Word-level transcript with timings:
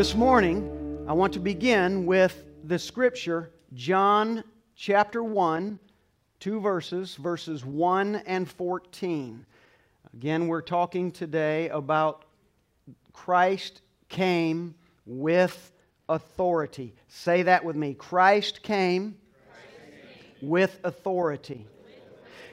This 0.00 0.14
morning, 0.14 1.04
I 1.06 1.12
want 1.12 1.34
to 1.34 1.40
begin 1.40 2.06
with 2.06 2.44
the 2.64 2.78
scripture, 2.78 3.50
John 3.74 4.42
chapter 4.74 5.22
1, 5.22 5.78
two 6.38 6.58
verses, 6.58 7.16
verses 7.16 7.66
1 7.66 8.22
and 8.24 8.48
14. 8.48 9.44
Again, 10.14 10.48
we're 10.48 10.62
talking 10.62 11.12
today 11.12 11.68
about 11.68 12.24
Christ 13.12 13.82
came 14.08 14.74
with 15.04 15.70
authority. 16.08 16.94
Say 17.08 17.42
that 17.42 17.62
with 17.62 17.76
me. 17.76 17.92
Christ 17.92 18.62
came, 18.62 19.18
Christ 19.50 19.66
came. 20.40 20.48
with 20.48 20.80
authority. 20.82 21.66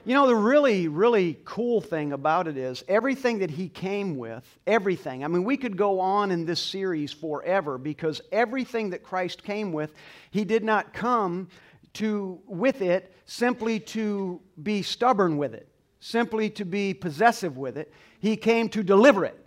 You 0.08 0.14
know, 0.14 0.26
the 0.26 0.38
really, 0.38 0.88
really 0.88 1.38
cool 1.44 1.82
thing 1.82 2.14
about 2.14 2.48
it 2.48 2.56
is 2.56 2.82
everything 2.88 3.40
that 3.40 3.52
he 3.52 3.68
came 3.68 4.16
with, 4.16 4.42
everything. 4.66 5.22
I 5.22 5.28
mean, 5.28 5.44
we 5.44 5.58
could 5.58 5.76
go 5.76 6.00
on 6.00 6.32
in 6.32 6.46
this 6.46 6.62
series 6.62 7.12
forever 7.12 7.78
because 7.78 8.22
everything 8.32 8.92
that 8.92 9.04
Christ 9.04 9.44
came 9.44 9.74
with, 9.74 9.94
he 10.32 10.46
did 10.46 10.64
not 10.64 10.94
come 10.94 11.50
to 11.96 12.40
with 12.48 12.82
it 12.82 13.14
simply 13.26 13.82
to 13.82 14.40
be 14.64 14.82
stubborn 14.82 15.36
with 15.36 15.54
it, 15.54 15.68
simply 16.00 16.50
to 16.52 16.64
be 16.64 16.94
possessive 16.94 17.58
with 17.58 17.78
it. 17.78 17.92
He 18.22 18.38
came 18.38 18.70
to 18.70 18.84
deliver 18.84 19.26
it. 19.26 19.38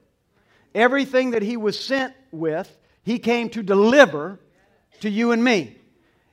Everything 0.74 1.30
that 1.30 1.40
he 1.40 1.56
was 1.56 1.80
sent 1.80 2.12
with, 2.32 2.76
he 3.02 3.18
came 3.18 3.48
to 3.48 3.62
deliver 3.62 4.38
to 5.00 5.08
you 5.08 5.32
and 5.32 5.42
me. 5.42 5.78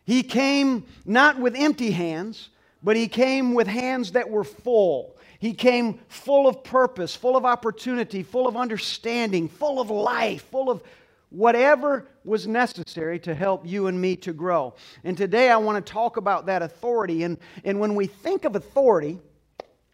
He 0.04 0.21
came 0.21 0.85
not 1.05 1.40
with 1.40 1.55
empty 1.55 1.91
hands, 1.91 2.49
but 2.84 2.95
he 2.95 3.08
came 3.08 3.54
with 3.54 3.67
hands 3.67 4.12
that 4.13 4.30
were 4.30 4.44
full. 4.44 5.18
He 5.40 5.54
came 5.54 5.99
full 6.08 6.48
of 6.48 6.63
purpose, 6.63 7.16
full 7.16 7.35
of 7.35 7.45
opportunity, 7.45 8.24
full 8.24 8.48
of 8.48 8.57
understanding, 8.57 9.48
full 9.48 9.79
of 9.79 9.90
life, 9.90 10.43
full 10.49 10.70
of 10.70 10.82
whatever 11.29 12.07
was 12.24 12.48
necessary 12.48 13.20
to 13.20 13.35
help 13.35 13.65
you 13.65 13.87
and 13.87 13.99
me 13.99 14.15
to 14.15 14.34
grow. 14.34 14.74
And 15.04 15.18
today 15.18 15.49
I 15.49 15.57
want 15.57 15.84
to 15.85 15.91
talk 15.91 16.18
about 16.18 16.46
that 16.48 16.62
authority. 16.62 17.24
And, 17.24 17.37
and 17.63 17.79
when 17.79 17.96
we 17.96 18.07
think 18.07 18.46
of 18.46 18.55
authority 18.55 19.20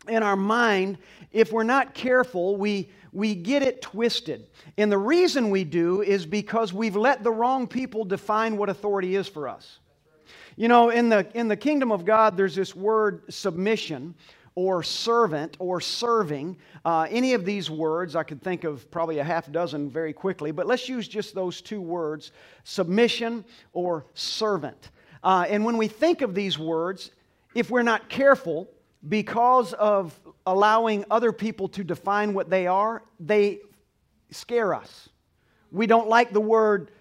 in 0.08 0.24
our 0.24 0.36
mind, 0.36 0.98
if 1.32 1.52
we're 1.52 1.64
not 1.64 1.94
careful, 1.94 2.56
we, 2.56 2.90
we 3.12 3.36
get 3.36 3.64
it 3.64 3.82
twisted. 3.82 4.48
And 4.78 4.92
the 4.92 4.98
reason 4.98 5.50
we 5.50 5.64
do 5.64 6.02
is 6.02 6.26
because 6.26 6.74
we've 6.74 6.96
let 6.96 7.24
the 7.24 7.32
wrong 7.32 7.68
people 7.68 8.06
define 8.06 8.58
what 8.58 8.70
authority 8.70 9.16
is 9.16 9.28
for 9.28 9.48
us. 9.48 9.80
You 10.56 10.68
know, 10.68 10.90
in 10.90 11.10
the, 11.10 11.28
in 11.34 11.48
the 11.48 11.58
kingdom 11.58 11.92
of 11.92 12.06
God, 12.06 12.38
there's 12.38 12.56
this 12.56 12.76
word 12.76 13.24
submission 13.34 14.14
or 14.56 14.84
servant 14.84 15.58
or 15.60 15.82
serving. 15.82 16.58
Uh, 16.86 17.08
any 17.10 17.34
of 17.34 17.44
these 17.44 17.72
words, 17.72 18.16
I 18.16 18.24
could 18.24 18.42
think 18.42 18.64
of 18.64 18.90
probably 18.92 19.18
a 19.18 19.24
half 19.24 19.52
dozen 19.52 19.90
very 19.90 20.14
quickly, 20.14 20.52
but 20.52 20.68
let's 20.68 20.88
use 20.88 21.08
just 21.08 21.34
those 21.34 21.62
two 21.62 21.82
words 21.82 22.32
submission 22.64 23.46
or 23.74 24.06
servant. 24.14 24.92
Uh, 25.24 25.46
and 25.50 25.66
when 25.66 25.78
we 25.78 25.88
think 25.88 26.22
of 26.22 26.36
these 26.36 26.60
words, 26.60 27.12
if 27.56 27.72
we're 27.72 27.82
not 27.82 28.10
careful, 28.10 28.70
because 29.08 29.74
of 29.74 30.18
allowing 30.46 31.04
other 31.10 31.32
people 31.32 31.68
to 31.70 31.84
define 31.84 32.34
what 32.34 32.50
they 32.50 32.68
are, 32.68 33.04
they 33.20 33.60
scare 34.32 34.74
us. 34.74 35.10
We 35.72 35.88
don't 35.88 36.08
like 36.08 36.32
the 36.32 36.42
word 36.42 36.92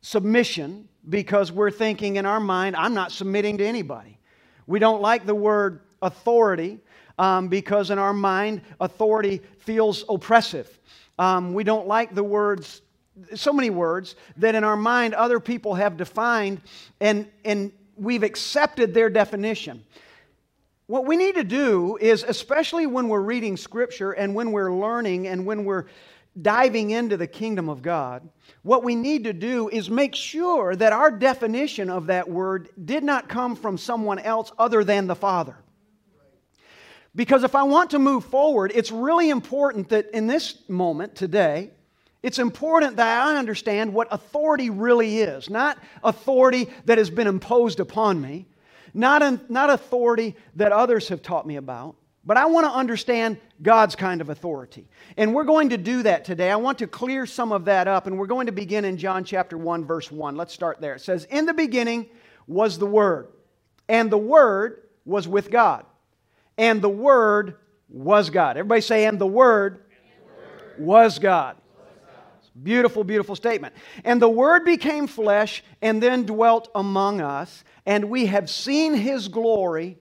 submission 0.00 0.88
because 1.08 1.50
we're 1.50 1.70
thinking 1.70 2.16
in 2.16 2.26
our 2.26 2.40
mind, 2.40 2.76
I'm 2.76 2.94
not 2.94 3.12
submitting 3.12 3.58
to 3.58 3.64
anybody. 3.64 4.18
We 4.66 4.78
don't 4.78 5.02
like 5.02 5.26
the 5.26 5.34
word 5.34 5.80
authority 6.00 6.78
um, 7.18 7.48
because 7.48 7.90
in 7.90 7.98
our 7.98 8.12
mind, 8.12 8.62
authority 8.80 9.40
feels 9.58 10.04
oppressive. 10.08 10.78
Um, 11.18 11.54
we 11.54 11.64
don't 11.64 11.86
like 11.86 12.14
the 12.14 12.24
words, 12.24 12.82
so 13.34 13.52
many 13.52 13.70
words, 13.70 14.16
that 14.38 14.54
in 14.54 14.64
our 14.64 14.76
mind 14.76 15.14
other 15.14 15.40
people 15.40 15.74
have 15.74 15.96
defined 15.96 16.60
and, 17.00 17.28
and 17.44 17.72
we've 17.96 18.22
accepted 18.22 18.94
their 18.94 19.10
definition. 19.10 19.84
What 20.86 21.06
we 21.06 21.16
need 21.16 21.36
to 21.36 21.44
do 21.44 21.96
is, 22.00 22.22
especially 22.22 22.86
when 22.86 23.08
we're 23.08 23.20
reading 23.20 23.56
Scripture 23.56 24.12
and 24.12 24.34
when 24.34 24.52
we're 24.52 24.72
learning 24.72 25.26
and 25.26 25.46
when 25.46 25.64
we're 25.64 25.86
diving 26.40 26.90
into 26.90 27.16
the 27.16 27.26
kingdom 27.26 27.68
of 27.68 27.82
God, 27.82 28.28
what 28.62 28.82
we 28.82 28.94
need 28.94 29.24
to 29.24 29.32
do 29.32 29.68
is 29.68 29.90
make 29.90 30.14
sure 30.14 30.74
that 30.74 30.92
our 30.92 31.10
definition 31.10 31.90
of 31.90 32.06
that 32.06 32.28
word 32.28 32.70
did 32.82 33.04
not 33.04 33.28
come 33.28 33.54
from 33.54 33.76
someone 33.76 34.18
else 34.18 34.50
other 34.58 34.82
than 34.82 35.06
the 35.06 35.14
Father. 35.14 35.56
Because 37.14 37.44
if 37.44 37.54
I 37.54 37.64
want 37.64 37.90
to 37.90 37.98
move 37.98 38.24
forward, 38.24 38.72
it's 38.74 38.90
really 38.90 39.28
important 39.28 39.90
that 39.90 40.10
in 40.12 40.26
this 40.26 40.66
moment 40.68 41.14
today, 41.14 41.70
it's 42.22 42.38
important 42.38 42.96
that 42.96 43.26
I 43.26 43.36
understand 43.36 43.92
what 43.92 44.08
authority 44.10 44.70
really 44.70 45.18
is. 45.18 45.50
Not 45.50 45.76
authority 46.02 46.68
that 46.86 46.96
has 46.96 47.10
been 47.10 47.26
imposed 47.26 47.80
upon 47.80 48.20
me, 48.20 48.46
not, 48.94 49.50
not 49.50 49.70
authority 49.70 50.36
that 50.56 50.72
others 50.72 51.08
have 51.08 51.20
taught 51.20 51.46
me 51.46 51.56
about, 51.56 51.96
but 52.24 52.36
I 52.36 52.46
want 52.46 52.66
to 52.66 52.72
understand 52.72 53.38
God's 53.62 53.96
kind 53.96 54.20
of 54.20 54.28
authority. 54.28 54.86
And 55.16 55.34
we're 55.34 55.44
going 55.44 55.70
to 55.70 55.76
do 55.76 56.04
that 56.04 56.24
today. 56.24 56.50
I 56.50 56.56
want 56.56 56.78
to 56.78 56.86
clear 56.86 57.26
some 57.26 57.50
of 57.50 57.64
that 57.64 57.88
up, 57.88 58.06
and 58.06 58.18
we're 58.18 58.26
going 58.26 58.46
to 58.46 58.52
begin 58.52 58.84
in 58.84 58.96
John 58.96 59.24
chapter 59.24 59.58
1, 59.58 59.84
verse 59.84 60.10
1. 60.10 60.36
Let's 60.36 60.54
start 60.54 60.80
there. 60.80 60.94
It 60.94 61.00
says, 61.00 61.24
In 61.24 61.46
the 61.46 61.54
beginning 61.54 62.08
was 62.46 62.78
the 62.78 62.86
Word, 62.86 63.28
and 63.88 64.10
the 64.10 64.18
Word 64.18 64.82
was 65.04 65.26
with 65.26 65.50
God, 65.50 65.84
and 66.56 66.80
the 66.80 66.88
Word 66.88 67.56
was 67.88 68.30
God. 68.30 68.56
Everybody 68.56 68.82
say, 68.82 69.04
And 69.04 69.18
the 69.18 69.26
Word, 69.26 69.74
and 69.74 70.28
the 70.28 70.80
word 70.80 70.86
was 70.86 71.18
God. 71.18 71.56
Beautiful, 72.62 73.02
beautiful 73.02 73.34
statement. 73.34 73.74
And 74.04 74.20
the 74.22 74.28
Word 74.28 74.64
became 74.64 75.06
flesh 75.06 75.64
and 75.80 76.00
then 76.00 76.24
dwelt 76.24 76.68
among 76.74 77.20
us, 77.20 77.64
and 77.84 78.10
we 78.10 78.26
have 78.26 78.48
seen 78.48 78.94
His 78.94 79.26
glory, 79.26 79.98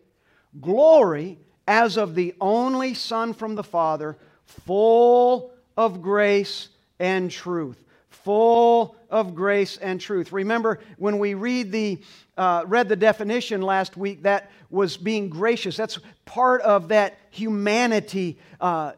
glory 0.59 1.39
as 1.71 1.95
of 1.95 2.15
the 2.15 2.35
only 2.41 2.93
Son 2.93 3.33
from 3.33 3.55
the 3.55 3.63
Father, 3.63 4.17
full 4.43 5.53
of 5.77 6.01
grace 6.01 6.67
and 6.99 7.31
truth. 7.31 7.81
Full 8.09 8.97
of 9.09 9.33
grace 9.33 9.77
and 9.77 9.99
truth. 10.01 10.33
Remember, 10.33 10.81
when 10.97 11.17
we 11.17 11.33
read 11.33 11.71
the, 11.71 12.01
uh, 12.35 12.65
read 12.67 12.89
the 12.89 12.97
definition 12.97 13.61
last 13.61 13.95
week, 13.95 14.23
that 14.23 14.51
was 14.69 14.97
being 14.97 15.29
gracious. 15.29 15.77
That's 15.77 15.97
part 16.25 16.59
of 16.63 16.89
that 16.89 17.17
humanity 17.29 18.37
uh, 18.59 18.91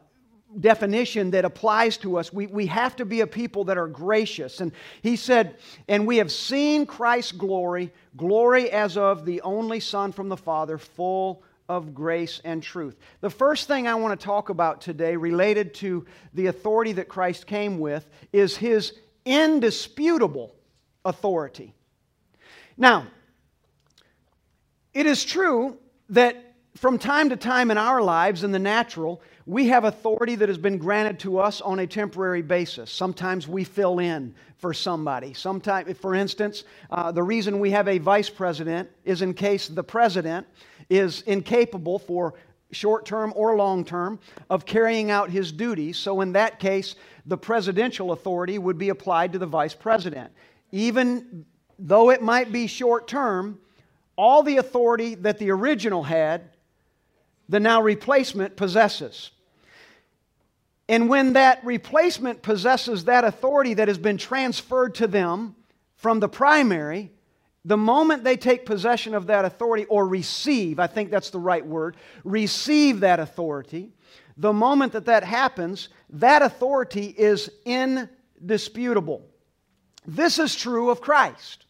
definition 0.59 1.29
that 1.29 1.45
applies 1.45 1.97
to 1.97 2.17
us. 2.17 2.33
We, 2.33 2.47
we 2.47 2.65
have 2.65 2.95
to 2.95 3.05
be 3.05 3.21
a 3.21 3.27
people 3.27 3.65
that 3.65 3.77
are 3.77 3.87
gracious. 3.87 4.61
And 4.61 4.71
he 5.03 5.15
said, 5.15 5.57
And 5.87 6.07
we 6.07 6.17
have 6.17 6.31
seen 6.31 6.87
Christ's 6.87 7.33
glory, 7.33 7.91
glory 8.17 8.71
as 8.71 8.97
of 8.97 9.25
the 9.25 9.41
only 9.41 9.79
Son 9.79 10.11
from 10.11 10.27
the 10.27 10.37
Father, 10.37 10.79
full 10.79 11.43
of 11.73 11.95
grace 11.95 12.39
and 12.43 12.61
truth. 12.61 12.99
The 13.21 13.29
first 13.29 13.67
thing 13.67 13.87
I 13.87 13.95
want 13.95 14.19
to 14.19 14.23
talk 14.23 14.49
about 14.49 14.79
today, 14.79 15.15
related 15.15 15.73
to 15.75 16.05
the 16.35 16.45
authority 16.47 16.91
that 16.93 17.09
Christ 17.09 17.47
came 17.47 17.79
with, 17.79 18.07
is 18.31 18.55
his 18.55 18.93
indisputable 19.25 20.53
authority. 21.03 21.73
Now, 22.77 23.07
it 24.93 25.07
is 25.07 25.25
true 25.25 25.77
that 26.09 26.53
from 26.75 26.99
time 26.99 27.29
to 27.29 27.35
time 27.35 27.71
in 27.71 27.77
our 27.77 28.01
lives, 28.01 28.43
in 28.43 28.51
the 28.51 28.59
natural, 28.59 29.21
we 29.45 29.67
have 29.67 29.83
authority 29.83 30.35
that 30.35 30.49
has 30.49 30.57
been 30.57 30.77
granted 30.77 31.19
to 31.19 31.39
us 31.39 31.61
on 31.61 31.79
a 31.79 31.87
temporary 31.87 32.41
basis. 32.41 32.91
Sometimes 32.91 33.47
we 33.47 33.63
fill 33.63 33.99
in 33.99 34.33
for 34.57 34.73
somebody. 34.73 35.33
Sometimes, 35.33 35.97
for 35.97 36.15
instance, 36.15 36.63
uh, 36.89 37.11
the 37.11 37.21
reason 37.21 37.59
we 37.59 37.71
have 37.71 37.87
a 37.87 37.97
vice 37.97 38.29
president 38.29 38.89
is 39.03 39.21
in 39.21 39.33
case 39.33 39.67
the 39.67 39.83
president 39.83 40.47
is 40.89 41.21
incapable 41.21 41.99
for 41.99 42.33
short 42.71 43.05
term 43.05 43.33
or 43.35 43.55
long 43.55 43.85
term 43.85 44.19
of 44.49 44.65
carrying 44.65 45.11
out 45.11 45.29
his 45.29 45.51
duties. 45.51 45.97
So, 45.97 46.21
in 46.21 46.33
that 46.33 46.59
case, 46.59 46.95
the 47.25 47.37
presidential 47.37 48.11
authority 48.11 48.57
would 48.57 48.77
be 48.77 48.89
applied 48.89 49.33
to 49.33 49.39
the 49.39 49.45
vice 49.45 49.73
president. 49.73 50.31
Even 50.71 51.45
though 51.79 52.09
it 52.09 52.21
might 52.21 52.51
be 52.51 52.67
short 52.67 53.07
term, 53.07 53.59
all 54.15 54.43
the 54.43 54.57
authority 54.57 55.15
that 55.15 55.37
the 55.37 55.51
original 55.51 56.03
had, 56.03 56.49
the 57.49 57.59
now 57.59 57.81
replacement 57.81 58.55
possesses. 58.55 59.31
And 60.89 61.09
when 61.09 61.33
that 61.33 61.63
replacement 61.63 62.41
possesses 62.41 63.05
that 63.05 63.23
authority 63.23 63.73
that 63.75 63.87
has 63.87 63.97
been 63.97 64.17
transferred 64.17 64.95
to 64.95 65.07
them 65.07 65.55
from 65.95 66.19
the 66.19 66.29
primary, 66.29 67.11
the 67.65 67.77
moment 67.77 68.23
they 68.23 68.35
take 68.35 68.65
possession 68.65 69.13
of 69.13 69.27
that 69.27 69.45
authority 69.45 69.85
or 69.85 70.07
receive, 70.07 70.79
I 70.79 70.87
think 70.87 71.11
that's 71.11 71.29
the 71.29 71.39
right 71.39 71.65
word, 71.65 71.95
receive 72.23 72.99
that 73.01 73.19
authority, 73.19 73.93
the 74.35 74.53
moment 74.53 74.93
that 74.93 75.05
that 75.05 75.23
happens, 75.23 75.89
that 76.09 76.41
authority 76.41 77.05
is 77.05 77.49
indisputable. 77.65 79.25
This 80.05 80.39
is 80.39 80.55
true 80.55 80.89
of 80.89 80.99
Christ. 80.99 81.65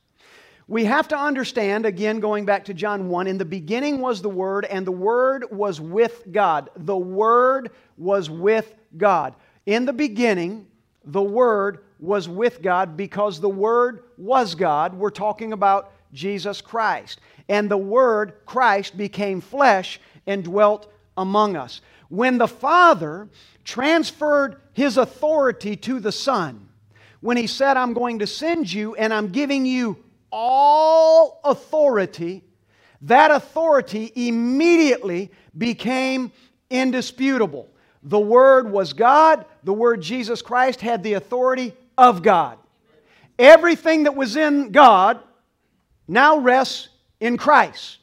We 0.68 0.86
have 0.86 1.10
to 1.10 1.18
understand, 1.18 1.86
again, 1.86 2.19
going 2.19 2.46
back 2.46 2.66
to 2.66 2.74
John 2.74 3.10
1, 3.10 3.28
in 3.28 3.38
the 3.38 3.46
beginning 3.46 4.00
was 4.00 4.22
the 4.22 4.30
Word, 4.30 4.66
and 4.66 4.88
the 4.88 4.92
Word 4.92 5.46
was 5.51 5.80
with 5.81 6.24
God. 6.31 6.69
The 6.75 6.98
Word 6.98 7.72
was 7.98 8.30
with 8.30 8.74
God. 8.96 9.36
In 9.66 9.86
the 9.86 9.94
beginning, 9.94 10.66
the 11.04 11.22
Word 11.22 11.84
was 12.04 12.28
with 12.28 12.62
God 12.62 12.98
because 12.98 13.40
the 13.40 13.50
Word 13.50 14.04
was 14.18 14.56
God. 14.56 14.94
We're 14.94 15.10
talking 15.10 15.54
about 15.54 15.94
Jesus 16.12 16.60
Christ. 16.60 17.22
And 17.48 17.72
the 17.72 17.78
Word, 17.78 18.34
Christ, 18.46 18.98
became 18.98 19.40
flesh 19.40 20.02
and 20.28 20.44
dwelt 20.44 20.92
among 21.16 21.56
us. 21.56 21.80
When 22.10 22.38
the 22.38 22.48
Father 22.48 23.30
transferred 23.64 24.58
His 24.74 24.98
authority 24.98 25.78
to 25.78 26.02
the 26.02 26.12
Son, 26.12 26.68
when 27.22 27.38
He 27.38 27.48
said, 27.48 27.78
I'm 27.78 27.94
going 27.94 28.20
to 28.20 28.28
send 28.28 28.72
you 28.72 28.96
and 28.96 29.14
I'm 29.14 29.30
giving 29.30 29.66
you 29.66 29.98
all 30.30 31.40
authority, 31.46 32.44
that 33.04 33.32
authority 33.32 34.12
immediately 34.14 35.32
became 35.58 36.34
indisputable. 36.70 37.70
The 38.04 38.20
Word 38.20 38.70
was 38.70 38.92
God, 38.92 39.46
the 39.64 39.72
Word 39.72 40.02
Jesus 40.02 40.42
Christ 40.42 40.82
had 40.82 41.02
the 41.02 41.14
authority 41.14 41.74
of 41.98 42.22
God. 42.22 42.57
Everything 43.38 44.04
that 44.04 44.16
was 44.16 44.36
in 44.36 44.72
God 44.72 45.19
now 46.07 46.38
rests 46.38 46.90
in 47.19 47.38
Christ. 47.38 47.98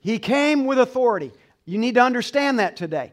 He 0.00 0.18
came 0.18 0.64
with 0.64 0.78
authority. 0.78 1.32
You 1.64 1.78
need 1.78 1.94
to 1.94 2.02
understand 2.02 2.58
that 2.58 2.76
today. 2.76 3.12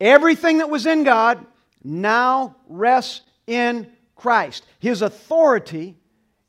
Everything 0.00 0.58
that 0.58 0.68
was 0.68 0.86
in 0.86 1.04
God 1.04 1.44
now 1.82 2.56
rests 2.68 3.22
in 3.46 3.90
Christ. 4.16 4.64
His 4.78 5.02
authority 5.02 5.96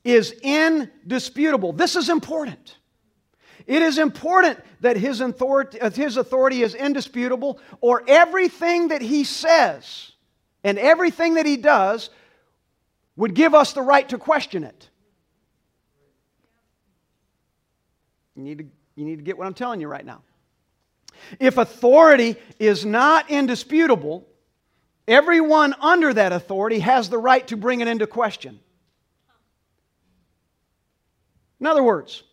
is 0.03 0.31
indisputable. 0.41 1.73
This 1.73 1.95
is 1.95 2.09
important. 2.09 2.77
It 3.67 3.81
is 3.81 3.97
important 3.97 4.59
that 4.81 4.97
his 4.97 5.21
authority, 5.21 5.81
uh, 5.81 5.89
his 5.89 6.17
authority 6.17 6.61
is 6.61 6.75
indisputable, 6.75 7.59
or 7.81 8.03
everything 8.07 8.89
that 8.89 9.01
he 9.01 9.23
says 9.23 10.11
and 10.63 10.77
everything 10.77 11.35
that 11.35 11.45
he 11.45 11.57
does 11.57 12.09
would 13.15 13.33
give 13.33 13.53
us 13.53 13.73
the 13.73 13.81
right 13.81 14.07
to 14.09 14.17
question 14.17 14.63
it. 14.63 14.89
You 18.35 18.43
need 18.43 18.57
to, 18.57 18.65
you 18.95 19.05
need 19.05 19.17
to 19.17 19.23
get 19.23 19.37
what 19.37 19.47
I'm 19.47 19.53
telling 19.53 19.79
you 19.79 19.87
right 19.87 20.05
now. 20.05 20.21
If 21.39 21.57
authority 21.57 22.35
is 22.59 22.85
not 22.85 23.29
indisputable, 23.31 24.27
everyone 25.07 25.73
under 25.79 26.13
that 26.13 26.33
authority 26.33 26.79
has 26.79 27.09
the 27.09 27.17
right 27.17 27.47
to 27.47 27.57
bring 27.57 27.81
it 27.81 27.87
into 27.87 28.05
question. 28.07 28.59
In 31.59 31.65
other 31.65 31.83
words, 31.83 32.23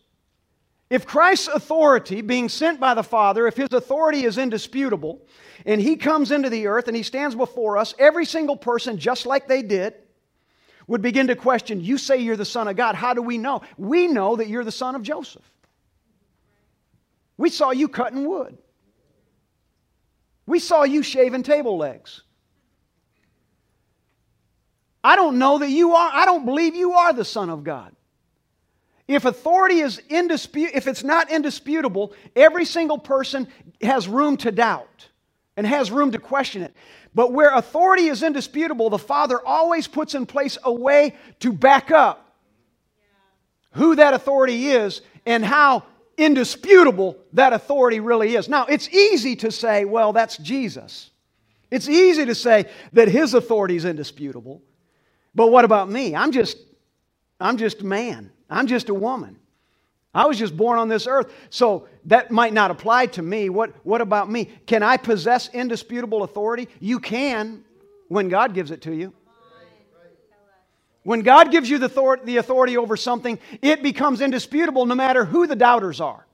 if 0.89 1.07
Christ's 1.07 1.47
authority, 1.47 2.21
being 2.21 2.49
sent 2.49 2.79
by 2.79 2.93
the 2.93 3.03
Father, 3.03 3.47
if 3.47 3.55
his 3.55 3.71
authority 3.71 4.25
is 4.25 4.37
indisputable, 4.37 5.25
and 5.65 5.81
he 5.81 5.95
comes 5.95 6.29
into 6.31 6.49
the 6.49 6.67
earth 6.67 6.87
and 6.87 6.95
he 6.95 7.03
stands 7.03 7.33
before 7.33 7.77
us, 7.77 7.95
every 7.97 8.25
single 8.25 8.57
person, 8.57 8.97
just 8.97 9.25
like 9.25 9.47
they 9.47 9.63
did, 9.63 9.95
would 10.87 11.01
begin 11.01 11.27
to 11.27 11.35
question, 11.35 11.81
You 11.81 11.97
say 11.97 12.17
you're 12.17 12.37
the 12.37 12.45
Son 12.45 12.67
of 12.67 12.75
God. 12.75 12.95
How 12.95 13.13
do 13.13 13.21
we 13.21 13.37
know? 13.37 13.61
We 13.77 14.07
know 14.07 14.35
that 14.35 14.47
you're 14.47 14.63
the 14.63 14.71
son 14.71 14.95
of 14.95 15.03
Joseph. 15.03 15.43
We 17.37 17.49
saw 17.49 17.71
you 17.71 17.87
cutting 17.87 18.27
wood. 18.27 18.57
We 20.45 20.59
saw 20.59 20.83
you 20.83 21.03
shaving 21.03 21.43
table 21.43 21.77
legs. 21.77 22.21
I 25.03 25.15
don't 25.15 25.37
know 25.37 25.59
that 25.59 25.69
you 25.69 25.95
are, 25.95 26.11
I 26.13 26.25
don't 26.25 26.45
believe 26.45 26.75
you 26.75 26.93
are 26.93 27.13
the 27.13 27.25
Son 27.25 27.49
of 27.49 27.63
God. 27.63 27.93
If 29.07 29.25
authority 29.25 29.79
is 29.79 30.01
indisputable, 30.09 30.77
if 30.77 30.87
it's 30.87 31.03
not 31.03 31.29
indisputable, 31.29 32.13
every 32.35 32.63
single 32.63 32.97
person 32.97 33.49
has 33.81 34.07
room 34.07 34.37
to 34.37 34.51
doubt 34.51 35.09
and 35.55 35.67
has 35.67 35.91
room 35.91 36.11
to 36.11 36.19
question 36.19 36.61
it. 36.61 36.73
But 37.13 37.31
where 37.31 37.53
authority 37.53 38.07
is 38.07 38.23
indisputable, 38.23 38.89
the 38.89 38.97
Father 38.97 39.39
always 39.45 39.87
puts 39.87 40.15
in 40.15 40.25
place 40.25 40.57
a 40.63 40.73
way 40.73 41.15
to 41.39 41.53
back 41.53 41.91
up 41.91 42.35
who 43.71 43.95
that 43.95 44.13
authority 44.13 44.69
is 44.69 45.01
and 45.25 45.43
how 45.43 45.83
indisputable 46.17 47.17
that 47.33 47.53
authority 47.53 47.99
really 47.99 48.35
is. 48.35 48.47
Now, 48.47 48.65
it's 48.65 48.89
easy 48.89 49.35
to 49.37 49.51
say, 49.51 49.85
well, 49.85 50.13
that's 50.13 50.37
Jesus. 50.37 51.11
It's 51.71 51.89
easy 51.89 52.25
to 52.25 52.35
say 52.35 52.69
that 52.93 53.07
his 53.07 53.33
authority 53.33 53.75
is 53.75 53.85
indisputable. 53.85 54.61
But 55.33 55.51
what 55.51 55.65
about 55.65 55.89
me? 55.89 56.15
I'm 56.15 56.31
just 56.31 56.57
I'm 57.39 57.57
just 57.57 57.81
a 57.81 57.85
man. 57.85 58.31
I'm 58.49 58.67
just 58.67 58.89
a 58.89 58.93
woman. 58.93 59.37
I 60.13 60.27
was 60.27 60.37
just 60.37 60.55
born 60.55 60.77
on 60.77 60.89
this 60.89 61.07
earth. 61.07 61.33
So 61.49 61.87
that 62.05 62.29
might 62.29 62.53
not 62.53 62.69
apply 62.71 63.07
to 63.07 63.21
me. 63.21 63.49
What, 63.49 63.73
what 63.83 64.01
about 64.01 64.29
me? 64.29 64.49
Can 64.67 64.83
I 64.83 64.97
possess 64.97 65.49
indisputable 65.53 66.23
authority? 66.23 66.67
You 66.79 66.99
can 66.99 67.63
when 68.09 68.29
God 68.29 68.53
gives 68.53 68.71
it 68.71 68.81
to 68.83 68.93
you. 68.93 69.13
When 71.03 71.21
God 71.21 71.51
gives 71.51 71.69
you 71.69 71.79
the 71.79 72.37
authority 72.37 72.77
over 72.77 72.95
something, 72.95 73.37
it 73.61 73.83
becomes 73.83 74.21
indisputable 74.21 74.85
no 74.85 74.95
matter 74.95 75.25
who 75.25 75.47
the 75.47 75.55
doubters 75.55 75.99
are. 75.99 76.25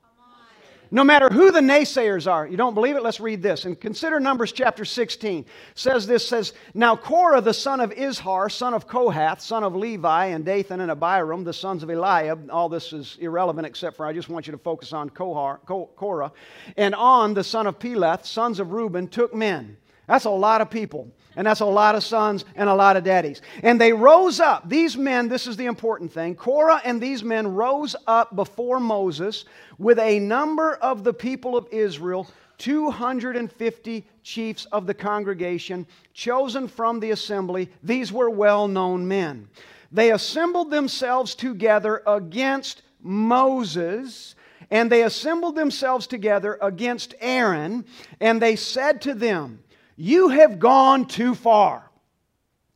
No 0.91 1.03
matter 1.03 1.29
who 1.29 1.51
the 1.51 1.59
naysayers 1.59 2.29
are. 2.29 2.47
You 2.47 2.57
don't 2.57 2.73
believe 2.73 2.95
it? 2.95 3.03
Let's 3.03 3.19
read 3.19 3.43
this. 3.43 3.65
And 3.65 3.79
consider 3.79 4.19
Numbers 4.19 4.51
chapter 4.51 4.85
16. 4.85 5.45
says 5.75 6.07
this 6.07 6.27
says, 6.27 6.53
Now 6.73 6.95
Korah 6.95 7.41
the 7.41 7.53
son 7.53 7.79
of 7.79 7.91
Izhar, 7.91 8.51
son 8.51 8.73
of 8.73 8.87
Kohath, 8.87 9.39
son 9.39 9.63
of 9.63 9.75
Levi, 9.75 10.25
and 10.27 10.43
Dathan 10.43 10.81
and 10.81 10.89
Abiram, 10.89 11.43
the 11.43 11.53
sons 11.53 11.83
of 11.83 11.91
Eliab. 11.91 12.49
All 12.51 12.69
this 12.69 12.91
is 12.91 13.17
irrelevant 13.21 13.67
except 13.67 13.97
for 13.97 14.05
I 14.05 14.13
just 14.13 14.29
want 14.29 14.47
you 14.47 14.51
to 14.51 14.57
focus 14.57 14.91
on 14.91 15.11
Kohar, 15.11 15.59
Korah. 15.95 16.31
And 16.75 16.95
On, 16.95 17.35
the 17.35 17.43
son 17.43 17.67
of 17.67 17.77
Peleth, 17.77 18.25
sons 18.25 18.59
of 18.59 18.71
Reuben, 18.71 19.07
took 19.07 19.35
men. 19.35 19.77
That's 20.07 20.25
a 20.25 20.31
lot 20.31 20.61
of 20.61 20.71
people. 20.71 21.11
And 21.39 21.47
that's 21.47 21.61
a 21.61 21.65
lot 21.65 21.95
of 21.95 22.03
sons 22.03 22.43
and 22.57 22.67
a 22.67 22.75
lot 22.75 22.97
of 22.97 23.05
daddies. 23.05 23.41
And 23.63 23.79
they 23.79 23.93
rose 23.93 24.41
up. 24.41 24.67
These 24.67 24.97
men, 24.97 25.29
this 25.29 25.47
is 25.47 25.55
the 25.55 25.67
important 25.67 26.11
thing 26.11 26.35
Korah 26.35 26.81
and 26.83 26.99
these 26.99 27.23
men 27.23 27.55
rose 27.55 27.95
up 28.07 28.35
before 28.35 28.81
Moses 28.81 29.45
with 29.77 29.99
a 29.99 30.19
number 30.19 30.73
of 30.73 31.05
the 31.05 31.13
people 31.13 31.55
of 31.55 31.65
Israel, 31.71 32.29
250 32.57 34.05
chiefs 34.21 34.65
of 34.73 34.85
the 34.85 34.93
congregation, 34.93 35.87
chosen 36.13 36.67
from 36.67 36.99
the 36.99 37.11
assembly. 37.11 37.69
These 37.83 38.11
were 38.11 38.29
well 38.29 38.67
known 38.67 39.07
men. 39.07 39.47
They 39.93 40.11
assembled 40.11 40.71
themselves 40.71 41.35
together 41.35 42.03
against 42.05 42.81
Moses 43.01 44.35
and 44.71 44.91
they 44.91 45.03
assembled 45.03 45.55
themselves 45.55 46.05
together 46.05 46.59
against 46.61 47.15
Aaron, 47.21 47.85
and 48.19 48.39
they 48.39 48.55
said 48.55 49.01
to 49.03 49.15
them, 49.15 49.63
you 49.99 50.29
have 50.29 50.59
gone 50.59 51.05
too 51.05 51.35
far. 51.35 51.91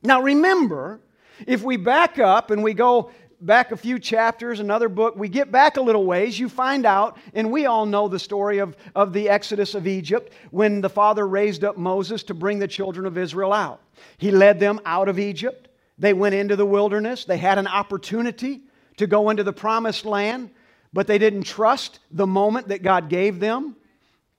Now 0.03 0.21
remember, 0.21 0.99
if 1.47 1.63
we 1.63 1.77
back 1.77 2.19
up 2.19 2.51
and 2.51 2.61
we 2.61 2.73
go 2.73 3.11
back 3.39 3.71
a 3.71 3.77
few 3.77 3.97
chapters, 3.97 4.59
another 4.59 4.89
book, 4.89 5.15
we 5.15 5.29
get 5.29 5.49
back 5.49 5.77
a 5.77 5.81
little 5.81 6.05
ways, 6.05 6.37
you 6.37 6.49
find 6.49 6.85
out, 6.85 7.17
and 7.33 7.49
we 7.49 7.65
all 7.65 7.85
know 7.85 8.09
the 8.09 8.19
story 8.19 8.57
of, 8.57 8.75
of 8.93 9.13
the 9.13 9.29
Exodus 9.29 9.73
of 9.73 9.87
Egypt 9.87 10.33
when 10.51 10.81
the 10.81 10.89
Father 10.89 11.25
raised 11.25 11.63
up 11.63 11.77
Moses 11.77 12.23
to 12.23 12.33
bring 12.33 12.59
the 12.59 12.67
children 12.67 13.05
of 13.05 13.17
Israel 13.17 13.53
out. 13.53 13.79
He 14.17 14.29
led 14.29 14.59
them 14.59 14.81
out 14.85 15.07
of 15.07 15.17
Egypt. 15.17 15.69
They 15.97 16.11
went 16.11 16.35
into 16.35 16.57
the 16.57 16.65
wilderness. 16.65 17.23
They 17.23 17.37
had 17.37 17.57
an 17.57 17.67
opportunity 17.67 18.63
to 18.97 19.07
go 19.07 19.29
into 19.29 19.45
the 19.45 19.53
promised 19.53 20.03
land, 20.03 20.49
but 20.91 21.07
they 21.07 21.19
didn't 21.19 21.43
trust 21.43 21.99
the 22.11 22.27
moment 22.27 22.67
that 22.67 22.83
God 22.83 23.07
gave 23.07 23.39
them. 23.39 23.77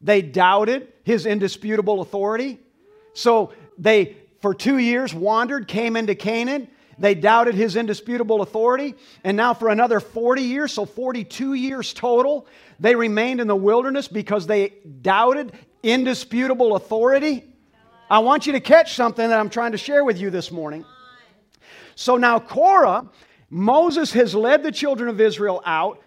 They 0.03 0.21
doubted 0.21 0.93
his 1.03 1.25
indisputable 1.25 2.03
authority. 2.03 2.59
So 3.15 3.53
they, 3.79 4.17
for 4.41 4.55
two 4.55 4.79
years, 4.79 5.15
wandered, 5.15 5.67
came 5.67 5.97
into 5.97 6.15
Canaan. 6.15 6.69
They 6.99 7.15
doubted 7.15 7.55
his 7.55 7.77
indisputable 7.77 8.43
authority. 8.43 8.95
And 9.25 9.37
now, 9.37 9.55
for 9.55 9.69
another 9.69 10.01
40 10.01 10.43
years, 10.43 10.73
so 10.73 10.85
42 10.85 11.55
years 11.55 11.93
total, 11.93 12.47
they 12.79 12.95
remained 12.95 13.41
in 13.41 13.47
the 13.49 13.57
wilderness 13.57 14.07
because 14.07 14.47
they 14.47 14.75
doubted 15.01 15.53
indisputable 15.83 16.77
authority. 16.77 17.45
I 18.11 18.19
want 18.19 18.47
you 18.47 18.53
to 18.53 18.61
catch 18.61 18.95
something 18.95 19.29
that 19.29 19.39
I'm 19.39 19.51
trying 19.51 19.73
to 19.73 19.79
share 19.79 20.05
with 20.05 20.19
you 20.21 20.31
this 20.31 20.51
morning. 20.51 20.85
So 21.95 22.17
now, 22.17 22.39
Korah, 22.39 23.09
Moses 23.51 24.13
has 24.13 24.35
led 24.35 24.63
the 24.63 24.73
children 24.73 25.09
of 25.09 25.21
Israel 25.21 25.63
out. 25.65 26.03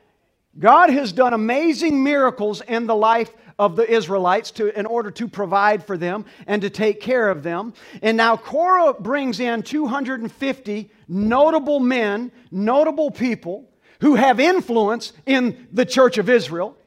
God 0.60 0.90
has 0.90 1.12
done 1.12 1.34
amazing 1.34 2.04
miracles 2.04 2.62
in 2.62 2.88
the 2.88 2.96
life 2.96 3.32
of 3.60 3.76
the 3.76 3.90
Israelites 3.90 4.52
to, 4.52 4.78
in 4.78 4.86
order 4.86 5.10
to 5.12 5.28
provide 5.28 5.84
for 5.84 5.98
them 5.98 6.26
and 6.46 6.62
to 6.62 6.70
take 6.70 7.02
care 7.02 7.30
of 7.30 7.44
them. 7.44 7.74
And 8.02 8.18
now 8.18 8.38
Korah 8.38 8.94
brings 8.94 9.40
in 9.40 9.64
250 9.64 10.92
notable 11.08 11.80
men, 11.80 12.32
notable 12.52 13.12
people 13.12 13.70
who 14.02 14.16
have 14.16 14.40
influence 14.40 15.14
in 15.26 15.68
the 15.72 15.86
church 15.86 16.18
of 16.18 16.30
Israel. 16.30 16.78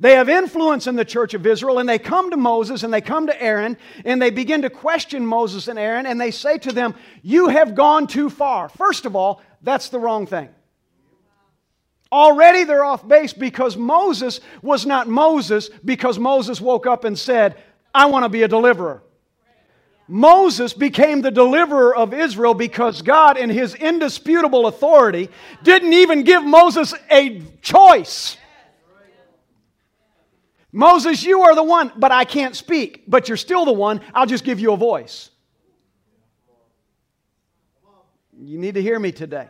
They 0.00 0.14
have 0.14 0.28
influence 0.28 0.86
in 0.86 0.94
the 0.94 1.04
church 1.04 1.34
of 1.34 1.44
Israel, 1.44 1.80
and 1.80 1.88
they 1.88 1.98
come 1.98 2.30
to 2.30 2.36
Moses 2.36 2.84
and 2.84 2.94
they 2.94 3.00
come 3.00 3.26
to 3.26 3.42
Aaron 3.42 3.76
and 4.04 4.22
they 4.22 4.30
begin 4.30 4.62
to 4.62 4.70
question 4.70 5.26
Moses 5.26 5.66
and 5.66 5.78
Aaron, 5.78 6.06
and 6.06 6.20
they 6.20 6.30
say 6.30 6.56
to 6.58 6.72
them, 6.72 6.94
You 7.22 7.48
have 7.48 7.74
gone 7.74 8.06
too 8.06 8.30
far. 8.30 8.68
First 8.68 9.06
of 9.06 9.16
all, 9.16 9.42
that's 9.60 9.88
the 9.88 9.98
wrong 9.98 10.26
thing. 10.26 10.50
Already 12.10 12.64
they're 12.64 12.84
off 12.84 13.06
base 13.06 13.32
because 13.32 13.76
Moses 13.76 14.40
was 14.62 14.86
not 14.86 15.08
Moses 15.08 15.68
because 15.84 16.18
Moses 16.18 16.60
woke 16.60 16.86
up 16.86 17.04
and 17.04 17.18
said, 17.18 17.56
I 17.94 18.06
want 18.06 18.24
to 18.24 18.28
be 18.28 18.42
a 18.42 18.48
deliverer. 18.48 19.02
Moses 20.10 20.72
became 20.72 21.20
the 21.20 21.30
deliverer 21.30 21.94
of 21.94 22.14
Israel 22.14 22.54
because 22.54 23.02
God, 23.02 23.36
in 23.36 23.50
his 23.50 23.74
indisputable 23.74 24.66
authority, 24.66 25.28
didn't 25.62 25.92
even 25.92 26.22
give 26.22 26.42
Moses 26.42 26.94
a 27.10 27.42
choice. 27.60 28.38
Moses, 30.72 31.22
you 31.24 31.42
are 31.42 31.54
the 31.54 31.62
one, 31.62 31.92
but 31.96 32.10
I 32.10 32.24
can't 32.24 32.56
speak. 32.56 33.04
But 33.06 33.28
you're 33.28 33.36
still 33.36 33.66
the 33.66 33.72
one. 33.72 34.00
I'll 34.14 34.26
just 34.26 34.44
give 34.44 34.60
you 34.60 34.72
a 34.72 34.76
voice. 34.76 35.30
You 38.40 38.58
need 38.58 38.74
to 38.74 38.82
hear 38.82 38.98
me 38.98 39.12
today. 39.12 39.48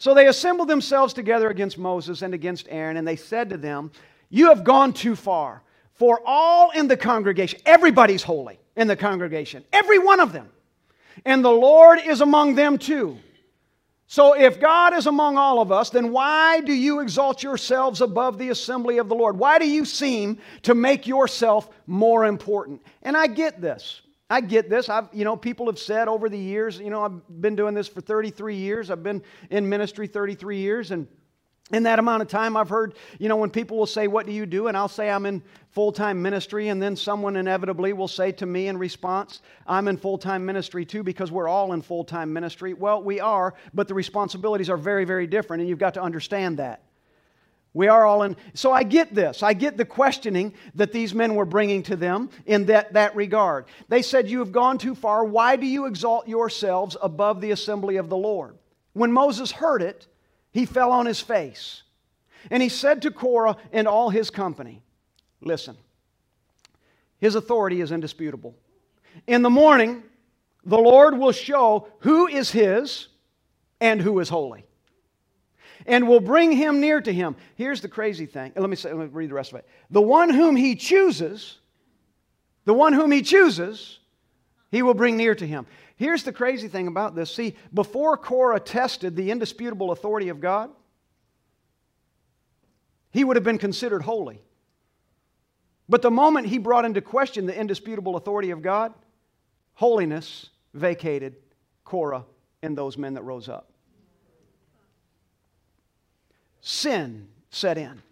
So 0.00 0.14
they 0.14 0.28
assembled 0.28 0.68
themselves 0.68 1.12
together 1.12 1.50
against 1.50 1.76
Moses 1.76 2.22
and 2.22 2.32
against 2.32 2.66
Aaron, 2.70 2.96
and 2.96 3.06
they 3.06 3.16
said 3.16 3.50
to 3.50 3.58
them, 3.58 3.90
You 4.30 4.48
have 4.48 4.64
gone 4.64 4.94
too 4.94 5.14
far. 5.14 5.62
For 5.92 6.22
all 6.24 6.70
in 6.70 6.88
the 6.88 6.96
congregation, 6.96 7.60
everybody's 7.66 8.22
holy 8.22 8.58
in 8.76 8.88
the 8.88 8.96
congregation, 8.96 9.62
every 9.74 9.98
one 9.98 10.18
of 10.18 10.32
them. 10.32 10.48
And 11.26 11.44
the 11.44 11.50
Lord 11.50 11.98
is 12.02 12.22
among 12.22 12.54
them 12.54 12.78
too. 12.78 13.18
So 14.06 14.32
if 14.32 14.58
God 14.58 14.94
is 14.94 15.06
among 15.06 15.36
all 15.36 15.60
of 15.60 15.70
us, 15.70 15.90
then 15.90 16.12
why 16.12 16.62
do 16.62 16.72
you 16.72 17.00
exalt 17.00 17.42
yourselves 17.42 18.00
above 18.00 18.38
the 18.38 18.48
assembly 18.48 18.96
of 18.96 19.10
the 19.10 19.14
Lord? 19.14 19.38
Why 19.38 19.58
do 19.58 19.68
you 19.68 19.84
seem 19.84 20.38
to 20.62 20.74
make 20.74 21.06
yourself 21.06 21.68
more 21.86 22.24
important? 22.24 22.80
And 23.02 23.18
I 23.18 23.26
get 23.26 23.60
this. 23.60 24.00
I 24.30 24.40
get 24.40 24.70
this. 24.70 24.88
I've, 24.88 25.08
you 25.12 25.24
know, 25.24 25.36
people 25.36 25.66
have 25.66 25.78
said 25.78 26.06
over 26.06 26.28
the 26.28 26.38
years, 26.38 26.78
you 26.78 26.88
know, 26.88 27.04
I've 27.04 27.40
been 27.40 27.56
doing 27.56 27.74
this 27.74 27.88
for 27.88 28.00
33 28.00 28.54
years. 28.54 28.88
I've 28.88 29.02
been 29.02 29.22
in 29.50 29.68
ministry 29.68 30.06
33 30.06 30.58
years. 30.58 30.92
And 30.92 31.08
in 31.72 31.82
that 31.82 31.98
amount 31.98 32.22
of 32.22 32.28
time, 32.28 32.56
I've 32.56 32.68
heard, 32.68 32.94
you 33.18 33.28
know, 33.28 33.36
when 33.36 33.50
people 33.50 33.76
will 33.76 33.86
say, 33.86 34.06
What 34.06 34.26
do 34.26 34.32
you 34.32 34.46
do? 34.46 34.68
And 34.68 34.76
I'll 34.76 34.88
say, 34.88 35.10
I'm 35.10 35.26
in 35.26 35.42
full 35.70 35.90
time 35.90 36.22
ministry. 36.22 36.68
And 36.68 36.80
then 36.80 36.94
someone 36.94 37.34
inevitably 37.34 37.92
will 37.92 38.08
say 38.08 38.30
to 38.32 38.46
me 38.46 38.68
in 38.68 38.78
response, 38.78 39.40
I'm 39.66 39.88
in 39.88 39.96
full 39.96 40.16
time 40.16 40.46
ministry 40.46 40.84
too, 40.84 41.02
because 41.02 41.32
we're 41.32 41.48
all 41.48 41.72
in 41.72 41.82
full 41.82 42.04
time 42.04 42.32
ministry. 42.32 42.72
Well, 42.72 43.02
we 43.02 43.18
are, 43.18 43.54
but 43.74 43.88
the 43.88 43.94
responsibilities 43.94 44.70
are 44.70 44.76
very, 44.76 45.04
very 45.04 45.26
different. 45.26 45.60
And 45.60 45.68
you've 45.68 45.78
got 45.80 45.94
to 45.94 46.02
understand 46.02 46.58
that. 46.58 46.82
We 47.72 47.86
are 47.86 48.04
all 48.04 48.24
in. 48.24 48.36
So 48.54 48.72
I 48.72 48.82
get 48.82 49.14
this. 49.14 49.42
I 49.42 49.52
get 49.52 49.76
the 49.76 49.84
questioning 49.84 50.54
that 50.74 50.92
these 50.92 51.14
men 51.14 51.36
were 51.36 51.44
bringing 51.44 51.82
to 51.84 51.96
them 51.96 52.30
in 52.46 52.66
that, 52.66 52.94
that 52.94 53.14
regard. 53.14 53.66
They 53.88 54.02
said, 54.02 54.28
You 54.28 54.40
have 54.40 54.50
gone 54.50 54.78
too 54.78 54.94
far. 54.94 55.24
Why 55.24 55.56
do 55.56 55.66
you 55.66 55.86
exalt 55.86 56.26
yourselves 56.26 56.96
above 57.00 57.40
the 57.40 57.52
assembly 57.52 57.96
of 57.96 58.08
the 58.08 58.16
Lord? 58.16 58.58
When 58.92 59.12
Moses 59.12 59.52
heard 59.52 59.82
it, 59.82 60.08
he 60.50 60.66
fell 60.66 60.90
on 60.90 61.06
his 61.06 61.20
face. 61.20 61.82
And 62.50 62.62
he 62.62 62.68
said 62.68 63.02
to 63.02 63.10
Korah 63.10 63.56
and 63.70 63.86
all 63.86 64.10
his 64.10 64.30
company, 64.30 64.82
Listen, 65.40 65.76
his 67.18 67.36
authority 67.36 67.80
is 67.80 67.92
indisputable. 67.92 68.56
In 69.28 69.42
the 69.42 69.50
morning, 69.50 70.02
the 70.64 70.78
Lord 70.78 71.16
will 71.16 71.32
show 71.32 71.86
who 72.00 72.26
is 72.26 72.50
his 72.50 73.08
and 73.80 74.00
who 74.00 74.18
is 74.18 74.28
holy 74.28 74.64
and 75.86 76.06
will 76.06 76.20
bring 76.20 76.52
him 76.52 76.80
near 76.80 77.00
to 77.00 77.12
him. 77.12 77.36
Here's 77.54 77.80
the 77.80 77.88
crazy 77.88 78.26
thing. 78.26 78.52
Let 78.56 78.68
me, 78.68 78.76
say, 78.76 78.92
let 78.92 78.98
me 78.98 79.10
read 79.12 79.30
the 79.30 79.34
rest 79.34 79.52
of 79.52 79.58
it. 79.58 79.68
The 79.90 80.02
one 80.02 80.30
whom 80.30 80.56
he 80.56 80.74
chooses, 80.74 81.58
the 82.64 82.74
one 82.74 82.92
whom 82.92 83.10
he 83.10 83.22
chooses, 83.22 83.98
he 84.70 84.82
will 84.82 84.94
bring 84.94 85.16
near 85.16 85.34
to 85.34 85.46
him. 85.46 85.66
Here's 85.96 86.22
the 86.22 86.32
crazy 86.32 86.68
thing 86.68 86.86
about 86.86 87.14
this. 87.14 87.34
See, 87.34 87.56
before 87.74 88.16
Korah 88.16 88.60
tested 88.60 89.16
the 89.16 89.30
indisputable 89.30 89.90
authority 89.90 90.28
of 90.28 90.40
God, 90.40 90.70
he 93.10 93.24
would 93.24 93.36
have 93.36 93.44
been 93.44 93.58
considered 93.58 94.02
holy. 94.02 94.40
But 95.88 96.02
the 96.02 96.10
moment 96.10 96.46
he 96.46 96.58
brought 96.58 96.84
into 96.84 97.00
question 97.00 97.46
the 97.46 97.58
indisputable 97.58 98.16
authority 98.16 98.50
of 98.50 98.62
God, 98.62 98.94
holiness 99.74 100.48
vacated 100.72 101.36
Korah 101.84 102.24
and 102.62 102.78
those 102.78 102.96
men 102.96 103.14
that 103.14 103.22
rose 103.22 103.48
up 103.48 103.69
sin 106.60 107.28
set 107.50 107.78
in. 107.78 108.02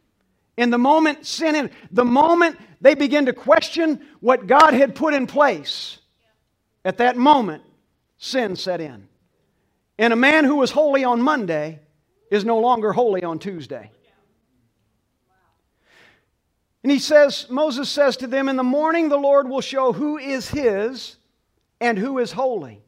In 0.56 0.70
the 0.70 0.78
moment 0.78 1.26
sin 1.26 1.54
in, 1.54 1.70
the 1.90 2.04
moment 2.04 2.58
they 2.80 2.94
begin 2.94 3.26
to 3.26 3.32
question 3.32 4.04
what 4.20 4.46
God 4.46 4.74
had 4.74 4.94
put 4.94 5.14
in 5.14 5.26
place, 5.26 5.98
at 6.84 6.98
that 6.98 7.16
moment, 7.16 7.62
sin 8.16 8.56
set 8.56 8.80
in. 8.80 9.08
And 9.98 10.12
a 10.12 10.16
man 10.16 10.44
who 10.44 10.56
was 10.56 10.70
holy 10.70 11.04
on 11.04 11.20
Monday 11.20 11.80
is 12.30 12.44
no 12.44 12.58
longer 12.58 12.92
holy 12.92 13.22
on 13.22 13.38
Tuesday. 13.38 13.90
And 16.82 16.92
he 16.92 16.98
says, 16.98 17.46
Moses 17.50 17.88
says 17.88 18.16
to 18.18 18.26
them, 18.26 18.48
In 18.48 18.56
the 18.56 18.62
morning 18.62 19.08
the 19.08 19.16
Lord 19.16 19.48
will 19.48 19.60
show 19.60 19.92
who 19.92 20.16
is 20.16 20.48
his 20.48 21.16
and 21.80 21.98
who 21.98 22.18
is 22.18 22.32
holy 22.32 22.82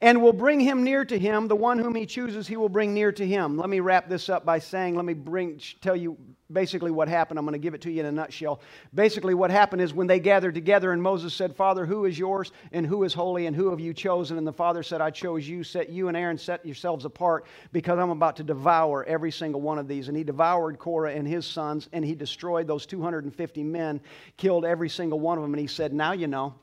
and 0.00 0.22
will 0.22 0.32
bring 0.32 0.60
him 0.60 0.84
near 0.84 1.04
to 1.04 1.18
him. 1.18 1.48
The 1.48 1.56
one 1.56 1.78
whom 1.78 1.94
he 1.94 2.06
chooses, 2.06 2.46
he 2.46 2.56
will 2.56 2.68
bring 2.68 2.94
near 2.94 3.12
to 3.12 3.26
him. 3.26 3.56
Let 3.56 3.68
me 3.68 3.80
wrap 3.80 4.08
this 4.08 4.28
up 4.28 4.44
by 4.44 4.58
saying, 4.58 4.96
let 4.96 5.04
me 5.04 5.14
bring, 5.14 5.60
tell 5.80 5.96
you 5.96 6.16
basically 6.52 6.90
what 6.90 7.08
happened. 7.08 7.38
I'm 7.38 7.44
going 7.44 7.52
to 7.52 7.58
give 7.58 7.74
it 7.74 7.82
to 7.82 7.90
you 7.90 8.00
in 8.00 8.06
a 8.06 8.12
nutshell. 8.12 8.60
Basically, 8.94 9.34
what 9.34 9.50
happened 9.50 9.82
is 9.82 9.92
when 9.92 10.06
they 10.06 10.20
gathered 10.20 10.54
together, 10.54 10.92
and 10.92 11.02
Moses 11.02 11.34
said, 11.34 11.54
Father, 11.54 11.84
who 11.84 12.04
is 12.04 12.18
yours, 12.18 12.52
and 12.72 12.86
who 12.86 13.04
is 13.04 13.12
holy, 13.12 13.46
and 13.46 13.56
who 13.56 13.70
have 13.70 13.80
you 13.80 13.92
chosen? 13.92 14.38
And 14.38 14.46
the 14.46 14.52
Father 14.52 14.82
said, 14.82 15.00
I 15.00 15.10
chose 15.10 15.46
you. 15.48 15.64
Set 15.64 15.90
you 15.90 16.08
and 16.08 16.16
Aaron 16.16 16.38
set 16.38 16.64
yourselves 16.64 17.04
apart 17.04 17.46
because 17.72 17.98
I'm 17.98 18.10
about 18.10 18.36
to 18.36 18.44
devour 18.44 19.04
every 19.04 19.32
single 19.32 19.60
one 19.60 19.78
of 19.78 19.88
these. 19.88 20.08
And 20.08 20.16
he 20.16 20.24
devoured 20.24 20.78
Korah 20.78 21.12
and 21.12 21.26
his 21.26 21.46
sons, 21.46 21.88
and 21.92 22.04
he 22.04 22.14
destroyed 22.14 22.66
those 22.66 22.86
250 22.86 23.64
men, 23.64 24.00
killed 24.36 24.64
every 24.64 24.88
single 24.88 25.20
one 25.20 25.38
of 25.38 25.42
them. 25.42 25.52
And 25.52 25.60
he 25.60 25.66
said, 25.66 25.92
Now 25.92 26.12
you 26.12 26.28
know. 26.28 26.54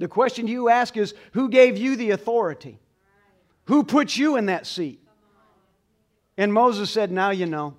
The 0.00 0.08
question 0.08 0.46
you 0.46 0.70
ask 0.70 0.96
is 0.96 1.14
who 1.32 1.50
gave 1.50 1.76
you 1.76 1.94
the 1.94 2.12
authority? 2.12 2.78
Who 3.66 3.84
put 3.84 4.16
you 4.16 4.36
in 4.36 4.46
that 4.46 4.66
seat? 4.66 4.98
And 6.38 6.54
Moses 6.54 6.90
said, 6.90 7.12
Now 7.12 7.30
you 7.30 7.44
know. 7.44 7.76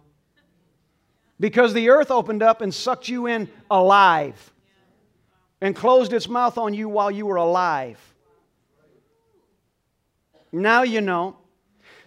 Because 1.40 1.74
the 1.74 1.90
earth 1.90 2.12
opened 2.12 2.44
up 2.44 2.62
and 2.62 2.72
sucked 2.72 3.10
you 3.10 3.26
in 3.26 3.50
alive 3.72 4.54
and 5.62 5.76
closed 5.76 6.14
its 6.14 6.30
mouth 6.30 6.60
on 6.60 6.76
you 6.76 6.88
while 6.88 7.10
you 7.10 7.26
were 7.26 7.38
alive. 7.38 8.00
Now 10.52 10.84
you 10.84 11.02
know. 11.02 11.38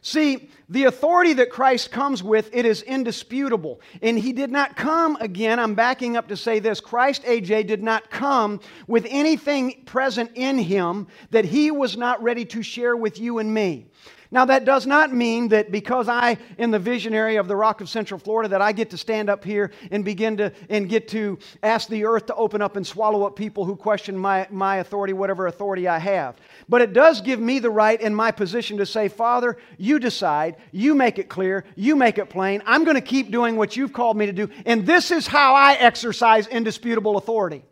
See, 0.00 0.48
the 0.74 0.84
authority 0.84 1.34
that 1.34 1.50
Christ 1.50 1.92
comes 1.92 2.20
with, 2.20 2.50
it 2.52 2.66
is 2.66 2.82
indisputable. 2.82 3.80
And 4.02 4.18
he 4.18 4.32
did 4.32 4.50
not 4.50 4.76
come, 4.76 5.16
again, 5.20 5.60
I'm 5.60 5.76
backing 5.76 6.16
up 6.16 6.26
to 6.28 6.36
say 6.36 6.58
this 6.58 6.80
Christ, 6.80 7.22
AJ, 7.22 7.68
did 7.68 7.80
not 7.80 8.10
come 8.10 8.58
with 8.88 9.06
anything 9.08 9.84
present 9.86 10.32
in 10.34 10.58
him 10.58 11.06
that 11.30 11.44
he 11.44 11.70
was 11.70 11.96
not 11.96 12.20
ready 12.24 12.44
to 12.46 12.62
share 12.64 12.96
with 12.96 13.20
you 13.20 13.38
and 13.38 13.54
me. 13.54 13.86
Now, 14.34 14.44
that 14.46 14.64
does 14.64 14.84
not 14.84 15.14
mean 15.14 15.46
that 15.50 15.70
because 15.70 16.08
I 16.08 16.38
am 16.58 16.72
the 16.72 16.78
visionary 16.80 17.36
of 17.36 17.46
the 17.46 17.54
Rock 17.54 17.80
of 17.80 17.88
Central 17.88 18.18
Florida, 18.18 18.48
that 18.48 18.60
I 18.60 18.72
get 18.72 18.90
to 18.90 18.98
stand 18.98 19.30
up 19.30 19.44
here 19.44 19.70
and 19.92 20.04
begin 20.04 20.36
to 20.38 20.52
and 20.68 20.88
get 20.88 21.06
to 21.10 21.38
ask 21.62 21.88
the 21.88 22.04
earth 22.04 22.26
to 22.26 22.34
open 22.34 22.60
up 22.60 22.74
and 22.74 22.84
swallow 22.84 23.24
up 23.24 23.36
people 23.36 23.64
who 23.64 23.76
question 23.76 24.18
my, 24.18 24.48
my 24.50 24.78
authority, 24.78 25.12
whatever 25.12 25.46
authority 25.46 25.86
I 25.86 25.98
have. 26.00 26.36
But 26.68 26.82
it 26.82 26.92
does 26.92 27.20
give 27.20 27.38
me 27.38 27.60
the 27.60 27.70
right 27.70 28.00
in 28.00 28.12
my 28.12 28.32
position 28.32 28.78
to 28.78 28.86
say, 28.86 29.06
Father, 29.06 29.56
you 29.78 30.00
decide, 30.00 30.56
you 30.72 30.94
make 30.94 31.18
it 31.18 31.28
clear, 31.28 31.64
you 31.76 31.96
make 31.96 32.18
it 32.18 32.30
plain. 32.30 32.62
I'm 32.66 32.84
going 32.84 32.96
to 32.96 33.00
keep 33.00 33.30
doing 33.30 33.56
what 33.56 33.76
you've 33.76 33.92
called 33.92 34.16
me 34.16 34.26
to 34.26 34.32
do, 34.32 34.48
and 34.66 34.86
this 34.86 35.10
is 35.10 35.26
how 35.26 35.54
I 35.54 35.74
exercise 35.74 36.46
indisputable 36.46 37.16
authority. 37.16 37.64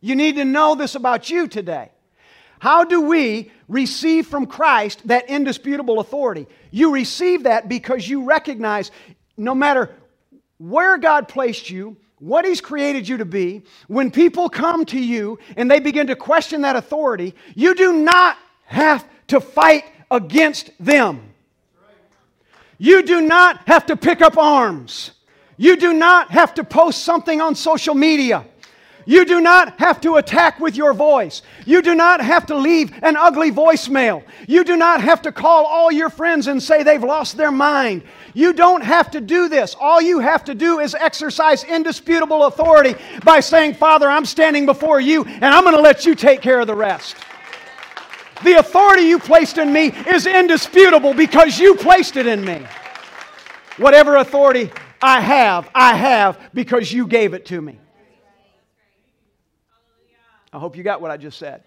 You 0.00 0.16
need 0.16 0.36
to 0.36 0.44
know 0.44 0.74
this 0.74 0.94
about 0.94 1.30
you 1.30 1.48
today. 1.48 1.90
How 2.58 2.84
do 2.84 3.02
we 3.02 3.50
receive 3.68 4.26
from 4.26 4.46
Christ 4.46 5.06
that 5.08 5.28
indisputable 5.28 6.00
authority? 6.00 6.46
You 6.70 6.92
receive 6.92 7.42
that 7.44 7.68
because 7.68 8.08
you 8.08 8.24
recognize 8.24 8.90
no 9.36 9.54
matter 9.54 9.94
where 10.58 10.98
God 10.98 11.28
placed 11.28 11.68
you, 11.68 11.96
what 12.18 12.44
He's 12.44 12.60
created 12.60 13.08
you 13.08 13.18
to 13.18 13.24
be, 13.24 13.62
when 13.86 14.10
people 14.10 14.48
come 14.48 14.84
to 14.86 14.98
you 14.98 15.38
and 15.56 15.70
they 15.70 15.80
begin 15.80 16.06
to 16.06 16.16
question 16.16 16.62
that 16.62 16.76
authority, 16.76 17.34
you 17.54 17.74
do 17.74 17.92
not 17.92 18.38
have 18.64 19.06
to 19.26 19.40
fight 19.40 19.84
against 20.10 20.70
them. 20.78 21.34
You 22.78 23.02
do 23.02 23.20
not 23.20 23.66
have 23.68 23.86
to 23.86 23.96
pick 23.96 24.20
up 24.20 24.36
arms. 24.36 25.12
You 25.56 25.76
do 25.76 25.92
not 25.92 26.30
have 26.30 26.54
to 26.54 26.64
post 26.64 27.04
something 27.04 27.40
on 27.40 27.54
social 27.54 27.94
media. 27.94 28.44
You 29.06 29.24
do 29.26 29.40
not 29.40 29.78
have 29.78 30.00
to 30.00 30.16
attack 30.16 30.60
with 30.60 30.76
your 30.76 30.94
voice. 30.94 31.42
You 31.66 31.82
do 31.82 31.94
not 31.94 32.20
have 32.20 32.46
to 32.46 32.56
leave 32.56 32.92
an 33.02 33.16
ugly 33.16 33.52
voicemail. 33.52 34.22
You 34.48 34.64
do 34.64 34.76
not 34.76 35.02
have 35.02 35.22
to 35.22 35.32
call 35.32 35.66
all 35.66 35.92
your 35.92 36.08
friends 36.08 36.46
and 36.46 36.62
say 36.62 36.82
they've 36.82 37.02
lost 37.02 37.36
their 37.36 37.52
mind. 37.52 38.02
You 38.32 38.52
don't 38.52 38.82
have 38.82 39.10
to 39.10 39.20
do 39.20 39.48
this. 39.48 39.76
All 39.78 40.00
you 40.00 40.20
have 40.20 40.42
to 40.44 40.54
do 40.54 40.80
is 40.80 40.94
exercise 40.94 41.64
indisputable 41.64 42.46
authority 42.46 42.94
by 43.24 43.40
saying, 43.40 43.74
Father, 43.74 44.08
I'm 44.08 44.24
standing 44.24 44.64
before 44.64 45.00
you 45.00 45.24
and 45.24 45.44
I'm 45.44 45.64
going 45.64 45.76
to 45.76 45.82
let 45.82 46.06
you 46.06 46.14
take 46.14 46.40
care 46.40 46.60
of 46.60 46.66
the 46.66 46.74
rest. 46.74 47.16
The 48.44 48.58
authority 48.58 49.04
you 49.04 49.18
placed 49.18 49.56
in 49.56 49.72
me 49.72 49.86
is 49.86 50.26
indisputable 50.26 51.14
because 51.14 51.58
you 51.58 51.76
placed 51.76 52.16
it 52.16 52.26
in 52.26 52.44
me. 52.44 52.60
Whatever 53.78 54.16
authority 54.16 54.70
I 55.00 55.20
have, 55.20 55.70
I 55.74 55.96
have 55.96 56.50
because 56.52 56.92
you 56.92 57.06
gave 57.06 57.32
it 57.32 57.46
to 57.46 57.60
me. 57.60 57.78
I 60.52 60.58
hope 60.58 60.76
you 60.76 60.82
got 60.82 61.00
what 61.00 61.10
I 61.10 61.16
just 61.16 61.38
said. 61.38 61.64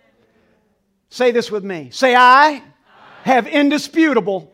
Say 1.10 1.32
this 1.32 1.50
with 1.50 1.64
me. 1.64 1.90
Say, 1.92 2.16
I 2.16 2.62
have 3.24 3.48
indisputable 3.48 4.54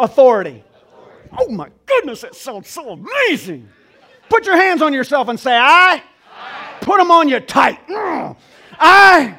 authority. 0.00 0.64
Oh 1.36 1.48
my 1.48 1.68
goodness, 1.84 2.22
that 2.22 2.34
sounds 2.34 2.68
so 2.70 2.90
amazing. 2.90 3.68
Put 4.30 4.46
your 4.46 4.56
hands 4.56 4.80
on 4.80 4.94
yourself 4.94 5.28
and 5.28 5.38
say, 5.38 5.54
I. 5.54 6.02
Put 6.80 6.98
them 6.98 7.10
on 7.10 7.28
you 7.28 7.40
tight. 7.40 7.86
Mm. 7.88 8.36
I 8.78 9.38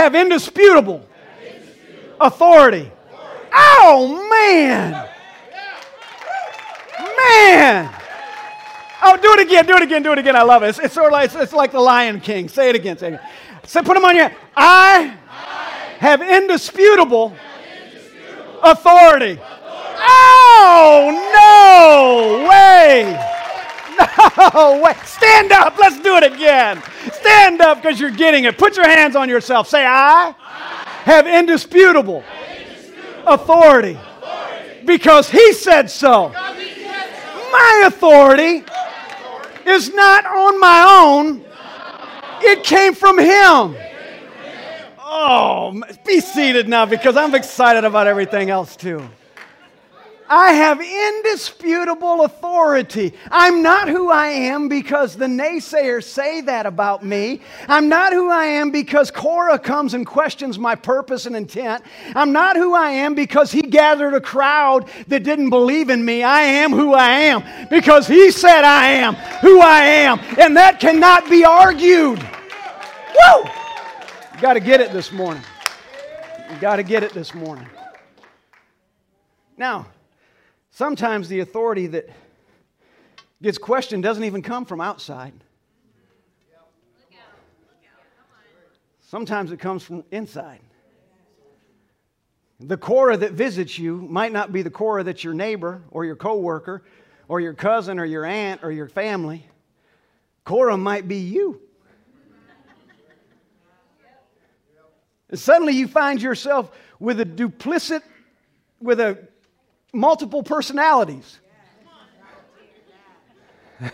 have 0.00 0.14
indisputable 0.14 1.06
authority. 2.18 2.90
Oh, 3.52 4.28
man. 4.30 5.08
Man. 7.18 7.94
Oh, 9.02 9.16
do 9.16 9.32
it 9.32 9.40
again, 9.40 9.66
do 9.66 9.76
it 9.76 9.82
again, 9.82 10.02
do 10.02 10.12
it 10.12 10.18
again. 10.18 10.36
I 10.36 10.42
love 10.42 10.62
it. 10.62 10.68
It's, 10.68 10.78
it's 10.78 10.94
sort 10.94 11.06
of 11.06 11.12
like, 11.12 11.26
it's, 11.26 11.34
it's, 11.34 11.52
like 11.52 11.72
the 11.72 11.80
Lion 11.80 12.20
King. 12.20 12.48
Say 12.48 12.68
it 12.68 12.76
again, 12.76 12.98
say 12.98 13.08
it 13.08 13.14
again. 13.14 13.28
So 13.66 13.82
put 13.82 13.94
them 13.94 14.04
on 14.04 14.16
your, 14.16 14.32
I, 14.56 15.16
have 15.98 16.22
indisputable, 16.22 17.34
authority. 18.62 19.38
Oh, 20.02 21.10
no 21.34 22.48
way. 22.48 23.39
No 24.54 24.80
way. 24.82 24.94
Stand 25.04 25.52
up. 25.52 25.76
Let's 25.78 26.00
do 26.00 26.16
it 26.16 26.32
again. 26.32 26.82
Stand 27.12 27.60
up 27.60 27.82
because 27.82 28.00
you're 28.00 28.10
getting 28.10 28.44
it. 28.44 28.58
Put 28.58 28.76
your 28.76 28.88
hands 28.88 29.14
on 29.16 29.28
yourself. 29.28 29.68
Say, 29.68 29.84
I, 29.86 30.34
have 31.04 31.26
indisputable, 31.26 32.24
authority, 33.26 33.98
because 34.84 35.30
he 35.30 35.52
said 35.52 35.90
so. 35.90 36.30
My 36.30 37.84
authority 37.86 38.64
is 39.66 39.92
not 39.92 40.26
on 40.26 40.60
my 40.60 40.86
own, 41.02 41.44
it 42.42 42.64
came 42.64 42.94
from 42.94 43.18
him. 43.18 43.76
Oh, 44.98 45.82
be 46.06 46.20
seated 46.20 46.68
now 46.68 46.86
because 46.86 47.16
I'm 47.16 47.34
excited 47.34 47.84
about 47.84 48.06
everything 48.06 48.50
else 48.50 48.76
too. 48.76 49.08
I 50.32 50.52
have 50.52 50.80
indisputable 50.80 52.24
authority. 52.24 53.14
I'm 53.32 53.64
not 53.64 53.88
who 53.88 54.12
I 54.12 54.28
am 54.28 54.68
because 54.68 55.16
the 55.16 55.26
naysayers 55.26 56.04
say 56.04 56.40
that 56.42 56.66
about 56.66 57.04
me. 57.04 57.40
I'm 57.66 57.88
not 57.88 58.12
who 58.12 58.30
I 58.30 58.44
am 58.44 58.70
because 58.70 59.10
Korah 59.10 59.58
comes 59.58 59.92
and 59.92 60.06
questions 60.06 60.56
my 60.56 60.76
purpose 60.76 61.26
and 61.26 61.34
intent. 61.34 61.82
I'm 62.14 62.30
not 62.30 62.54
who 62.54 62.74
I 62.74 62.90
am 62.90 63.16
because 63.16 63.50
he 63.50 63.62
gathered 63.62 64.14
a 64.14 64.20
crowd 64.20 64.88
that 65.08 65.24
didn't 65.24 65.50
believe 65.50 65.90
in 65.90 66.04
me. 66.04 66.22
I 66.22 66.42
am 66.42 66.70
who 66.70 66.94
I 66.94 67.10
am 67.10 67.68
because 67.68 68.06
he 68.06 68.30
said 68.30 68.62
I 68.62 68.86
am 68.86 69.14
who 69.42 69.60
I 69.60 69.80
am. 69.80 70.20
And 70.38 70.56
that 70.56 70.78
cannot 70.78 71.28
be 71.28 71.44
argued. 71.44 72.20
Woo! 72.20 73.44
You 74.34 74.40
got 74.40 74.52
to 74.52 74.60
get 74.60 74.80
it 74.80 74.92
this 74.92 75.10
morning. 75.10 75.42
You 76.52 76.56
got 76.60 76.76
to 76.76 76.84
get 76.84 77.02
it 77.02 77.12
this 77.12 77.34
morning. 77.34 77.66
Now, 79.56 79.86
Sometimes 80.70 81.28
the 81.28 81.40
authority 81.40 81.86
that 81.88 82.08
gets 83.42 83.58
questioned 83.58 84.02
doesn't 84.02 84.24
even 84.24 84.42
come 84.42 84.64
from 84.64 84.80
outside. 84.80 85.32
Sometimes 89.00 89.50
it 89.50 89.58
comes 89.58 89.82
from 89.82 90.04
inside. 90.12 90.60
The 92.60 92.76
Korah 92.76 93.16
that 93.16 93.32
visits 93.32 93.78
you 93.78 93.96
might 93.96 94.32
not 94.32 94.52
be 94.52 94.62
the 94.62 94.70
Korah 94.70 95.02
that's 95.02 95.24
your 95.24 95.34
neighbor 95.34 95.82
or 95.90 96.04
your 96.04 96.14
coworker 96.14 96.84
or 97.26 97.40
your 97.40 97.54
cousin 97.54 97.98
or 97.98 98.04
your 98.04 98.24
aunt 98.24 98.62
or 98.62 98.70
your 98.70 98.88
family. 98.88 99.44
Korah 100.44 100.76
might 100.76 101.08
be 101.08 101.16
you. 101.16 101.60
Suddenly 105.32 105.74
you 105.74 105.88
find 105.88 106.20
yourself 106.20 106.70
with 106.98 107.20
a 107.20 107.24
duplicit, 107.24 108.02
with 108.80 109.00
a 109.00 109.26
multiple 109.92 110.42
personalities. 110.42 111.38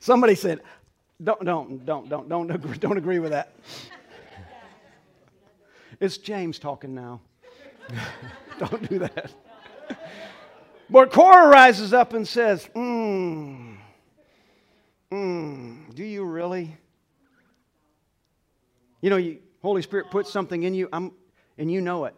Somebody 0.00 0.34
said, 0.34 0.60
don't, 1.22 1.44
don't, 1.44 1.84
don't, 1.84 2.08
don't, 2.08 2.28
don't, 2.28 2.50
agree, 2.50 2.78
don't 2.78 2.98
agree 2.98 3.18
with 3.18 3.32
that. 3.32 3.54
It's 6.00 6.18
James 6.18 6.58
talking 6.58 6.94
now. 6.94 7.20
don't 8.58 8.88
do 8.88 9.00
that. 9.00 9.32
But 10.90 11.10
Korah 11.12 11.48
rises 11.48 11.92
up 11.92 12.12
and 12.14 12.26
says, 12.26 12.68
mm, 12.74 13.76
mm, 15.12 15.94
Do 15.94 16.04
you 16.04 16.24
really? 16.24 16.76
You 19.00 19.10
know, 19.10 19.16
you, 19.16 19.38
Holy 19.62 19.82
Spirit 19.82 20.10
puts 20.10 20.32
something 20.32 20.62
in 20.62 20.74
you, 20.74 20.88
I'm, 20.92 21.12
and 21.56 21.70
you 21.70 21.80
know 21.80 22.04
it. 22.06 22.14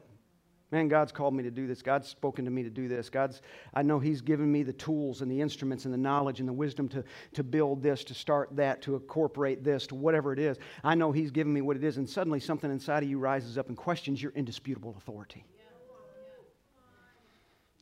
Man, 0.73 0.87
God's 0.87 1.11
called 1.11 1.35
me 1.35 1.43
to 1.43 1.51
do 1.51 1.67
this. 1.67 1.83
God's 1.83 2.09
spoken 2.09 2.45
to 2.45 2.51
me 2.51 2.63
to 2.63 2.71
do 2.71 2.87
this. 2.87 3.11
God's, 3.11 3.43
I 3.75 3.83
know 3.83 3.99
He's 3.99 4.21
given 4.21 4.51
me 4.51 4.63
the 4.63 4.73
tools 4.73 5.21
and 5.21 5.31
the 5.31 5.41
instruments 5.41 5.85
and 5.85 5.93
the 5.93 5.99
knowledge 5.99 6.39
and 6.39 6.49
the 6.49 6.53
wisdom 6.53 6.89
to, 6.91 7.03
to 7.35 7.43
build 7.43 7.83
this, 7.83 8.05
to 8.05 8.15
start 8.15 8.55
that, 8.57 8.81
to 8.83 8.95
incorporate 8.95 9.65
this, 9.65 9.89
to 9.89 9.97
whatever 9.97 10.33
it 10.33 10.39
is. 10.39 10.59
I 10.85 10.95
know 10.95 11.11
He's 11.11 11.33
given 11.33 11.53
me 11.53 11.61
what 11.61 11.77
it 11.77 11.83
is, 11.83 11.97
and 11.97 12.09
suddenly 12.09 12.39
something 12.39 12.71
inside 12.71 13.03
of 13.03 13.09
you 13.09 13.19
rises 13.19 13.59
up 13.59 13.69
and 13.69 13.77
questions 13.77 14.23
your 14.23 14.33
indisputable 14.33 14.95
authority. 14.97 15.45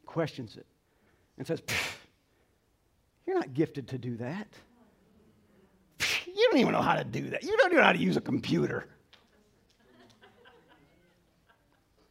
Questions 0.07 0.57
it 0.57 0.67
and 1.39 1.47
says, 1.47 1.63
You're 3.27 3.39
not 3.39 3.55
gifted 3.55 3.89
to 3.89 3.99
do 3.99 4.17
that. 4.17 4.49
You 6.27 6.49
don't 6.51 6.61
even 6.61 6.73
know 6.73 6.83
how 6.83 6.95
to 6.95 7.05
do 7.05 7.31
that. 7.31 7.43
You 7.43 7.57
don't 7.57 7.73
even 7.73 7.79
know 7.79 7.85
how 7.85 7.93
to 7.93 7.99
use 7.99 8.17
a 8.17 8.21
computer. 8.21 8.87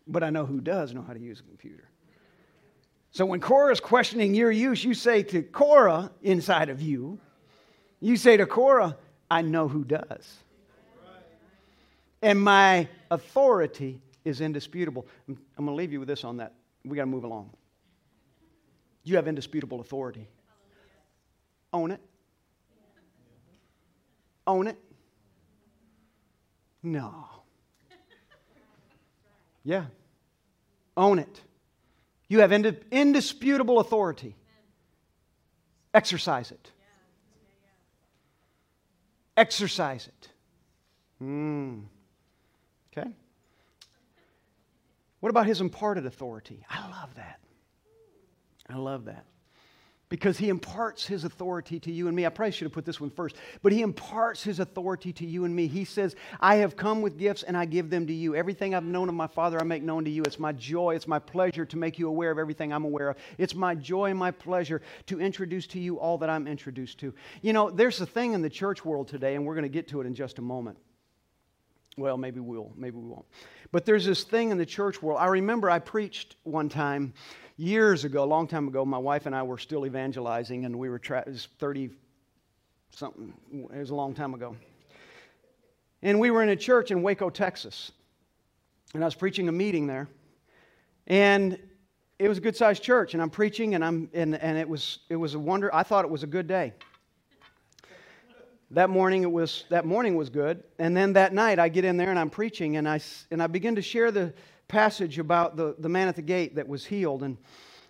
But 0.08 0.24
I 0.24 0.30
know 0.30 0.46
who 0.46 0.62
does 0.62 0.93
know 0.93 1.02
how 1.02 1.13
to 1.13 1.20
use 1.20 1.39
a 1.39 1.43
computer. 1.43 1.89
So 3.12 3.26
when 3.26 3.39
Korah 3.39 3.72
is 3.72 3.80
questioning 3.80 4.36
your 4.36 4.52
use, 4.52 4.84
you 4.84 4.93
say 4.93 5.24
to 5.24 5.41
Korah 5.41 6.12
inside 6.22 6.70
of 6.70 6.82
you, 6.82 7.20
you 8.00 8.15
say 8.15 8.38
to 8.38 8.46
Korah, 8.46 8.96
I 9.30 9.41
know 9.41 9.67
who 9.67 9.84
does. 9.84 10.38
And 12.22 12.39
my 12.39 12.88
authority 13.12 14.02
is 14.26 14.41
indisputable. 14.41 15.08
I'm, 15.28 15.38
I'm 15.58 15.65
going 15.65 15.76
to 15.76 15.78
leave 15.78 15.91
you 15.91 16.00
with 16.00 16.08
this 16.08 16.24
on 16.24 16.38
that. 16.38 16.54
We 16.84 16.96
got 16.96 17.04
to 17.04 17.08
move 17.08 17.24
along. 17.24 17.52
You 19.04 19.15
have 19.15 19.28
indisputable 19.28 19.80
authority. 19.80 20.28
Own 21.74 21.91
it. 21.91 22.02
Own 24.46 24.67
it. 24.67 24.78
No. 26.84 27.26
Yeah. 29.68 29.88
Own 30.96 31.20
it. 31.20 31.42
You 32.30 32.40
have 32.40 32.54
indisputable 32.54 33.80
authority. 33.80 34.34
Exercise 35.94 36.52
it. 36.52 36.72
Exercise 39.36 40.08
it. 40.08 40.30
Mm. 41.22 41.84
Okay? 42.94 43.10
What 45.20 45.32
about 45.32 45.48
his 45.48 45.60
imparted 45.60 46.06
authority? 46.06 46.66
I 46.70 46.90
love 46.90 47.16
that. 47.16 47.42
I 48.70 48.78
love 48.78 49.06
that 49.06 49.26
because 50.10 50.38
he 50.38 50.50
imparts 50.50 51.06
his 51.06 51.24
authority 51.26 51.80
to 51.82 51.91
you 51.91 52.08
and 52.08 52.15
me. 52.15 52.26
I 52.26 52.30
probably 52.30 52.52
should 52.52 52.65
have 52.65 52.74
put 52.74 52.86
this 52.86 53.02
one 53.02 53.10
first, 53.10 53.36
but 53.62 53.72
he 53.72 53.82
imparts 53.82 54.43
his 54.43 54.60
authority 54.60 55.12
to 55.13 55.26
you 55.26 55.43
and 55.43 55.54
me. 55.54 55.67
He 55.67 55.84
says, 55.84 56.15
I 56.39 56.56
have 56.56 56.78
come 56.78 57.02
with 57.02 57.17
gifts 57.17 57.43
and 57.43 57.58
I 57.58 57.65
give 57.65 57.89
them 57.89 58.08
to 58.08 58.13
you. 58.13 58.36
Everything 58.36 58.74
I've 58.74 58.84
known 58.84 59.10
of 59.10 59.15
my 59.15 59.28
Father, 59.28 59.60
I 59.60 59.63
make 59.63 59.84
known 59.84 60.06
to 60.06 60.12
you. 60.12 60.24
It's 60.24 60.39
my 60.39 60.54
joy, 60.54 60.96
it's 60.96 61.08
my 61.08 61.20
pleasure 61.20 61.65
to 61.65 61.78
make 61.78 62.00
you 62.00 62.08
aware 62.08 62.32
of 62.32 62.39
everything 62.39 62.72
I'm 62.72 62.86
aware 62.86 63.10
of. 63.10 63.17
It's 63.38 63.56
my 63.56 63.76
joy 63.76 64.10
and 64.10 64.20
my 64.20 64.32
pleasure 64.32 64.82
to 65.08 65.20
introduce 65.20 65.67
to 65.67 65.80
you 65.80 66.00
all 66.00 66.17
that 66.20 66.30
I'm 66.30 66.48
introduced 66.48 67.00
to. 67.00 67.13
You 67.41 67.54
know, 67.54 67.70
there's 67.70 68.00
a 68.00 68.06
thing 68.06 68.34
in 68.34 68.41
the 68.41 68.50
church 68.50 68.86
world 68.86 69.08
today, 69.10 69.36
and 69.36 69.46
we're 69.46 69.56
going 69.56 69.63
to 69.63 69.70
get 69.70 69.89
to 69.89 70.02
it 70.02 70.08
in 70.08 70.15
just 70.15 70.39
a 70.39 70.41
moment. 70.41 70.78
Well, 71.98 72.15
maybe 72.15 72.39
we'll, 72.39 72.72
maybe 72.76 72.98
we 72.98 73.08
won't. 73.08 73.26
But 73.72 73.86
there's 73.86 74.06
this 74.06 74.24
thing 74.24 74.52
in 74.52 74.58
the 74.58 74.65
church 74.65 75.02
world. 75.02 75.20
I 75.20 75.26
remember 75.26 75.70
I 75.70 75.80
preached 75.80 76.36
one 76.43 76.70
time 76.70 77.13
years 77.58 78.06
ago, 78.06 78.24
a 78.24 78.26
long 78.26 78.48
time 78.48 78.67
ago. 78.67 78.86
My 78.86 78.98
wife 78.98 79.26
and 79.26 79.36
I 79.36 79.43
were 79.43 79.58
still 79.58 79.86
evangelizing, 79.86 80.65
and 80.65 80.78
we 80.78 80.89
were 80.89 81.00
tra- 81.00 81.24
it 81.26 81.32
was 81.32 81.48
30 81.60 81.89
something. 82.91 83.34
It 83.52 83.78
was 83.78 83.89
a 83.89 83.96
long 83.96 84.13
time 84.13 84.34
ago. 84.34 84.56
And 86.02 86.20
we 86.20 86.32
were 86.32 86.43
in 86.43 86.50
a 86.50 86.56
church 86.56 86.91
in 86.91 87.02
Waco, 87.02 87.30
Texas. 87.30 87.91
And 88.93 89.04
I 89.04 89.08
was 89.08 89.15
preaching 89.15 89.50
a 89.50 89.52
meeting 89.52 89.88
there. 89.88 90.08
And 91.08 91.60
it 92.20 92.28
was 92.28 92.38
a 92.38 92.41
good 92.41 92.56
sized 92.56 92.82
church, 92.82 93.13
and 93.13 93.22
I'm 93.22 93.30
preaching, 93.30 93.76
and, 93.76 93.86
I'm, 93.86 94.10
and, 94.13 94.36
and 94.36 94.58
it, 94.58 94.67
was, 94.67 95.00
it 95.10 95.15
was 95.15 95.36
a 95.36 95.39
wonder. 95.39 95.74
I 95.74 95.84
thought 95.84 96.06
it 96.06 96.12
was 96.12 96.24
a 96.24 96.28
good 96.28 96.48
day. 96.48 96.74
That 98.72 98.89
morning 98.89 99.24
it 99.24 99.32
was 99.32 99.63
that 99.70 99.86
morning 99.86 100.15
was 100.17 100.30
good, 100.30 100.62
and 100.78 100.98
then 100.98 101.13
that 101.13 101.34
night 101.34 101.58
I 101.58 101.70
get 101.70 101.86
in 101.86 101.96
there 101.96 102.10
and 102.10 102.20
I'm 102.20 102.30
preaching 102.30 102.76
and 102.76 102.89
I 102.89 103.00
and 103.32 103.41
I 103.41 103.48
begin 103.48 103.76
to 103.76 103.82
share 103.82 104.12
the 104.12 104.34
passage 104.68 105.20
about 105.20 105.56
the, 105.56 105.76
the 105.80 105.90
man 105.90 106.08
at 106.08 106.16
the 106.16 106.22
gate 106.22 106.56
that 106.56 106.68
was 106.68 106.86
healed 106.86 107.24
and 107.24 107.38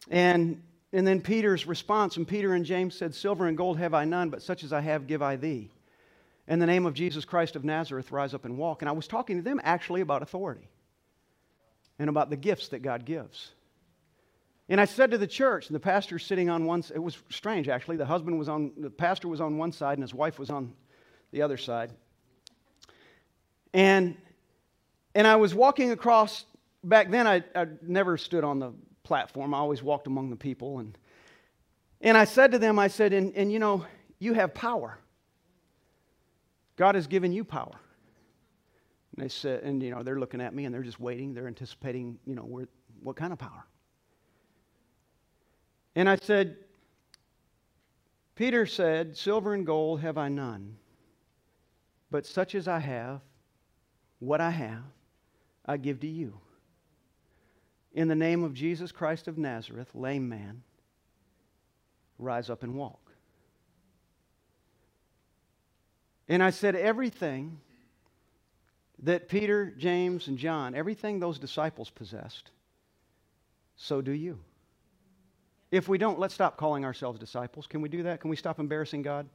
and 0.10 0.62
and 0.94 1.06
then 1.06 1.20
Peter's 1.22 1.68
response 1.68 2.16
and 2.18 2.26
Peter 2.28 2.54
and 2.54 2.66
James 2.66 2.96
said, 2.96 3.14
"Silver 3.14 3.48
and 3.48 3.58
gold 3.58 3.78
have 3.78 3.94
I 3.94 4.06
none, 4.06 4.30
but 4.30 4.42
such 4.42 4.64
as 4.64 4.72
I 4.72 4.80
have 4.82 5.06
give 5.06 5.22
I 5.22 5.36
thee." 5.36 5.70
In 6.48 6.60
the 6.60 6.66
name 6.66 6.86
of 6.86 6.94
Jesus 6.94 7.26
Christ 7.26 7.58
of 7.58 7.66
Nazareth, 7.66 8.12
rise 8.12 8.34
up 8.34 8.46
and 8.46 8.58
walk. 8.58 8.82
And 8.82 8.88
I 8.88 8.94
was 8.94 9.06
talking 9.06 9.36
to 9.36 9.44
them 9.44 9.60
actually 9.64 10.00
about 10.00 10.22
authority 10.22 10.70
and 12.00 12.10
about 12.10 12.30
the 12.30 12.38
gifts 12.38 12.70
that 12.70 12.80
God 12.80 13.04
gives. 13.04 13.52
And 14.70 14.80
I 14.80 14.86
said 14.86 15.12
to 15.12 15.18
the 15.18 15.28
church, 15.28 15.68
and 15.68 15.76
the 15.76 15.80
pastor 15.80 16.20
sitting 16.20 16.50
on 16.50 16.66
one 16.66 16.84
it 16.94 17.00
was 17.00 17.18
strange 17.30 17.68
actually. 17.68 17.98
The 17.98 18.06
husband 18.06 18.40
was 18.40 18.48
on 18.48 18.72
the 18.78 18.90
pastor 18.90 19.28
was 19.28 19.42
on 19.42 19.58
one 19.58 19.72
side 19.72 19.98
and 19.98 20.04
his 20.04 20.14
wife 20.14 20.40
was 20.40 20.50
on 20.50 20.74
the 21.32 21.42
other 21.42 21.58
side. 21.58 21.92
And 23.74 24.16
and 25.16 25.28
I 25.28 25.36
was 25.36 25.54
walking 25.54 25.92
across 25.92 26.46
back 26.88 27.12
then 27.12 27.28
I, 27.28 27.44
I 27.56 27.68
never 27.82 28.18
stood 28.18 28.44
on 28.44 28.60
the 28.60 28.74
platform. 29.04 29.54
I 29.54 29.58
always 29.58 29.84
walked 29.84 30.08
among 30.08 30.30
the 30.30 30.36
people 30.36 30.80
and 30.80 30.98
and 32.00 32.16
I 32.16 32.26
said 32.26 32.52
to 32.52 32.60
them, 32.60 32.78
I 32.78 32.90
said, 32.90 33.12
and, 33.12 33.36
and 33.36 33.52
you 33.52 33.60
know, 33.60 33.86
you 34.20 34.34
have 34.34 34.54
power. 34.54 35.00
God 36.76 36.96
has 36.96 37.08
given 37.08 37.34
you 37.34 37.44
power. 37.44 37.74
And 39.16 39.26
they 39.26 39.30
said, 39.30 39.64
and 39.64 39.82
you 39.82 39.90
know, 39.90 40.04
they're 40.04 40.20
looking 40.20 40.42
at 40.42 40.54
me 40.54 40.66
and 40.66 40.74
they're 40.74 40.84
just 40.84 41.00
waiting. 41.00 41.34
They're 41.34 41.48
anticipating, 41.48 42.20
you 42.26 42.36
know, 42.36 42.44
where, 42.44 42.68
what 43.02 43.16
kind 43.16 43.34
of 43.34 43.40
power? 43.40 43.66
And 45.96 46.08
I 46.08 46.18
said, 46.18 46.58
Peter 48.36 48.68
said, 48.68 49.18
Silver 49.18 49.56
and 49.56 49.66
gold 49.66 50.02
have 50.02 50.20
I 50.20 50.30
none, 50.30 50.78
but 52.12 52.28
such 52.28 52.54
as 52.54 52.68
I 52.68 52.78
have, 52.78 53.22
what 54.20 54.40
I 54.40 54.52
have, 54.52 54.84
I 55.66 55.78
give 55.78 56.00
to 56.02 56.08
you. 56.08 56.40
In 57.98 58.08
the 58.08 58.14
name 58.14 58.44
of 58.44 58.54
Jesus 58.54 58.92
Christ 58.92 59.28
of 59.28 59.40
Nazareth, 59.40 59.90
lame 59.96 60.30
man, 60.30 60.62
rise 62.20 62.48
up 62.48 62.62
and 62.62 62.76
walk. 62.76 63.00
And 66.30 66.44
I 66.44 66.52
said, 66.52 66.76
everything 66.76 67.60
that 69.02 69.28
Peter, 69.28 69.74
James, 69.76 70.28
and 70.28 70.38
John, 70.38 70.76
everything 70.76 71.20
those 71.20 71.40
disciples 71.40 71.90
possessed, 71.90 72.52
so 73.78 74.00
do 74.00 74.12
you. 74.12 74.38
If 75.72 75.90
we 75.90 75.98
don't, 75.98 76.20
let's 76.20 76.36
stop 76.36 76.56
calling 76.56 76.86
ourselves 76.86 77.18
disciples. 77.18 77.66
Can 77.66 77.82
we 77.82 77.90
do 77.90 78.04
that? 78.04 78.22
Can 78.22 78.30
we 78.30 78.36
stop 78.36 78.60
embarrassing 78.60 79.02
God? 79.02 79.28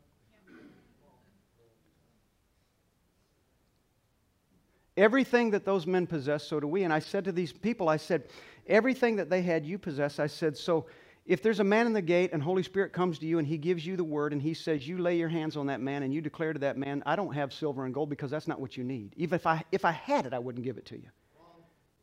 Everything 4.97 5.51
that 5.51 5.65
those 5.65 5.87
men 5.87 6.07
possess, 6.07 6.45
so 6.45 6.61
do 6.61 6.67
we. 6.67 6.85
And 6.85 6.93
I 6.93 6.99
said 6.99 7.25
to 7.25 7.33
these 7.33 7.53
people, 7.53 7.89
I 7.89 7.97
said, 7.97 8.25
everything 8.67 9.17
that 9.17 9.31
they 9.31 9.43
had, 9.43 9.65
you 9.65 9.79
possess. 9.79 10.19
I 10.19 10.27
said, 10.27 10.57
so 10.57 10.87
if 11.25 11.43
there's 11.43 11.61
a 11.61 11.65
man 11.65 11.87
in 11.87 11.93
the 11.93 12.03
gate 12.03 12.31
and 12.33 12.43
Holy 12.43 12.63
Spirit 12.63 12.93
comes 12.93 13.19
to 13.21 13.27
you 13.27 13.39
and 13.39 13.47
he 13.47 13.57
gives 13.57 13.87
you 13.87 13.97
the 13.97 14.05
word 14.05 14.33
and 14.33 14.43
he 14.43 14.53
says, 14.53 14.87
you 14.87 14.99
lay 14.99 15.17
your 15.17 15.29
hands 15.29 15.57
on 15.57 15.67
that 15.67 15.81
man 15.81 16.03
and 16.03 16.13
you 16.13 16.21
declare 16.21 16.53
to 16.53 16.59
that 16.59 16.77
man, 16.77 17.03
I 17.07 17.17
don't 17.17 17.33
have 17.33 17.53
silver 17.53 17.87
and 17.87 17.95
gold 17.95 18.11
because 18.11 18.31
that's 18.31 18.49
not 18.49 18.61
what 18.61 18.77
you 18.77 18.85
need. 18.85 19.15
Even 19.17 19.37
if 19.37 19.47
I, 19.47 19.65
if 19.73 19.85
I 19.85 19.93
had 19.93 20.27
it, 20.27 20.35
I 20.35 20.39
wouldn't 20.39 20.65
give 20.65 20.77
it 20.77 20.87
to 20.87 20.97
you 20.97 21.09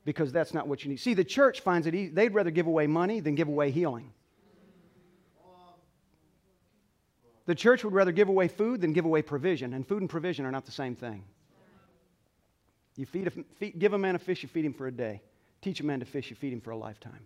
because 0.04 0.32
that's 0.32 0.54
not 0.54 0.68
what 0.68 0.84
you 0.84 0.90
need. 0.90 1.00
See, 1.00 1.14
the 1.14 1.24
church 1.24 1.62
finds 1.62 1.86
it 1.86 1.94
easy. 1.94 2.12
They'd 2.12 2.34
rather 2.34 2.50
give 2.50 2.66
away 2.66 2.88
money 2.88 3.20
than 3.20 3.36
give 3.36 3.50
away 3.50 3.70
healing. 3.70 4.14
The 7.46 7.56
church 7.56 7.84
would 7.84 7.94
rather 7.94 8.12
give 8.12 8.30
away 8.30 8.48
food 8.48 8.80
than 8.80 8.94
give 8.94 9.06
away 9.06 9.24
provision, 9.24 9.74
and 9.74 9.88
food 9.88 10.02
and 10.02 10.10
provision 10.10 10.46
are 10.46 10.52
not 10.52 10.66
the 10.66 10.72
same 10.72 10.96
thing. 10.96 11.24
You 13.00 13.06
feed 13.06 13.28
a, 13.28 13.32
feed, 13.32 13.80
give 13.80 13.94
a 13.94 13.98
man 13.98 14.16
a 14.16 14.20
fish, 14.20 14.44
you 14.44 14.50
feed 14.50 14.66
him 14.66 14.74
for 14.74 14.86
a 14.86 14.92
day. 14.92 15.22
Teach 15.62 15.80
a 15.80 15.86
man 15.86 16.02
to 16.02 16.06
fish, 16.06 16.30
you 16.30 16.36
feed 16.36 16.52
him 16.52 16.60
for 16.60 16.72
a 16.72 16.78
lifetime. 16.78 17.26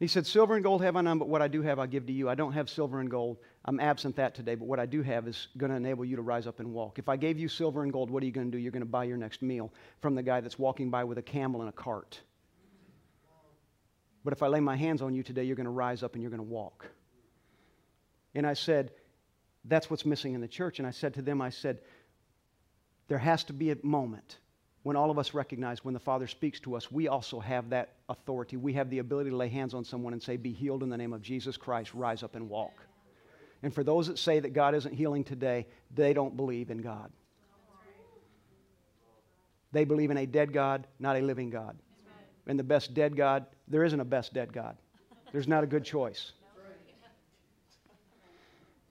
He 0.00 0.08
said, 0.08 0.26
Silver 0.26 0.56
and 0.56 0.64
gold 0.64 0.82
have 0.82 0.96
I 0.96 1.00
none, 1.00 1.20
but 1.20 1.28
what 1.28 1.42
I 1.42 1.46
do 1.46 1.62
have 1.62 1.78
I 1.78 1.86
give 1.86 2.06
to 2.06 2.12
you. 2.12 2.28
I 2.28 2.34
don't 2.34 2.54
have 2.54 2.68
silver 2.68 2.98
and 2.98 3.08
gold. 3.08 3.36
I'm 3.64 3.78
absent 3.78 4.16
that 4.16 4.34
today, 4.34 4.56
but 4.56 4.66
what 4.66 4.80
I 4.80 4.86
do 4.86 5.00
have 5.00 5.28
is 5.28 5.46
going 5.56 5.70
to 5.70 5.76
enable 5.76 6.04
you 6.04 6.16
to 6.16 6.22
rise 6.22 6.48
up 6.48 6.58
and 6.58 6.74
walk. 6.74 6.98
If 6.98 7.08
I 7.08 7.14
gave 7.16 7.38
you 7.38 7.46
silver 7.46 7.84
and 7.84 7.92
gold, 7.92 8.10
what 8.10 8.20
are 8.20 8.26
you 8.26 8.32
going 8.32 8.50
to 8.50 8.56
do? 8.56 8.60
You're 8.60 8.72
going 8.72 8.82
to 8.82 8.90
buy 8.90 9.04
your 9.04 9.16
next 9.16 9.42
meal 9.42 9.72
from 10.00 10.16
the 10.16 10.22
guy 10.24 10.40
that's 10.40 10.58
walking 10.58 10.90
by 10.90 11.04
with 11.04 11.18
a 11.18 11.22
camel 11.22 11.60
and 11.60 11.68
a 11.68 11.72
cart. 11.72 12.18
But 14.24 14.32
if 14.32 14.42
I 14.42 14.48
lay 14.48 14.58
my 14.58 14.74
hands 14.74 15.02
on 15.02 15.14
you 15.14 15.22
today, 15.22 15.44
you're 15.44 15.54
going 15.54 15.66
to 15.66 15.70
rise 15.70 16.02
up 16.02 16.14
and 16.14 16.22
you're 16.22 16.32
going 16.32 16.38
to 16.38 16.52
walk. 16.52 16.84
And 18.34 18.44
I 18.44 18.54
said, 18.54 18.90
That's 19.66 19.88
what's 19.88 20.04
missing 20.04 20.34
in 20.34 20.40
the 20.40 20.48
church. 20.48 20.80
And 20.80 20.88
I 20.88 20.90
said 20.90 21.14
to 21.14 21.22
them, 21.22 21.40
I 21.40 21.50
said, 21.50 21.78
There 23.12 23.18
has 23.18 23.44
to 23.44 23.52
be 23.52 23.70
a 23.70 23.76
moment 23.82 24.38
when 24.84 24.96
all 24.96 25.10
of 25.10 25.18
us 25.18 25.34
recognize 25.34 25.84
when 25.84 25.92
the 25.92 26.00
Father 26.00 26.26
speaks 26.26 26.58
to 26.60 26.74
us, 26.76 26.90
we 26.90 27.08
also 27.08 27.40
have 27.40 27.68
that 27.68 27.90
authority. 28.08 28.56
We 28.56 28.72
have 28.72 28.88
the 28.88 29.00
ability 29.00 29.28
to 29.28 29.36
lay 29.36 29.50
hands 29.50 29.74
on 29.74 29.84
someone 29.84 30.14
and 30.14 30.22
say, 30.22 30.38
Be 30.38 30.50
healed 30.50 30.82
in 30.82 30.88
the 30.88 30.96
name 30.96 31.12
of 31.12 31.20
Jesus 31.20 31.58
Christ, 31.58 31.92
rise 31.92 32.22
up 32.22 32.36
and 32.36 32.48
walk. 32.48 32.72
And 33.62 33.74
for 33.74 33.84
those 33.84 34.06
that 34.06 34.18
say 34.18 34.40
that 34.40 34.54
God 34.54 34.74
isn't 34.74 34.94
healing 34.94 35.24
today, 35.24 35.66
they 35.94 36.14
don't 36.14 36.38
believe 36.38 36.70
in 36.70 36.78
God. 36.78 37.12
They 39.72 39.84
believe 39.84 40.10
in 40.10 40.16
a 40.16 40.24
dead 40.24 40.50
God, 40.50 40.86
not 40.98 41.14
a 41.14 41.20
living 41.20 41.50
God. 41.50 41.76
And 42.46 42.58
the 42.58 42.64
best 42.64 42.94
dead 42.94 43.14
God, 43.14 43.44
there 43.68 43.84
isn't 43.84 44.00
a 44.00 44.06
best 44.06 44.32
dead 44.32 44.54
God. 44.54 44.78
There's 45.32 45.46
not 45.46 45.62
a 45.62 45.66
good 45.66 45.84
choice. 45.84 46.32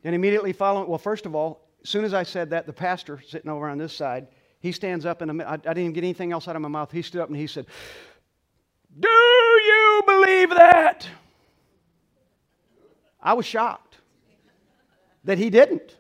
And 0.04 0.14
immediately 0.14 0.54
following, 0.54 0.88
well, 0.88 1.00
first 1.00 1.26
of 1.26 1.34
all, 1.34 1.61
as 1.84 1.90
soon 1.90 2.06
as 2.06 2.14
I 2.14 2.24
said 2.24 2.52
that, 2.52 2.66
the 2.66 2.74
pastor 2.74 3.22
sitting 3.28 3.50
over 3.50 3.68
on 3.68 3.78
this 3.78 3.94
side, 3.94 4.28
he 4.60 4.72
stands 4.72 5.06
up, 5.06 5.22
and 5.22 5.42
I, 5.42 5.54
I 5.54 5.58
didn't 5.58 5.80
even 5.80 5.94
get 5.94 6.04
anything 6.04 6.32
else 6.32 6.48
out 6.48 6.56
of 6.56 6.62
my 6.62 6.68
mouth. 6.68 6.92
He 6.92 7.02
stood 7.02 7.22
up 7.22 7.30
and 7.30 7.38
he 7.38 7.48
said, 7.48 7.66
Do 9.00 9.10
you 9.10 10.04
believe 10.06 10.50
that? 10.52 11.08
I 13.20 13.34
was 13.34 13.46
shocked 13.46 13.98
that 15.24 15.38
he 15.38 15.50
didn't. 15.50 15.98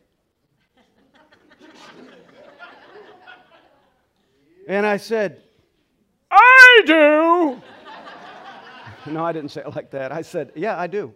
And 4.67 4.85
I 4.85 4.97
said, 4.97 5.41
I 6.29 6.81
do. 6.85 7.61
no, 9.11 9.25
I 9.25 9.31
didn't 9.31 9.49
say 9.49 9.61
it 9.61 9.75
like 9.75 9.91
that. 9.91 10.11
I 10.11 10.21
said, 10.21 10.51
Yeah, 10.55 10.79
I 10.79 10.87
do. 10.87 11.13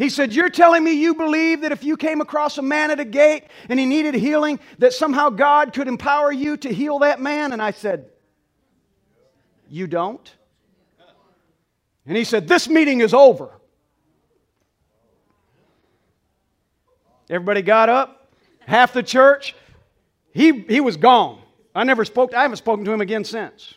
He 0.00 0.08
said, 0.08 0.32
You're 0.32 0.48
telling 0.48 0.82
me 0.82 0.92
you 0.92 1.14
believe 1.14 1.60
that 1.60 1.72
if 1.72 1.84
you 1.84 1.94
came 1.94 2.22
across 2.22 2.56
a 2.56 2.62
man 2.62 2.90
at 2.90 2.98
a 2.98 3.04
gate 3.04 3.44
and 3.68 3.78
he 3.78 3.84
needed 3.84 4.14
healing, 4.14 4.58
that 4.78 4.94
somehow 4.94 5.28
God 5.28 5.74
could 5.74 5.88
empower 5.88 6.32
you 6.32 6.56
to 6.56 6.72
heal 6.72 7.00
that 7.00 7.20
man? 7.20 7.52
And 7.52 7.60
I 7.60 7.72
said, 7.72 8.06
You 9.68 9.86
don't? 9.86 10.34
And 12.06 12.16
he 12.16 12.24
said, 12.24 12.48
This 12.48 12.66
meeting 12.66 13.02
is 13.02 13.12
over. 13.12 13.50
Everybody 17.28 17.60
got 17.60 17.90
up, 17.90 18.32
half 18.60 18.94
the 18.94 19.02
church. 19.02 19.54
He, 20.32 20.62
he 20.62 20.80
was 20.80 20.96
gone. 20.96 21.42
I 21.74 21.84
never 21.84 22.06
spoke, 22.06 22.32
I 22.32 22.40
haven't 22.40 22.56
spoken 22.56 22.86
to 22.86 22.90
him 22.90 23.02
again 23.02 23.24
since. 23.24 23.74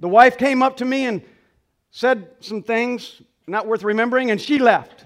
The 0.00 0.08
wife 0.08 0.36
came 0.36 0.62
up 0.62 0.76
to 0.76 0.84
me 0.84 1.06
and 1.06 1.22
said 1.92 2.28
some 2.40 2.62
things 2.62 3.22
not 3.46 3.66
worth 3.66 3.84
remembering, 3.84 4.30
and 4.30 4.38
she 4.38 4.58
left. 4.58 5.04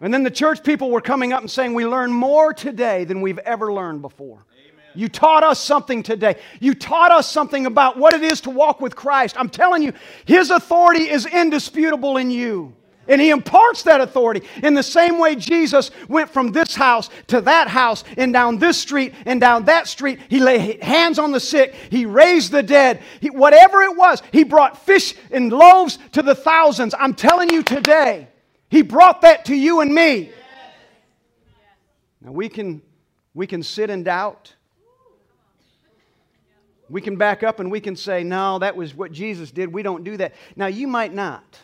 And 0.00 0.12
then 0.12 0.22
the 0.22 0.30
church 0.30 0.62
people 0.62 0.90
were 0.90 1.00
coming 1.00 1.32
up 1.32 1.40
and 1.40 1.50
saying, 1.50 1.74
We 1.74 1.86
learn 1.86 2.12
more 2.12 2.52
today 2.52 3.04
than 3.04 3.20
we've 3.20 3.38
ever 3.38 3.72
learned 3.72 4.02
before. 4.02 4.44
Amen. 4.52 4.84
You 4.94 5.08
taught 5.08 5.42
us 5.42 5.58
something 5.58 6.02
today. 6.02 6.36
You 6.60 6.74
taught 6.74 7.10
us 7.10 7.30
something 7.30 7.66
about 7.66 7.96
what 7.96 8.12
it 8.12 8.22
is 8.22 8.42
to 8.42 8.50
walk 8.50 8.80
with 8.80 8.94
Christ. 8.94 9.36
I'm 9.38 9.48
telling 9.48 9.82
you, 9.82 9.92
His 10.26 10.50
authority 10.50 11.08
is 11.08 11.24
indisputable 11.26 12.18
in 12.18 12.30
you. 12.30 12.74
And 13.08 13.20
he 13.20 13.30
imparts 13.30 13.84
that 13.84 14.00
authority 14.00 14.42
in 14.62 14.74
the 14.74 14.82
same 14.82 15.18
way 15.18 15.36
Jesus 15.36 15.90
went 16.08 16.28
from 16.30 16.50
this 16.50 16.74
house 16.74 17.08
to 17.28 17.40
that 17.42 17.68
house 17.68 18.02
and 18.16 18.32
down 18.32 18.58
this 18.58 18.78
street 18.78 19.14
and 19.24 19.40
down 19.40 19.64
that 19.66 19.86
street. 19.86 20.18
He 20.28 20.40
laid 20.40 20.82
hands 20.82 21.18
on 21.18 21.30
the 21.30 21.40
sick. 21.40 21.74
He 21.88 22.04
raised 22.04 22.50
the 22.50 22.62
dead. 22.62 23.00
He, 23.20 23.30
whatever 23.30 23.82
it 23.82 23.96
was, 23.96 24.22
he 24.32 24.42
brought 24.42 24.84
fish 24.84 25.14
and 25.30 25.52
loaves 25.52 25.98
to 26.12 26.22
the 26.22 26.34
thousands. 26.34 26.94
I'm 26.98 27.14
telling 27.14 27.50
you 27.50 27.62
today, 27.62 28.28
he 28.76 28.82
brought 28.82 29.22
that 29.22 29.46
to 29.46 29.54
you 29.56 29.80
and 29.80 29.92
me. 29.92 30.30
Now 32.20 32.32
we 32.32 32.48
can, 32.48 32.82
we 33.34 33.46
can 33.46 33.62
sit 33.62 33.88
in 33.88 34.04
doubt. 34.04 34.54
We 36.88 37.00
can 37.00 37.16
back 37.16 37.42
up 37.42 37.58
and 37.58 37.70
we 37.70 37.80
can 37.80 37.96
say, 37.96 38.22
no, 38.22 38.58
that 38.58 38.76
was 38.76 38.94
what 38.94 39.10
Jesus 39.12 39.50
did. 39.50 39.72
We 39.72 39.82
don't 39.82 40.04
do 40.04 40.16
that. 40.18 40.34
Now 40.54 40.66
you 40.66 40.86
might 40.86 41.12
not. 41.12 41.58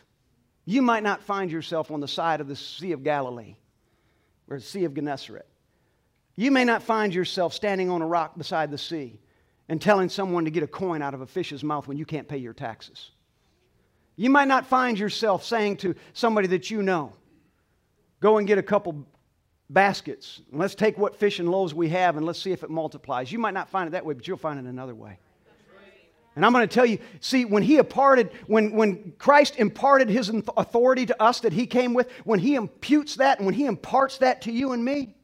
You 0.65 0.81
might 0.83 1.03
not 1.03 1.23
find 1.23 1.51
yourself 1.51 1.91
on 1.91 2.01
the 2.01 2.09
side 2.09 2.41
of 2.41 2.49
the 2.49 2.57
Sea 2.57 2.93
of 2.93 3.05
Galilee 3.05 3.57
or 4.49 4.59
the 4.59 4.65
Sea 4.65 4.85
of 4.85 4.95
Gennesaret. 4.95 5.47
You 6.35 6.51
may 6.51 6.65
not 6.65 6.83
find 6.83 7.15
yourself 7.15 7.53
standing 7.53 7.91
on 7.91 8.01
a 8.01 8.07
rock 8.07 8.39
beside 8.39 8.71
the 8.71 8.79
sea 8.79 9.21
and 9.69 9.81
telling 9.81 10.09
someone 10.09 10.45
to 10.47 10.51
get 10.51 10.63
a 10.63 10.69
coin 10.69 11.03
out 11.03 11.15
of 11.15 11.21
a 11.21 11.27
fish's 11.27 11.63
mouth 11.63 11.87
when 11.87 11.99
you 11.99 12.07
can't 12.07 12.27
pay 12.27 12.39
your 12.39 12.55
taxes. 12.55 13.11
You 14.17 14.31
might 14.31 14.49
not 14.49 14.67
find 14.67 14.99
yourself 14.99 15.45
saying 15.45 15.79
to 15.79 15.95
somebody 16.13 16.49
that 16.49 16.71
you 16.71 16.83
know, 16.83 17.13
go 18.21 18.39
and 18.39 18.47
get 18.47 18.59
a 18.59 18.63
couple 18.63 19.07
baskets. 19.71 20.41
Let's 20.53 20.75
take 20.75 20.99
what 20.99 21.17
fish 21.17 21.39
and 21.39 21.49
loaves 21.49 21.75
we 21.75 21.89
have 21.91 22.17
and 22.17 22.27
let's 22.27 22.41
see 22.41 22.53
if 22.53 22.63
it 22.63 22.71
multiplies. 22.71 23.33
You 23.33 23.39
might 23.39 23.55
not 23.55 23.71
find 23.71 23.89
it 23.89 23.93
that 23.93 24.05
way, 24.05 24.15
but 24.15 24.29
you'll 24.29 24.37
find 24.37 24.59
it 24.59 24.69
another 24.69 24.95
way. 24.95 25.19
And 26.35 26.47
I'm 26.47 26.53
going 26.53 26.67
to 26.67 26.75
tell 26.75 26.87
you, 26.87 26.99
see, 27.21 27.45
when 27.45 27.63
he 27.63 27.77
imparted, 27.77 28.31
when, 28.47 28.73
when 28.73 29.13
Christ 29.19 29.57
imparted 29.57 30.09
his 30.09 30.31
authority 30.57 31.05
to 31.07 31.23
us 31.23 31.41
that 31.41 31.53
he 31.53 31.67
came 31.67 31.93
with, 31.93 32.11
when 32.25 32.39
he 32.39 32.55
imputes 32.55 33.17
that 33.17 33.39
and 33.39 33.45
when 33.45 33.55
he 33.55 33.67
imparts 33.67 34.19
that 34.19 34.43
to 34.43 34.53
you 34.53 34.73
and 34.73 34.83
me, 34.83 35.15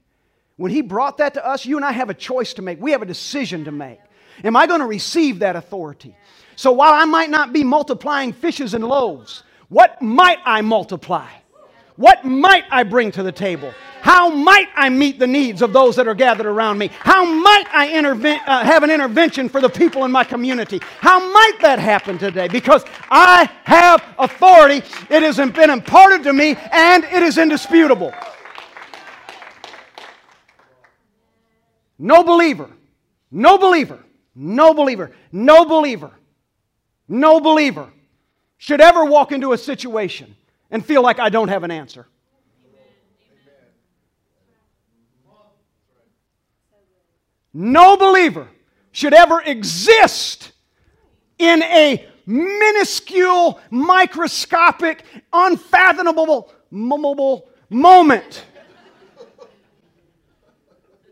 when 0.56 0.70
he 0.70 0.82
brought 0.82 1.18
that 1.18 1.34
to 1.34 1.46
us, 1.46 1.64
you 1.64 1.76
and 1.76 1.84
I 1.84 1.92
have 1.92 2.10
a 2.10 2.14
choice 2.14 2.54
to 2.54 2.62
make. 2.62 2.80
We 2.80 2.90
have 2.90 3.00
a 3.00 3.06
decision 3.06 3.64
to 3.64 3.72
make. 3.72 4.00
Am 4.44 4.54
I 4.54 4.66
going 4.66 4.80
to 4.80 4.86
receive 4.86 5.38
that 5.38 5.56
authority? 5.56 6.14
So 6.58 6.72
while 6.72 6.92
I 6.92 7.04
might 7.04 7.30
not 7.30 7.52
be 7.52 7.62
multiplying 7.62 8.32
fishes 8.32 8.74
and 8.74 8.82
loaves, 8.82 9.44
what 9.68 10.02
might 10.02 10.40
I 10.44 10.60
multiply? 10.60 11.28
What 11.94 12.24
might 12.24 12.64
I 12.68 12.82
bring 12.82 13.12
to 13.12 13.22
the 13.22 13.30
table? 13.30 13.72
How 14.00 14.28
might 14.28 14.66
I 14.74 14.88
meet 14.88 15.20
the 15.20 15.26
needs 15.28 15.62
of 15.62 15.72
those 15.72 15.94
that 15.94 16.08
are 16.08 16.16
gathered 16.16 16.46
around 16.46 16.78
me? 16.78 16.90
How 16.98 17.24
might 17.24 17.66
I 17.72 17.90
interve- 17.90 18.40
uh, 18.44 18.64
have 18.64 18.82
an 18.82 18.90
intervention 18.90 19.48
for 19.48 19.60
the 19.60 19.68
people 19.68 20.04
in 20.04 20.10
my 20.10 20.24
community? 20.24 20.80
How 20.98 21.20
might 21.20 21.58
that 21.60 21.78
happen 21.78 22.18
today? 22.18 22.48
Because 22.48 22.84
I 23.08 23.48
have 23.62 24.02
authority. 24.18 24.78
It 25.10 25.22
has 25.22 25.36
been 25.36 25.70
imparted 25.70 26.24
to 26.24 26.32
me 26.32 26.56
and 26.72 27.04
it 27.04 27.22
is 27.22 27.38
indisputable. 27.38 28.12
No 32.00 32.24
believer, 32.24 32.68
no 33.30 33.58
believer, 33.58 34.00
no 34.34 34.74
believer, 34.74 35.12
no 35.30 35.64
believer, 35.64 36.17
no 37.08 37.40
believer 37.40 37.88
should 38.58 38.80
ever 38.80 39.04
walk 39.04 39.32
into 39.32 39.52
a 39.52 39.58
situation 39.58 40.36
and 40.70 40.84
feel 40.84 41.02
like 41.02 41.18
I 41.18 41.28
don't 41.28 41.48
have 41.48 41.64
an 41.64 41.70
answer. 41.70 42.06
No 47.54 47.96
believer 47.96 48.48
should 48.92 49.14
ever 49.14 49.40
exist 49.40 50.52
in 51.38 51.62
a 51.62 52.06
minuscule, 52.26 53.58
microscopic, 53.70 55.02
unfathomable 55.32 56.52
moment 57.70 58.44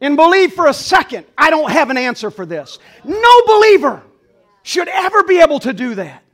and 0.00 0.16
believe 0.16 0.52
for 0.52 0.66
a 0.66 0.74
second, 0.74 1.26
I 1.36 1.50
don't 1.50 1.70
have 1.70 1.90
an 1.90 1.96
answer 1.96 2.30
for 2.30 2.44
this. 2.44 2.78
No 3.04 3.42
believer 3.46 4.02
should 4.66 4.88
ever 4.88 5.22
be 5.22 5.38
able 5.38 5.60
to 5.60 5.72
do 5.72 5.94
that. 5.94 6.24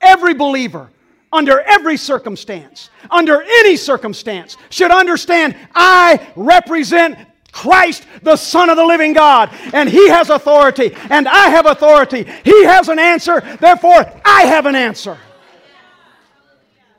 Every 0.00 0.34
believer 0.34 0.88
under 1.32 1.60
every 1.60 1.96
circumstance, 1.96 2.90
under 3.10 3.42
any 3.42 3.76
circumstance, 3.76 4.56
should 4.70 4.92
understand 4.92 5.56
I 5.74 6.32
represent 6.36 7.18
Christ, 7.50 8.06
the 8.22 8.36
Son 8.36 8.70
of 8.70 8.76
the 8.76 8.84
living 8.84 9.12
God, 9.12 9.50
and 9.74 9.88
He 9.88 10.08
has 10.08 10.30
authority, 10.30 10.94
and 11.10 11.26
I 11.26 11.48
have 11.48 11.66
authority. 11.66 12.24
He 12.44 12.64
has 12.64 12.88
an 12.88 13.00
answer, 13.00 13.40
therefore, 13.60 14.06
I 14.24 14.42
have 14.42 14.66
an 14.66 14.76
answer. 14.76 15.18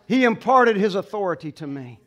He 0.06 0.26
imparted 0.26 0.76
His 0.76 0.96
authority 0.96 1.54
to 1.54 1.68
me. 1.68 2.02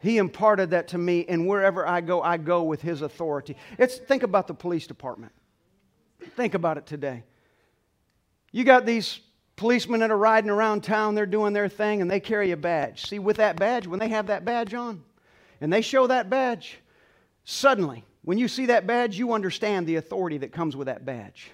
He 0.00 0.18
imparted 0.18 0.70
that 0.70 0.88
to 0.88 0.98
me, 0.98 1.24
and 1.28 1.48
wherever 1.48 1.86
I 1.86 2.02
go, 2.02 2.22
I 2.22 2.36
go 2.36 2.62
with 2.62 2.82
His 2.82 3.02
authority. 3.02 3.56
It's, 3.78 3.98
think 3.98 4.22
about 4.22 4.46
the 4.46 4.54
police 4.54 4.86
department. 4.86 5.32
Think 6.36 6.54
about 6.54 6.78
it 6.78 6.86
today. 6.86 7.24
You 8.52 8.64
got 8.64 8.84
these 8.86 9.20
policemen 9.56 10.00
that 10.00 10.10
are 10.10 10.18
riding 10.18 10.50
around 10.50 10.84
town, 10.84 11.14
they're 11.14 11.26
doing 11.26 11.52
their 11.54 11.68
thing, 11.68 12.02
and 12.02 12.10
they 12.10 12.20
carry 12.20 12.50
a 12.50 12.56
badge. 12.56 13.06
See, 13.08 13.18
with 13.18 13.38
that 13.38 13.56
badge, 13.56 13.86
when 13.86 13.98
they 13.98 14.08
have 14.08 14.26
that 14.26 14.44
badge 14.44 14.74
on, 14.74 15.02
and 15.60 15.72
they 15.72 15.80
show 15.80 16.06
that 16.06 16.28
badge, 16.28 16.78
suddenly, 17.44 18.04
when 18.22 18.38
you 18.38 18.48
see 18.48 18.66
that 18.66 18.86
badge, 18.86 19.18
you 19.18 19.32
understand 19.32 19.86
the 19.86 19.96
authority 19.96 20.38
that 20.38 20.52
comes 20.52 20.76
with 20.76 20.86
that 20.86 21.04
badge. 21.04 21.50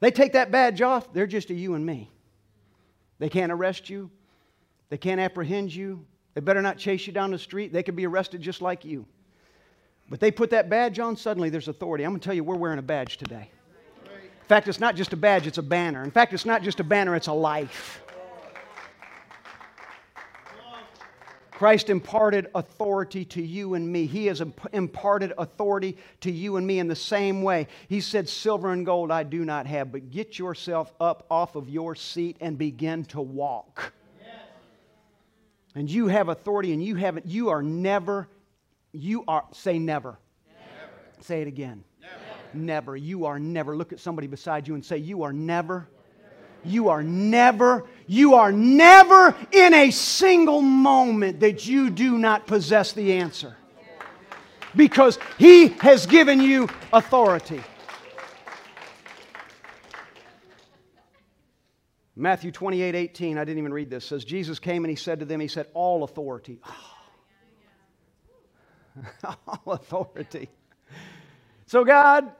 They 0.00 0.10
take 0.10 0.34
that 0.34 0.50
badge 0.50 0.82
off, 0.82 1.12
they're 1.12 1.26
just 1.26 1.50
a 1.50 1.54
you 1.54 1.74
and 1.74 1.84
me. 1.84 2.10
They 3.18 3.28
can't 3.28 3.50
arrest 3.50 3.88
you, 3.88 4.10
they 4.90 4.98
can't 4.98 5.20
apprehend 5.20 5.74
you, 5.74 6.04
they 6.34 6.40
better 6.40 6.60
not 6.60 6.76
chase 6.76 7.06
you 7.06 7.12
down 7.12 7.30
the 7.30 7.38
street, 7.38 7.72
they 7.72 7.82
could 7.82 7.96
be 7.96 8.06
arrested 8.06 8.40
just 8.40 8.60
like 8.60 8.84
you. 8.84 9.06
But 10.10 10.20
they 10.20 10.30
put 10.30 10.50
that 10.50 10.68
badge 10.68 10.98
on, 10.98 11.16
suddenly 11.16 11.48
there's 11.48 11.68
authority. 11.68 12.04
I'm 12.04 12.10
going 12.10 12.20
to 12.20 12.24
tell 12.24 12.34
you, 12.34 12.44
we're 12.44 12.56
wearing 12.56 12.78
a 12.78 12.82
badge 12.82 13.16
today. 13.16 13.50
In 14.44 14.48
fact, 14.48 14.68
it's 14.68 14.78
not 14.78 14.94
just 14.94 15.14
a 15.14 15.16
badge, 15.16 15.46
it's 15.46 15.56
a 15.56 15.62
banner. 15.62 16.04
In 16.04 16.10
fact, 16.10 16.34
it's 16.34 16.44
not 16.44 16.62
just 16.62 16.78
a 16.78 16.84
banner, 16.84 17.16
it's 17.16 17.28
a 17.28 17.32
life. 17.32 18.02
Christ 21.50 21.88
imparted 21.88 22.48
authority 22.54 23.24
to 23.24 23.40
you 23.40 23.72
and 23.72 23.90
me. 23.90 24.04
He 24.04 24.26
has 24.26 24.42
imparted 24.74 25.32
authority 25.38 25.96
to 26.20 26.30
you 26.30 26.58
and 26.58 26.66
me 26.66 26.78
in 26.78 26.88
the 26.88 26.94
same 26.94 27.40
way. 27.40 27.68
He 27.88 28.02
said, 28.02 28.28
Silver 28.28 28.70
and 28.70 28.84
gold 28.84 29.10
I 29.10 29.22
do 29.22 29.46
not 29.46 29.66
have, 29.66 29.90
but 29.90 30.10
get 30.10 30.38
yourself 30.38 30.92
up 31.00 31.26
off 31.30 31.54
of 31.56 31.70
your 31.70 31.94
seat 31.94 32.36
and 32.42 32.58
begin 32.58 33.06
to 33.06 33.22
walk. 33.22 33.94
And 35.74 35.90
you 35.90 36.08
have 36.08 36.28
authority, 36.28 36.74
and 36.74 36.84
you 36.84 36.96
haven't, 36.96 37.24
you 37.24 37.48
are 37.48 37.62
never, 37.62 38.28
you 38.92 39.24
are, 39.26 39.44
say 39.52 39.78
never. 39.78 40.18
never. 40.46 40.92
Say 41.22 41.40
it 41.40 41.48
again 41.48 41.82
never. 42.56 42.96
You 42.96 43.26
are 43.26 43.38
never. 43.38 43.76
Look 43.76 43.92
at 43.92 44.00
somebody 44.00 44.26
beside 44.26 44.66
you 44.68 44.74
and 44.74 44.84
say, 44.84 44.98
You 44.98 45.22
are 45.22 45.32
never. 45.32 45.88
You 46.64 46.88
are 46.88 47.02
never, 47.02 47.84
you 48.06 48.34
are 48.34 48.50
never 48.50 49.36
in 49.52 49.74
a 49.74 49.90
single 49.90 50.62
moment 50.62 51.40
that 51.40 51.66
you 51.66 51.90
do 51.90 52.16
not 52.16 52.46
possess 52.46 52.92
the 52.92 53.12
answer. 53.12 53.54
Because 54.74 55.18
He 55.38 55.68
has 55.68 56.06
given 56.06 56.40
you 56.40 56.68
authority. 56.92 57.62
Matthew 62.16 62.52
28 62.52 62.94
18, 62.94 63.38
I 63.38 63.44
didn't 63.44 63.58
even 63.58 63.72
read 63.72 63.90
this, 63.90 64.04
says, 64.04 64.24
Jesus 64.24 64.58
came 64.58 64.84
and 64.84 64.90
He 64.90 64.96
said 64.96 65.20
to 65.20 65.26
them, 65.26 65.40
He 65.40 65.48
said, 65.48 65.66
All 65.74 66.02
authority. 66.04 66.60
All 69.24 69.72
authority. 69.72 70.48
So, 71.66 71.84
God, 71.84 72.30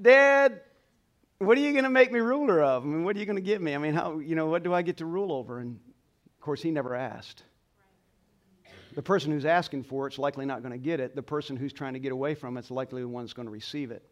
Dad, 0.00 0.60
what 1.38 1.56
are 1.58 1.60
you 1.60 1.72
going 1.72 1.84
to 1.84 1.90
make 1.90 2.12
me 2.12 2.20
ruler 2.20 2.62
of? 2.62 2.84
I 2.84 2.86
mean, 2.86 3.04
what 3.04 3.16
are 3.16 3.18
you 3.18 3.26
going 3.26 3.36
to 3.36 3.42
give 3.42 3.60
me? 3.60 3.74
I 3.74 3.78
mean, 3.78 3.94
how, 3.94 4.18
you 4.18 4.34
know, 4.34 4.46
what 4.46 4.62
do 4.62 4.72
I 4.72 4.82
get 4.82 4.98
to 4.98 5.06
rule 5.06 5.32
over? 5.32 5.58
And 5.58 5.78
of 6.26 6.40
course, 6.40 6.62
he 6.62 6.70
never 6.70 6.94
asked. 6.94 7.42
The 8.94 9.02
person 9.02 9.30
who's 9.30 9.44
asking 9.44 9.84
for 9.84 10.06
it's 10.06 10.18
likely 10.18 10.46
not 10.46 10.62
going 10.62 10.72
to 10.72 10.78
get 10.78 11.00
it. 11.00 11.14
The 11.14 11.22
person 11.22 11.56
who's 11.56 11.72
trying 11.72 11.94
to 11.94 12.00
get 12.00 12.12
away 12.12 12.34
from 12.34 12.56
it's 12.56 12.70
likely 12.70 13.02
the 13.02 13.08
one 13.08 13.24
that's 13.24 13.34
going 13.34 13.46
to 13.46 13.52
receive 13.52 13.90
it. 13.90 14.04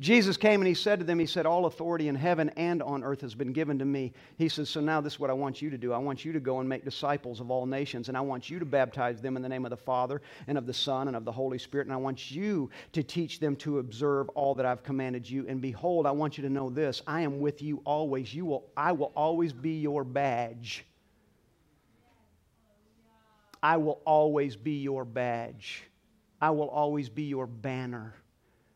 Jesus 0.00 0.36
came 0.36 0.60
and 0.60 0.68
he 0.68 0.74
said 0.74 1.00
to 1.00 1.04
them, 1.04 1.18
He 1.18 1.26
said, 1.26 1.44
All 1.44 1.66
authority 1.66 2.06
in 2.06 2.14
heaven 2.14 2.50
and 2.50 2.82
on 2.82 3.02
earth 3.02 3.20
has 3.22 3.34
been 3.34 3.52
given 3.52 3.80
to 3.80 3.84
me. 3.84 4.12
He 4.36 4.48
says, 4.48 4.70
So 4.70 4.80
now 4.80 5.00
this 5.00 5.14
is 5.14 5.20
what 5.20 5.28
I 5.28 5.32
want 5.32 5.60
you 5.60 5.70
to 5.70 5.78
do. 5.78 5.92
I 5.92 5.98
want 5.98 6.24
you 6.24 6.32
to 6.32 6.38
go 6.38 6.60
and 6.60 6.68
make 6.68 6.84
disciples 6.84 7.40
of 7.40 7.50
all 7.50 7.66
nations, 7.66 8.08
and 8.08 8.16
I 8.16 8.20
want 8.20 8.48
you 8.48 8.60
to 8.60 8.64
baptize 8.64 9.20
them 9.20 9.34
in 9.36 9.42
the 9.42 9.48
name 9.48 9.64
of 9.64 9.70
the 9.70 9.76
Father 9.76 10.22
and 10.46 10.56
of 10.56 10.66
the 10.66 10.72
Son 10.72 11.08
and 11.08 11.16
of 11.16 11.24
the 11.24 11.32
Holy 11.32 11.58
Spirit, 11.58 11.88
and 11.88 11.92
I 11.92 11.96
want 11.96 12.30
you 12.30 12.70
to 12.92 13.02
teach 13.02 13.40
them 13.40 13.56
to 13.56 13.80
observe 13.80 14.28
all 14.30 14.54
that 14.54 14.66
I've 14.66 14.84
commanded 14.84 15.28
you. 15.28 15.46
And 15.48 15.60
behold, 15.60 16.06
I 16.06 16.12
want 16.12 16.38
you 16.38 16.42
to 16.42 16.50
know 16.50 16.70
this 16.70 17.02
I 17.06 17.22
am 17.22 17.40
with 17.40 17.60
you 17.60 17.82
always. 17.84 18.32
You 18.32 18.46
will, 18.46 18.70
I 18.76 18.92
will 18.92 19.12
always 19.16 19.52
be 19.52 19.80
your 19.80 20.04
badge. 20.04 20.84
I 23.60 23.78
will 23.78 24.00
always 24.04 24.54
be 24.54 24.78
your 24.78 25.04
badge. 25.04 25.82
I 26.40 26.50
will 26.50 26.68
always 26.68 27.08
be 27.08 27.24
your 27.24 27.48
banner. 27.48 28.14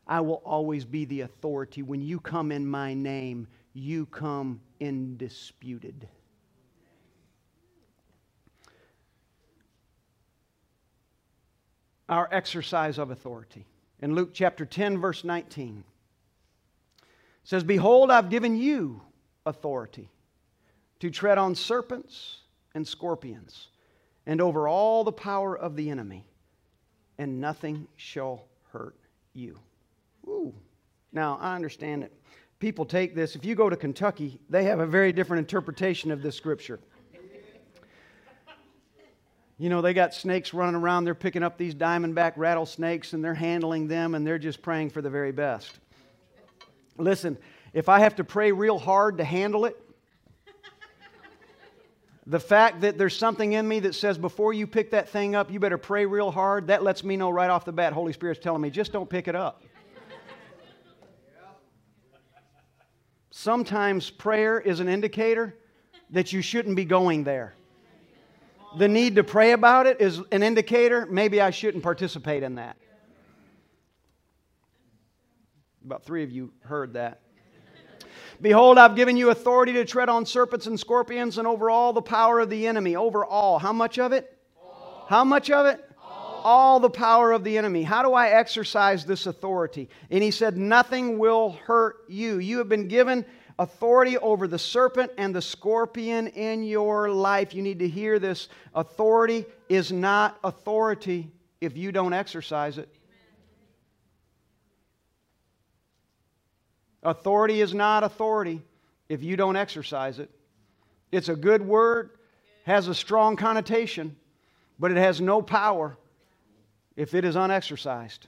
I 0.07 0.21
will 0.21 0.41
always 0.45 0.85
be 0.85 1.05
the 1.05 1.21
authority. 1.21 1.81
When 1.81 2.01
you 2.01 2.19
come 2.19 2.51
in 2.51 2.65
my 2.65 2.93
name, 2.93 3.47
you 3.73 4.05
come 4.07 4.61
indisputed. 4.79 6.07
Our 12.09 12.27
exercise 12.31 12.97
of 12.97 13.11
authority. 13.11 13.65
In 14.01 14.13
Luke 14.13 14.31
chapter 14.33 14.65
10, 14.65 14.97
verse 14.99 15.23
19, 15.23 15.83
says, 17.45 17.63
Behold, 17.63 18.11
I've 18.11 18.29
given 18.29 18.57
you 18.57 19.01
authority 19.45 20.09
to 20.99 21.09
tread 21.09 21.37
on 21.37 21.55
serpents 21.55 22.39
and 22.75 22.85
scorpions 22.85 23.69
and 24.25 24.41
over 24.41 24.67
all 24.67 25.03
the 25.03 25.11
power 25.11 25.57
of 25.57 25.75
the 25.75 25.89
enemy, 25.89 26.25
and 27.17 27.39
nothing 27.39 27.87
shall 27.95 28.45
hurt 28.71 28.97
you. 29.33 29.59
Now, 31.13 31.37
I 31.39 31.55
understand 31.55 32.03
it. 32.03 32.11
people 32.59 32.85
take 32.85 33.13
this. 33.13 33.35
If 33.35 33.45
you 33.45 33.55
go 33.55 33.69
to 33.69 33.75
Kentucky, 33.75 34.39
they 34.49 34.63
have 34.63 34.79
a 34.79 34.87
very 34.87 35.11
different 35.11 35.39
interpretation 35.39 36.11
of 36.11 36.21
this 36.21 36.35
scripture. 36.35 36.79
You 39.59 39.69
know, 39.69 39.81
they 39.81 39.93
got 39.93 40.13
snakes 40.13 40.53
running 40.53 40.75
around. 40.75 41.05
They're 41.05 41.13
picking 41.13 41.43
up 41.43 41.57
these 41.57 41.75
diamondback 41.75 42.33
rattlesnakes 42.37 43.13
and 43.13 43.23
they're 43.23 43.35
handling 43.35 43.87
them 43.87 44.15
and 44.15 44.25
they're 44.25 44.39
just 44.39 44.61
praying 44.61 44.89
for 44.89 45.01
the 45.01 45.09
very 45.09 45.31
best. 45.31 45.71
Listen, 46.97 47.37
if 47.73 47.89
I 47.89 47.99
have 47.99 48.15
to 48.15 48.23
pray 48.23 48.51
real 48.51 48.79
hard 48.79 49.17
to 49.17 49.23
handle 49.23 49.65
it, 49.65 49.79
the 52.25 52.39
fact 52.39 52.81
that 52.81 52.97
there's 52.97 53.15
something 53.15 53.53
in 53.53 53.67
me 53.67 53.81
that 53.81 53.93
says 53.93 54.17
before 54.17 54.53
you 54.53 54.65
pick 54.65 54.91
that 54.91 55.09
thing 55.09 55.35
up, 55.35 55.51
you 55.51 55.59
better 55.59 55.77
pray 55.77 56.05
real 56.05 56.31
hard, 56.31 56.67
that 56.67 56.81
lets 56.81 57.03
me 57.03 57.17
know 57.17 57.29
right 57.29 57.49
off 57.49 57.65
the 57.65 57.73
bat 57.73 57.91
Holy 57.91 58.13
Spirit's 58.13 58.39
telling 58.39 58.61
me 58.61 58.69
just 58.69 58.93
don't 58.93 59.09
pick 59.09 59.27
it 59.27 59.35
up. 59.35 59.61
Sometimes 63.35 64.11
prayer 64.11 64.59
is 64.59 64.79
an 64.79 64.87
indicator 64.87 65.57
that 66.11 66.31
you 66.31 66.41
shouldn't 66.41 66.75
be 66.75 66.85
going 66.85 67.23
there. 67.23 67.55
The 68.77 68.87
need 68.87 69.15
to 69.15 69.23
pray 69.23 69.53
about 69.53 69.87
it 69.87 69.99
is 69.99 70.21
an 70.31 70.43
indicator 70.43 71.07
maybe 71.07 71.41
I 71.41 71.49
shouldn't 71.49 71.83
participate 71.83 72.43
in 72.43 72.55
that. 72.55 72.77
About 75.83 76.05
three 76.05 76.23
of 76.23 76.31
you 76.31 76.53
heard 76.61 76.93
that. 76.93 77.21
Behold, 78.39 78.77
I've 78.77 78.95
given 78.95 79.17
you 79.17 79.31
authority 79.31 79.73
to 79.73 79.85
tread 79.85 80.09
on 80.09 80.25
serpents 80.27 80.67
and 80.67 80.79
scorpions 80.79 81.39
and 81.39 81.47
over 81.47 81.71
all 81.71 81.91
the 81.91 82.01
power 82.01 82.39
of 82.39 82.51
the 82.51 82.67
enemy. 82.67 82.95
Over 82.95 83.25
all. 83.25 83.57
How 83.57 83.73
much 83.73 83.97
of 83.97 84.11
it? 84.11 84.37
All. 84.61 85.05
How 85.09 85.23
much 85.23 85.49
of 85.49 85.65
it? 85.65 85.83
All. 86.43 86.79
the 86.79 86.89
power 86.89 87.31
of 87.31 87.43
the 87.43 87.57
enemy. 87.57 87.83
How 87.83 88.03
do 88.03 88.13
I 88.13 88.29
exercise 88.29 89.05
this 89.05 89.25
authority? 89.25 89.89
And 90.11 90.23
he 90.23 90.31
said, 90.31 90.57
Nothing 90.57 91.17
will 91.17 91.51
hurt 91.65 92.03
you. 92.07 92.37
You 92.37 92.59
have 92.59 92.69
been 92.69 92.87
given 92.87 93.25
authority 93.57 94.17
over 94.17 94.47
the 94.47 94.59
serpent 94.59 95.11
and 95.17 95.33
the 95.33 95.41
scorpion 95.41 96.27
in 96.27 96.63
your 96.63 97.09
life. 97.09 97.53
You 97.53 97.61
need 97.61 97.79
to 97.79 97.87
hear 97.87 98.19
this. 98.19 98.49
Authority 98.73 99.45
is 99.69 99.91
not 99.91 100.37
authority 100.43 101.31
if 101.61 101.77
you 101.77 101.91
don't 101.91 102.13
exercise 102.13 102.77
it. 102.77 102.89
Authority 107.03 107.61
is 107.61 107.73
not 107.73 108.03
authority 108.03 108.61
if 109.09 109.23
you 109.23 109.35
don't 109.35 109.55
exercise 109.55 110.19
it. 110.19 110.31
It's 111.11 111.29
a 111.29 111.35
good 111.35 111.61
word, 111.61 112.11
has 112.65 112.87
a 112.87 112.95
strong 112.95 113.35
connotation, 113.35 114.15
but 114.79 114.91
it 114.91 114.97
has 114.97 115.21
no 115.21 115.41
power 115.41 115.97
if 116.95 117.13
it 117.13 117.25
is 117.25 117.35
unexercised. 117.35 118.27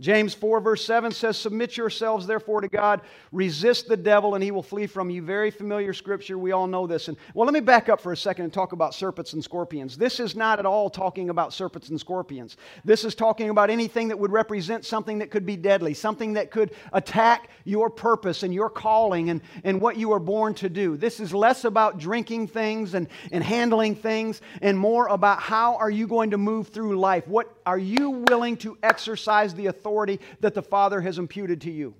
James 0.00 0.34
4, 0.34 0.60
verse 0.60 0.84
7 0.84 1.12
says, 1.12 1.38
Submit 1.38 1.76
yourselves 1.76 2.26
therefore 2.26 2.60
to 2.60 2.66
God, 2.66 3.00
resist 3.30 3.86
the 3.86 3.96
devil, 3.96 4.34
and 4.34 4.42
he 4.42 4.50
will 4.50 4.62
flee 4.62 4.88
from 4.88 5.08
you. 5.08 5.22
Very 5.22 5.52
familiar 5.52 5.92
scripture. 5.92 6.36
We 6.36 6.50
all 6.50 6.66
know 6.66 6.88
this. 6.88 7.06
And 7.06 7.16
well, 7.32 7.46
let 7.46 7.54
me 7.54 7.60
back 7.60 7.88
up 7.88 8.00
for 8.00 8.10
a 8.10 8.16
second 8.16 8.42
and 8.44 8.52
talk 8.52 8.72
about 8.72 8.92
serpents 8.92 9.34
and 9.34 9.44
scorpions. 9.44 9.96
This 9.96 10.18
is 10.18 10.34
not 10.34 10.58
at 10.58 10.66
all 10.66 10.90
talking 10.90 11.30
about 11.30 11.52
serpents 11.52 11.90
and 11.90 12.00
scorpions. 12.00 12.56
This 12.84 13.04
is 13.04 13.14
talking 13.14 13.50
about 13.50 13.70
anything 13.70 14.08
that 14.08 14.18
would 14.18 14.32
represent 14.32 14.84
something 14.84 15.20
that 15.20 15.30
could 15.30 15.46
be 15.46 15.56
deadly, 15.56 15.94
something 15.94 16.32
that 16.32 16.50
could 16.50 16.72
attack 16.92 17.50
your 17.62 17.88
purpose 17.88 18.42
and 18.42 18.52
your 18.52 18.70
calling 18.70 19.30
and, 19.30 19.42
and 19.62 19.80
what 19.80 19.96
you 19.96 20.08
were 20.08 20.18
born 20.18 20.54
to 20.54 20.68
do. 20.68 20.96
This 20.96 21.20
is 21.20 21.32
less 21.32 21.62
about 21.62 21.98
drinking 21.98 22.48
things 22.48 22.94
and, 22.94 23.06
and 23.30 23.44
handling 23.44 23.94
things 23.94 24.42
and 24.60 24.76
more 24.76 25.06
about 25.06 25.38
how 25.38 25.76
are 25.76 25.90
you 25.90 26.08
going 26.08 26.32
to 26.32 26.38
move 26.38 26.68
through 26.68 26.98
life? 26.98 27.28
What 27.28 27.56
are 27.64 27.78
you 27.78 28.10
willing 28.28 28.56
to 28.56 28.76
exercise 28.82 29.54
the 29.54 29.66
authority? 29.66 29.83
Authority 29.84 30.18
that 30.40 30.54
the 30.54 30.62
Father 30.62 31.00
has 31.02 31.18
imputed 31.18 31.60
to 31.62 31.70
you. 31.70 31.94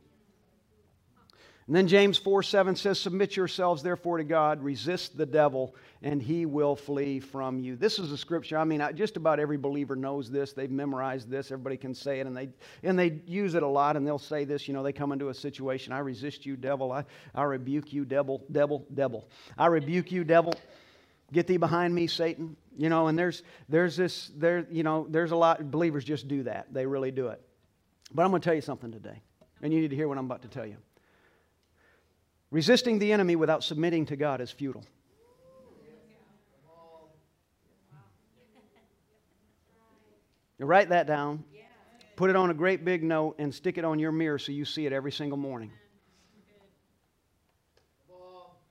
And 1.66 1.74
then 1.74 1.88
James 1.88 2.18
4 2.18 2.42
7 2.42 2.76
says, 2.76 3.00
Submit 3.00 3.36
yourselves 3.36 3.82
therefore 3.82 4.18
to 4.18 4.24
God, 4.24 4.62
resist 4.62 5.16
the 5.16 5.24
devil, 5.24 5.74
and 6.02 6.20
he 6.20 6.44
will 6.44 6.76
flee 6.76 7.20
from 7.20 7.58
you. 7.58 7.74
This 7.74 7.98
is 7.98 8.12
a 8.12 8.18
scripture. 8.18 8.58
I 8.58 8.64
mean, 8.64 8.86
just 8.94 9.16
about 9.16 9.40
every 9.40 9.56
believer 9.56 9.96
knows 9.96 10.30
this. 10.30 10.52
They've 10.52 10.70
memorized 10.70 11.30
this. 11.30 11.50
Everybody 11.50 11.78
can 11.78 11.94
say 11.94 12.20
it, 12.20 12.26
and 12.26 12.36
they, 12.36 12.50
and 12.82 12.98
they 12.98 13.20
use 13.26 13.54
it 13.54 13.62
a 13.62 13.68
lot, 13.68 13.96
and 13.96 14.06
they'll 14.06 14.18
say 14.18 14.44
this. 14.44 14.68
You 14.68 14.74
know, 14.74 14.82
they 14.82 14.92
come 14.92 15.10
into 15.12 15.30
a 15.30 15.34
situation 15.34 15.94
I 15.94 16.00
resist 16.00 16.44
you, 16.44 16.56
devil. 16.56 16.92
I, 16.92 17.04
I 17.34 17.44
rebuke 17.44 17.94
you, 17.94 18.04
devil, 18.04 18.44
devil, 18.52 18.84
devil. 18.92 19.30
I 19.56 19.66
rebuke 19.66 20.12
you, 20.12 20.22
devil. 20.22 20.52
Get 21.32 21.46
thee 21.46 21.56
behind 21.56 21.94
me, 21.94 22.08
Satan. 22.08 22.56
You 22.76 22.90
know, 22.90 23.06
and 23.06 23.18
there's, 23.18 23.42
there's 23.70 23.96
this, 23.96 24.30
there, 24.36 24.66
you 24.70 24.82
know, 24.82 25.06
there's 25.08 25.30
a 25.30 25.36
lot, 25.36 25.70
believers 25.70 26.04
just 26.04 26.28
do 26.28 26.42
that. 26.42 26.74
They 26.74 26.84
really 26.84 27.10
do 27.10 27.28
it. 27.28 27.40
But 28.12 28.24
I'm 28.24 28.30
going 28.30 28.40
to 28.40 28.44
tell 28.44 28.54
you 28.54 28.60
something 28.60 28.92
today, 28.92 29.22
and 29.62 29.72
you 29.72 29.80
need 29.80 29.90
to 29.90 29.96
hear 29.96 30.08
what 30.08 30.18
I'm 30.18 30.26
about 30.26 30.42
to 30.42 30.48
tell 30.48 30.66
you. 30.66 30.76
Resisting 32.50 32.98
the 32.98 33.12
enemy 33.12 33.36
without 33.36 33.64
submitting 33.64 34.06
to 34.06 34.16
God 34.16 34.40
is 34.40 34.50
futile. 34.50 34.84
You 40.58 40.66
write 40.66 40.90
that 40.90 41.06
down, 41.06 41.44
put 42.14 42.30
it 42.30 42.36
on 42.36 42.50
a 42.50 42.54
great 42.54 42.84
big 42.84 43.02
note, 43.02 43.34
and 43.38 43.52
stick 43.52 43.76
it 43.76 43.84
on 43.84 43.98
your 43.98 44.12
mirror 44.12 44.38
so 44.38 44.52
you 44.52 44.64
see 44.64 44.86
it 44.86 44.92
every 44.92 45.10
single 45.10 45.36
morning. 45.36 45.72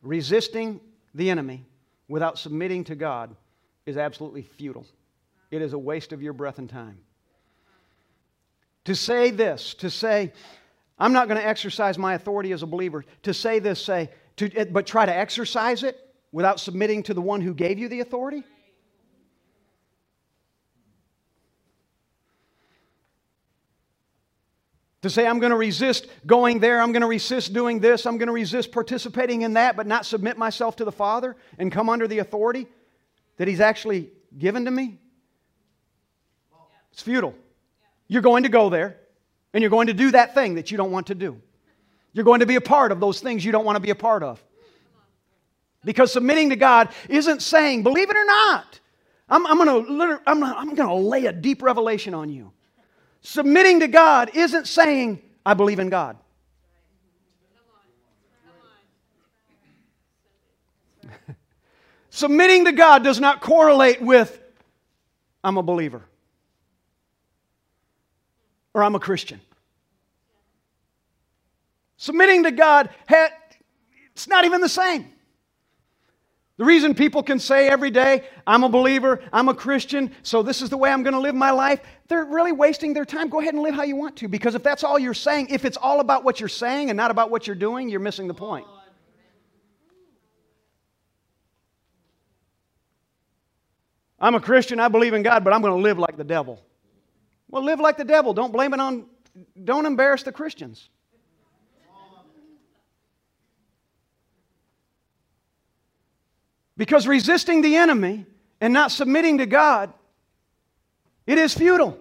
Resisting 0.02 0.80
the 1.14 1.30
enemy 1.30 1.66
without 2.08 2.38
submitting 2.38 2.84
to 2.86 2.96
God 2.96 3.36
is 3.86 3.98
absolutely 3.98 4.44
futile. 4.44 4.86
It 5.52 5.62
is 5.62 5.74
a 5.74 5.78
waste 5.78 6.14
of 6.14 6.22
your 6.22 6.34
breath 6.34 6.58
and 6.58 6.70
time. 6.70 7.00
To 8.86 8.96
say 8.96 9.32
this, 9.32 9.74
to 9.76 9.90
say, 9.90 10.34
I'm 11.00 11.14
not 11.14 11.28
going 11.28 11.40
to 11.40 11.48
exercise 11.48 11.98
my 11.98 12.16
authority 12.16 12.52
as 12.52 12.64
a 12.64 12.68
believer, 12.68 13.06
to 13.24 13.34
say 13.34 13.60
this, 13.60 13.84
say, 13.84 14.10
to, 14.38 14.54
eh, 14.56 14.66
but 14.66 14.86
try 14.86 15.06
to 15.06 15.16
exercise 15.16 15.84
it 15.84 16.00
without 16.32 16.60
submitting 16.60 17.04
to 17.04 17.14
the 17.14 17.22
one 17.22 17.42
who 17.42 17.54
gave 17.54 17.80
you 17.80 17.88
the 17.88 18.02
authority? 18.02 18.44
To 25.04 25.10
say, 25.10 25.28
I'm 25.28 25.40
going 25.40 25.52
to 25.52 25.58
resist 25.58 26.08
going 26.26 26.60
there, 26.60 26.82
I'm 26.82 26.94
going 26.94 27.02
to 27.02 27.08
resist 27.08 27.54
doing 27.54 27.80
this, 27.80 28.06
I'm 28.06 28.18
going 28.18 28.28
to 28.28 28.34
resist 28.34 28.72
participating 28.72 29.42
in 29.42 29.54
that, 29.54 29.76
but 29.76 29.86
not 29.86 30.06
submit 30.06 30.38
myself 30.38 30.78
to 30.78 30.86
the 30.86 30.94
Father 30.94 31.36
and 31.58 31.72
come 31.72 31.90
under 31.90 32.08
the 32.08 32.20
authority 32.20 32.68
that 33.38 33.48
He's 33.48 33.60
actually 33.60 34.12
given 34.38 34.66
to 34.66 34.72
me? 34.72 34.98
It's 36.94 37.02
futile. 37.02 37.36
You're 38.08 38.22
going 38.22 38.44
to 38.44 38.50
go 38.50 38.70
there 38.70 38.98
and 39.54 39.62
you're 39.62 39.72
going 39.72 39.88
to 39.88 39.94
do 39.94 40.12
that 40.12 40.34
thing 40.34 40.56
that 40.56 40.72
you 40.72 40.78
don't 40.78 40.92
want 40.92 41.08
to 41.08 41.16
do. 41.16 41.42
You're 42.14 42.26
going 42.26 42.42
to 42.42 42.46
be 42.46 42.56
a 42.56 42.62
part 42.62 42.92
of 42.92 43.00
those 43.00 43.20
things 43.20 43.44
you 43.44 43.52
don't 43.52 43.66
want 43.66 43.76
to 43.76 43.82
be 43.82 43.90
a 43.90 43.96
part 43.96 44.24
of. 44.24 44.44
Because 45.86 46.14
submitting 46.14 46.52
to 46.52 46.56
God 46.56 46.90
isn't 47.10 47.42
saying, 47.42 47.84
believe 47.84 48.10
it 48.10 48.16
or 48.16 48.26
not, 48.26 48.80
I'm, 49.28 49.46
I'm 49.48 49.58
going 49.58 50.20
I'm, 50.26 50.44
I'm 50.44 50.76
going 50.76 50.90
to 50.90 50.96
lay 50.96 51.26
a 51.26 51.34
deep 51.34 51.62
revelation 51.62 52.14
on 52.14 52.30
you. 52.30 52.52
Submitting 53.22 53.80
to 53.82 53.88
God 53.88 54.32
isn't 54.34 54.68
saying, 54.68 55.22
I 55.46 55.54
believe 55.54 55.80
in 55.80 55.90
God. 55.90 56.18
Submitting 62.10 62.66
to 62.66 62.72
God 62.72 63.04
does 63.04 63.20
not 63.20 63.42
correlate 63.42 64.02
with, 64.02 64.40
I'm 65.44 65.58
a 65.58 65.64
believer 65.64 66.06
or 68.74 68.84
I'm 68.84 68.96
a 68.96 69.00
Christian. 69.00 69.40
Submitting 71.98 72.44
to 72.44 72.52
God, 72.52 72.90
it's 74.14 74.28
not 74.28 74.46
even 74.46 74.62
the 74.62 74.70
same. 74.70 75.10
The 76.58 76.66
reason 76.66 76.94
people 76.94 77.24
can 77.24 77.40
say 77.40 77.68
every 77.68 77.90
day, 77.90 78.26
I'm 78.46 78.64
a 78.64 78.70
believer, 78.70 79.22
I'm 79.34 79.50
a 79.50 79.56
Christian, 79.56 80.12
so 80.22 80.44
this 80.44 80.62
is 80.62 80.70
the 80.70 80.78
way 80.78 80.92
I'm 80.92 81.02
going 81.02 81.16
to 81.16 81.20
live 81.20 81.34
my 81.34 81.50
life, 81.50 81.82
they're 82.08 82.26
really 82.26 82.52
wasting 82.52 82.94
their 82.94 83.06
time. 83.06 83.30
Go 83.30 83.40
ahead 83.40 83.56
and 83.56 83.64
live 83.64 83.74
how 83.74 83.84
you 83.84 83.96
want 83.96 84.18
to. 84.18 84.28
Because 84.28 84.54
if 84.54 84.62
that's 84.62 84.84
all 84.84 85.00
you're 85.00 85.16
saying, 85.16 85.48
if 85.50 85.66
it's 85.66 85.78
all 85.78 86.00
about 86.00 86.24
what 86.24 86.40
you're 86.40 86.50
saying 86.50 86.92
and 86.92 86.98
not 86.98 87.10
about 87.10 87.32
what 87.32 87.48
you're 87.48 87.56
doing, 87.56 87.90
you're 87.90 88.00
missing 88.00 88.28
the 88.28 88.36
point. 88.36 88.68
I'm 94.20 94.36
a 94.36 94.40
Christian, 94.40 94.80
I 94.80 94.90
believe 94.90 95.14
in 95.14 95.24
God, 95.24 95.44
but 95.44 95.54
I'm 95.54 95.62
going 95.62 95.74
to 95.74 95.82
live 95.82 95.98
like 95.98 96.18
the 96.18 96.24
devil. 96.24 96.64
Well, 97.54 97.64
live 97.64 97.80
like 97.80 97.98
the 97.98 98.04
devil. 98.04 98.34
Don't 98.34 98.52
blame 98.52 98.74
it 98.74 98.80
on, 98.80 99.06
don't 99.64 99.86
embarrass 99.86 100.24
the 100.24 100.32
Christians. 100.32 100.90
Because 106.76 107.06
resisting 107.06 107.62
the 107.62 107.76
enemy 107.76 108.26
and 108.60 108.74
not 108.74 108.92
submitting 108.92 109.38
to 109.38 109.46
God, 109.46 109.94
it 111.28 111.38
is 111.38 111.54
futile. 111.54 112.00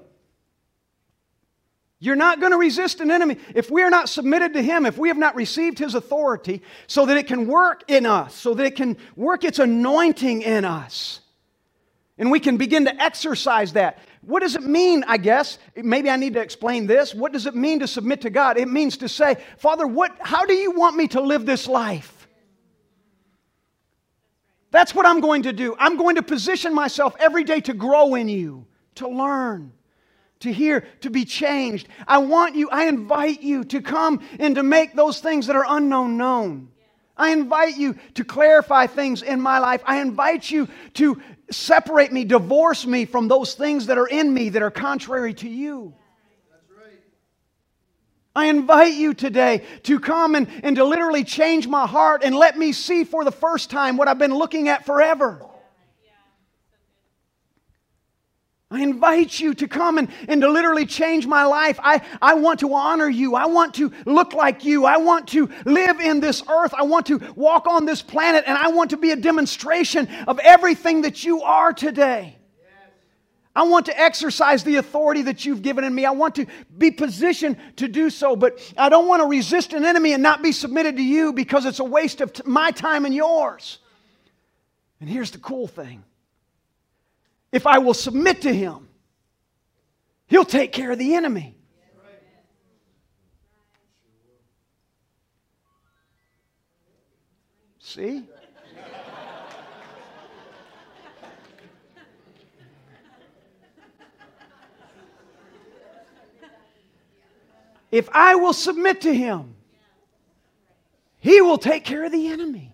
You're 1.99 2.17
not 2.17 2.41
going 2.41 2.53
to 2.53 2.59
resist 2.59 3.03
an 3.03 3.11
enemy. 3.11 3.37
If 3.55 3.71
we 3.71 3.83
are 3.83 3.91
not 3.91 4.09
submitted 4.09 4.55
to 4.55 4.63
Him, 4.63 4.87
if 4.87 4.97
we 4.97 5.09
have 5.09 5.19
not 5.19 5.37
received 5.37 5.79
His 5.79 5.95
authority 5.95 6.63
so 6.87 7.05
that 7.05 7.19
it 7.19 7.27
can 7.27 7.47
work 7.47 7.85
in 7.89 8.07
us, 8.07 8.35
so 8.35 8.55
that 8.55 8.65
it 8.65 8.75
can 8.75 8.97
work 9.17 9.45
its 9.45 9.59
anointing 9.59 10.41
in 10.41 10.65
us, 10.65 11.21
and 12.17 12.31
we 12.31 12.41
can 12.41 12.57
begin 12.57 12.87
to 12.87 13.03
exercise 13.03 13.75
that. 13.75 13.99
What 14.23 14.41
does 14.41 14.55
it 14.55 14.63
mean, 14.63 15.05
I 15.09 15.17
guess? 15.17 15.59
Maybe 15.77 16.09
I 16.09 16.17
need 16.17 16.35
to 16.35 16.41
explain 16.41 16.87
this. 16.87 17.13
What 17.13 17.33
does 17.33 17.47
it 17.47 17.57
mean 17.57 17.81
to 17.81 17.89
submit 17.89 18.21
to 18.23 18.31
God? 18.31 18.57
It 18.57 18.69
means 18.69 18.99
to 18.99 19.09
say, 19.09 19.37
Father, 19.59 19.87
what, 19.87 20.17
how 20.21 20.47
do 20.47 20.55
you 20.55 20.71
want 20.71 20.97
me 20.97 21.09
to 21.09 21.21
live 21.21 21.45
this 21.45 21.67
life? 21.67 22.29
That's 24.71 24.95
what 24.95 25.07
I'm 25.07 25.21
going 25.21 25.43
to 25.43 25.53
do. 25.53 25.77
I'm 25.79 25.97
going 25.97 26.17
to 26.17 26.23
position 26.23 26.73
myself 26.73 27.15
every 27.19 27.45
day 27.45 27.61
to 27.63 27.75
grow 27.75 28.15
in 28.15 28.29
you, 28.29 28.65
to 28.95 29.09
learn, 29.09 29.73
to 30.41 30.53
hear, 30.53 30.87
to 31.01 31.11
be 31.11 31.25
changed. 31.25 31.89
I 32.07 32.19
want 32.19 32.55
you, 32.55 32.71
I 32.71 32.87
invite 32.87 33.43
you 33.43 33.65
to 33.65 33.83
come 33.83 34.21
and 34.39 34.55
to 34.55 34.63
make 34.63 34.95
those 34.95 35.21
things 35.21 35.49
that 35.49 35.57
are 35.57 35.67
unknown 35.69 36.17
known. 36.17 36.69
I 37.17 37.31
invite 37.31 37.77
you 37.77 37.97
to 38.15 38.25
clarify 38.25 38.87
things 38.87 39.23
in 39.23 39.41
my 39.41 39.59
life. 39.59 39.83
I 39.85 40.01
invite 40.01 40.51
you 40.51 40.69
to 40.95 41.21
separate 41.53 42.13
me, 42.13 42.25
divorce 42.25 42.87
me 42.87 43.05
from 43.05 43.29
those 43.29 43.55
things 43.55 43.87
that 43.87 43.99
are 43.99 44.07
in 44.07 44.33
me 44.33 44.51
that 44.51 44.63
are 44.63 44.71
contrary 44.71 45.35
to 45.35 45.49
you. 45.49 45.95
I 48.35 48.47
invite 48.47 48.95
you 48.95 49.13
today 49.13 49.63
to 49.83 50.01
come 50.01 50.35
and, 50.35 50.49
and 50.63 50.77
to 50.77 50.85
literally 50.85 51.23
change 51.23 51.69
my 51.69 51.87
heart 51.87 52.23
and 52.25 52.35
let 52.35 52.57
me 52.57 52.73
see 52.73 53.05
for 53.05 53.25
the 53.25 53.33
first 53.33 53.71
time 53.71 53.99
what 53.99 54.09
I've 54.09 54.19
been 54.19 54.35
looking 54.35 54.69
at 54.69 54.87
forever. 54.87 55.47
I 58.73 58.81
invite 58.81 59.39
you 59.39 59.53
to 59.55 59.69
come 59.69 59.99
and, 59.99 60.09
and 60.29 60.41
to 60.41 60.51
literally 60.51 60.87
change 60.87 61.27
my 61.27 61.45
life. 61.45 61.79
I, 61.83 62.01
I 62.23 62.35
want 62.35 62.61
to 62.61 62.73
honor 62.73 63.09
you. 63.09 63.35
I 63.35 63.45
want 63.45 63.75
to 63.75 63.93
look 64.07 64.33
like 64.33 64.65
you. 64.65 64.87
I 64.87 64.97
want 64.97 65.29
to 65.29 65.51
live 65.67 66.01
in 66.01 66.21
this 66.21 66.43
earth. 66.49 66.73
I 66.73 66.85
want 66.85 67.07
to 67.07 67.19
walk 67.37 67.67
on 67.67 67.85
this 67.85 68.01
planet, 68.01 68.45
and 68.47 68.57
I 68.57 68.69
want 68.69 68.91
to 68.91 68.97
be 68.97 69.11
a 69.11 69.17
demonstration 69.17 70.09
of 70.27 70.39
everything 70.39 71.03
that 71.03 71.23
you 71.23 71.43
are 71.43 71.75
today. 71.75 72.39
I 73.55 73.65
want 73.65 73.85
to 73.87 74.01
exercise 74.01 74.65
the 74.65 74.77
authority 74.77 75.21
that 75.23 75.45
you've 75.45 75.61
given 75.61 75.85
in 75.85 75.95
me. 75.95 76.07
I 76.07 76.13
want 76.13 76.37
to 76.37 76.47
be 76.79 76.91
positioned 76.91 77.59
to 77.77 77.87
do 77.87 78.09
so, 78.09 78.35
but 78.35 78.59
I 78.79 78.89
don't 78.89 79.07
want 79.07 79.21
to 79.21 79.29
resist 79.29 79.75
an 79.75 79.85
enemy 79.85 80.15
and 80.15 80.23
not 80.23 80.43
be 80.43 80.53
submitted 80.53 80.97
to 80.97 81.03
you 81.03 81.35
because 81.35 81.67
it's 81.67 81.79
a 81.79 81.85
waste 81.85 82.23
of 82.23 82.33
t- 82.33 82.43
my 82.47 82.71
time 82.71 83.05
and 83.05 83.15
yours. 83.15 83.77
And 85.03 85.11
here's 85.11 85.33
the 85.33 85.39
cool 85.39 85.67
thing 85.67 86.03
if 87.53 87.67
I 87.67 87.79
will 87.79 87.95
submit 87.95 88.43
to 88.43 88.53
him, 88.55 88.89
he'll 90.27 90.45
take 90.45 90.73
care 90.73 90.91
of 90.91 90.99
the 90.99 91.15
enemy. 91.15 91.55
See? 97.79 98.25
if 107.91 108.09
I 108.15 108.35
will 108.37 108.55
submit 108.55 109.03
to 109.03 109.15
him, 109.15 109.55
he 111.19 111.43
will 111.43 111.59
take 111.59 111.85
care 111.85 112.05
of 112.05 112.13
the 112.13 112.29
enemy. 112.29 112.72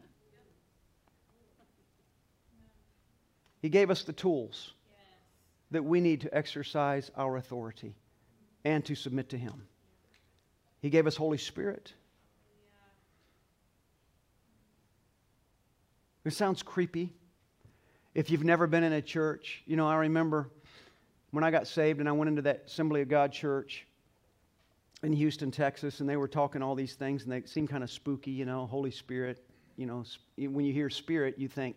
He 3.60 3.68
gave 3.68 3.90
us 3.90 4.02
the 4.02 4.12
tools 4.12 4.72
that 5.70 5.84
we 5.84 6.00
need 6.00 6.22
to 6.22 6.34
exercise 6.34 7.10
our 7.16 7.36
authority 7.36 7.94
and 8.64 8.84
to 8.84 8.94
submit 8.94 9.28
to 9.30 9.38
Him. 9.38 9.66
He 10.80 10.90
gave 10.90 11.06
us 11.06 11.16
Holy 11.16 11.38
Spirit. 11.38 11.92
It 16.24 16.32
sounds 16.32 16.62
creepy. 16.62 17.12
If 18.14 18.30
you've 18.30 18.44
never 18.44 18.66
been 18.66 18.84
in 18.84 18.92
a 18.92 19.02
church, 19.02 19.62
you 19.66 19.76
know, 19.76 19.86
I 19.86 19.96
remember 19.96 20.50
when 21.30 21.44
I 21.44 21.50
got 21.50 21.66
saved 21.66 22.00
and 22.00 22.08
I 22.08 22.12
went 22.12 22.28
into 22.28 22.42
that 22.42 22.64
Assembly 22.66 23.02
of 23.02 23.08
God 23.08 23.32
church 23.32 23.86
in 25.02 25.12
Houston, 25.12 25.50
Texas, 25.50 26.00
and 26.00 26.08
they 26.08 26.16
were 26.16 26.28
talking 26.28 26.62
all 26.62 26.74
these 26.74 26.94
things 26.94 27.24
and 27.24 27.32
they 27.32 27.42
seemed 27.46 27.68
kind 27.68 27.84
of 27.84 27.90
spooky, 27.90 28.30
you 28.30 28.44
know, 28.44 28.66
Holy 28.66 28.90
Spirit. 28.90 29.44
You 29.76 29.86
know, 29.86 30.04
when 30.36 30.64
you 30.64 30.72
hear 30.72 30.90
Spirit, 30.90 31.38
you 31.38 31.48
think, 31.48 31.76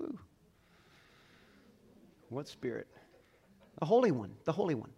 ooh, 0.00 0.18
what 2.30 2.48
spirit? 2.48 2.86
The 3.80 3.84
Holy 3.84 4.12
One, 4.12 4.30
the 4.44 4.52
Holy 4.52 4.74
One. 4.74 4.90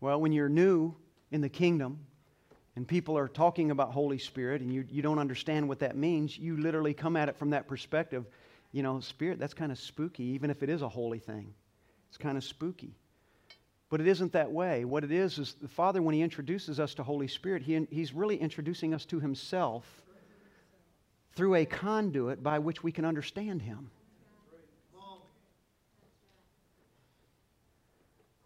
well, 0.00 0.20
when 0.20 0.32
you're 0.32 0.48
new 0.48 0.94
in 1.30 1.40
the 1.40 1.48
kingdom 1.48 1.98
and 2.76 2.88
people 2.88 3.18
are 3.18 3.28
talking 3.28 3.70
about 3.70 3.92
Holy 3.92 4.18
Spirit 4.18 4.62
and 4.62 4.72
you, 4.72 4.84
you 4.90 5.02
don't 5.02 5.18
understand 5.18 5.68
what 5.68 5.80
that 5.80 5.96
means, 5.96 6.38
you 6.38 6.56
literally 6.56 6.94
come 6.94 7.16
at 7.16 7.28
it 7.28 7.36
from 7.36 7.50
that 7.50 7.68
perspective. 7.68 8.24
You 8.72 8.82
know, 8.82 9.00
Spirit, 9.00 9.38
that's 9.38 9.54
kind 9.54 9.70
of 9.70 9.78
spooky, 9.78 10.24
even 10.24 10.50
if 10.50 10.62
it 10.62 10.70
is 10.70 10.82
a 10.82 10.88
holy 10.88 11.18
thing. 11.18 11.52
It's 12.08 12.18
kind 12.18 12.38
of 12.38 12.44
spooky. 12.44 12.94
But 13.90 14.00
it 14.00 14.06
isn't 14.06 14.32
that 14.32 14.50
way. 14.50 14.84
What 14.84 15.04
it 15.04 15.12
is, 15.12 15.38
is 15.38 15.54
the 15.60 15.68
Father, 15.68 16.00
when 16.00 16.14
He 16.14 16.22
introduces 16.22 16.78
us 16.78 16.94
to 16.94 17.02
Holy 17.02 17.28
Spirit, 17.28 17.62
he, 17.62 17.86
He's 17.90 18.14
really 18.14 18.36
introducing 18.36 18.94
us 18.94 19.04
to 19.06 19.20
Himself 19.20 19.84
through 21.38 21.54
a 21.54 21.64
conduit 21.64 22.42
by 22.42 22.58
which 22.58 22.82
we 22.82 22.90
can 22.90 23.04
understand 23.04 23.62
Him. 23.62 23.92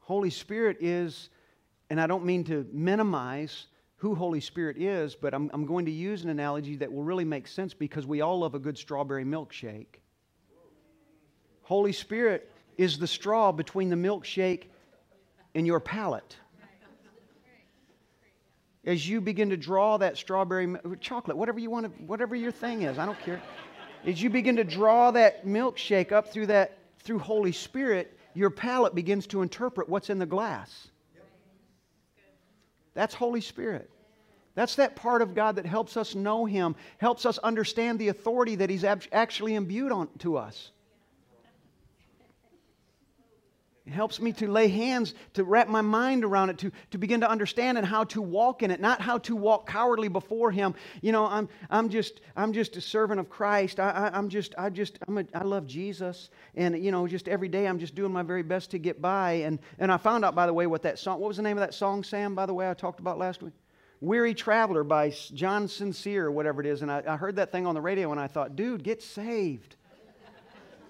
Holy 0.01 0.29
Spirit 0.29 0.77
is, 0.79 1.31
and 1.89 1.99
I 1.99 2.07
don't 2.07 2.27
mean 2.27 2.45
to 2.45 2.67
minimize 2.71 3.69
who 3.97 4.15
Holy 4.15 4.41
Spirit 4.41 4.77
is, 4.77 5.15
but 5.15 5.33
I'm, 5.33 5.51
I'm 5.55 5.65
going 5.65 5.87
to 5.87 5.91
use 5.91 6.23
an 6.23 6.29
analogy 6.29 6.77
that 6.77 6.93
will 6.93 7.03
really 7.03 7.25
make 7.25 7.49
sense 7.49 7.73
because 7.73 8.07
we 8.07 8.21
all 8.21 8.41
love 8.41 8.55
a 8.55 8.59
good 8.59 8.77
strawberry 8.77 9.25
milkshake. 9.25 10.03
Holy 11.63 11.93
Spirit 11.93 12.53
is 12.77 12.99
the 12.99 13.07
straw 13.07 13.53
between 13.53 13.89
the 13.89 13.97
milkshake 13.97 14.65
and 15.55 15.67
your 15.67 15.81
palate 15.81 16.37
as 18.85 19.09
you 19.09 19.21
begin 19.21 19.51
to 19.51 19.57
draw 19.57 19.97
that 19.99 20.17
strawberry 20.17 20.75
chocolate, 21.01 21.37
whatever 21.37 21.59
you 21.59 21.71
want 21.71 21.87
to, 21.87 22.03
whatever 22.05 22.35
your 22.35 22.53
thing 22.53 22.83
is, 22.83 22.99
I 22.99 23.07
don't 23.07 23.19
care. 23.21 23.41
As 24.05 24.21
you 24.21 24.31
begin 24.31 24.57
to 24.57 24.65
draw 24.65 25.13
that 25.13 25.47
milkshake 25.47 26.11
up 26.11 26.33
through 26.33 26.47
that 26.47 26.79
through 26.99 27.21
Holy 27.21 27.53
Spirit, 27.53 28.17
your 28.35 28.51
palate 28.51 28.95
begins 28.95 29.27
to 29.29 29.43
interpret 29.43 29.89
what's 29.89 30.11
in 30.11 30.19
the 30.19 30.27
glass. 30.27 30.89
That's 32.95 33.15
Holy 33.15 33.41
Spirit. 33.41 33.89
That's 34.55 34.77
that 34.77 34.97
part 34.97 35.23
of 35.23 35.35
God 35.35 35.57
that 35.57 35.65
helps 35.65 35.97
us 35.97 36.15
know 36.15 36.45
Him, 36.45 36.77
helps 36.99 37.25
us 37.25 37.39
understand 37.39 37.99
the 37.99 38.09
authority 38.09 38.57
that 38.57 38.69
He's 38.69 38.85
actually 38.85 39.55
imbued 39.55 39.93
on 39.93 40.09
to 40.19 40.37
us. 40.37 40.73
It 43.85 43.93
helps 43.93 44.21
me 44.21 44.33
to 44.35 44.49
lay 44.49 44.69
hands, 44.69 45.13
to 45.35 45.43
wrap 45.43 45.67
my 45.67 45.81
mind 45.81 46.25
around 46.25 46.51
it, 46.51 46.59
to, 46.59 46.71
to 46.93 46.99
begin 46.99 47.21
to 47.23 47.29
understand 47.29 47.79
and 47.79 47.87
how 47.87 48.05
to 48.05 48.23
walk 48.23 48.63
in 48.63 48.71
it, 48.71 48.81
not 48.81 49.01
how 49.01 49.19
to 49.19 49.35
walk 49.35 49.67
cowardly 49.69 50.07
before 50.07 50.53
Him. 50.53 50.75
You 51.01 51.11
know, 51.11 51.27
I'm, 51.27 51.49
I'm, 51.69 51.89
just, 51.89 52.21
I'm 52.37 52.53
just 52.53 52.77
a 52.77 52.81
servant 52.81 53.19
of 53.19 53.29
Christ. 53.29 53.81
I, 53.81 53.91
I, 53.91 54.19
am 54.19 54.29
just, 54.29 54.55
I 54.57 54.71
just, 54.71 54.99
I'm 55.09 55.19
a, 55.19 55.25
I 55.35 55.43
love 55.43 55.67
Jesus. 55.67 56.31
And, 56.55 56.79
you 56.83 56.93
know, 56.93 57.09
just 57.09 57.27
every 57.27 57.49
day 57.49 57.67
I'm 57.67 57.81
just 57.81 57.97
doing 57.97 58.13
my 58.13 58.23
very 58.23 58.45
best 58.45 58.71
to 58.71 58.79
get 58.79 59.03
by. 59.03 59.33
And, 59.33 59.59
and 59.81 59.91
I 59.91 59.97
found 59.97 60.25
out, 60.25 60.37
by 60.37 60.47
the 60.47 60.55
way, 60.55 60.69
what 60.69 60.83
that 60.83 61.01
song, 61.01 61.19
what 61.19 61.27
was 61.27 61.39
the 61.39 61.43
name 61.43 61.57
of 61.57 61.63
that 61.63 61.75
song, 61.75 62.05
Sam, 62.05 62.37
by 62.37 62.47
the 62.47 62.55
way, 62.55 62.71
I 62.71 62.75
talked 62.75 63.01
about 63.01 63.19
last 63.19 63.43
week? 63.43 63.55
Weary 64.01 64.35
Traveler 64.35 64.85
by 64.85 65.11
John 65.11 65.67
Sincere, 65.67 66.31
whatever 66.31 66.61
it 66.61 66.67
is. 66.67 66.83
And 66.83 66.91
I, 66.91 67.03
I 67.07 67.17
heard 67.17 67.37
that 67.37 67.51
thing 67.51 67.67
on 67.67 67.75
the 67.75 67.81
radio 67.81 68.13
and 68.13 68.21
I 68.21 68.29
thought, 68.29 68.55
dude, 68.55 68.85
get 68.85 69.03
saved. 69.03 69.75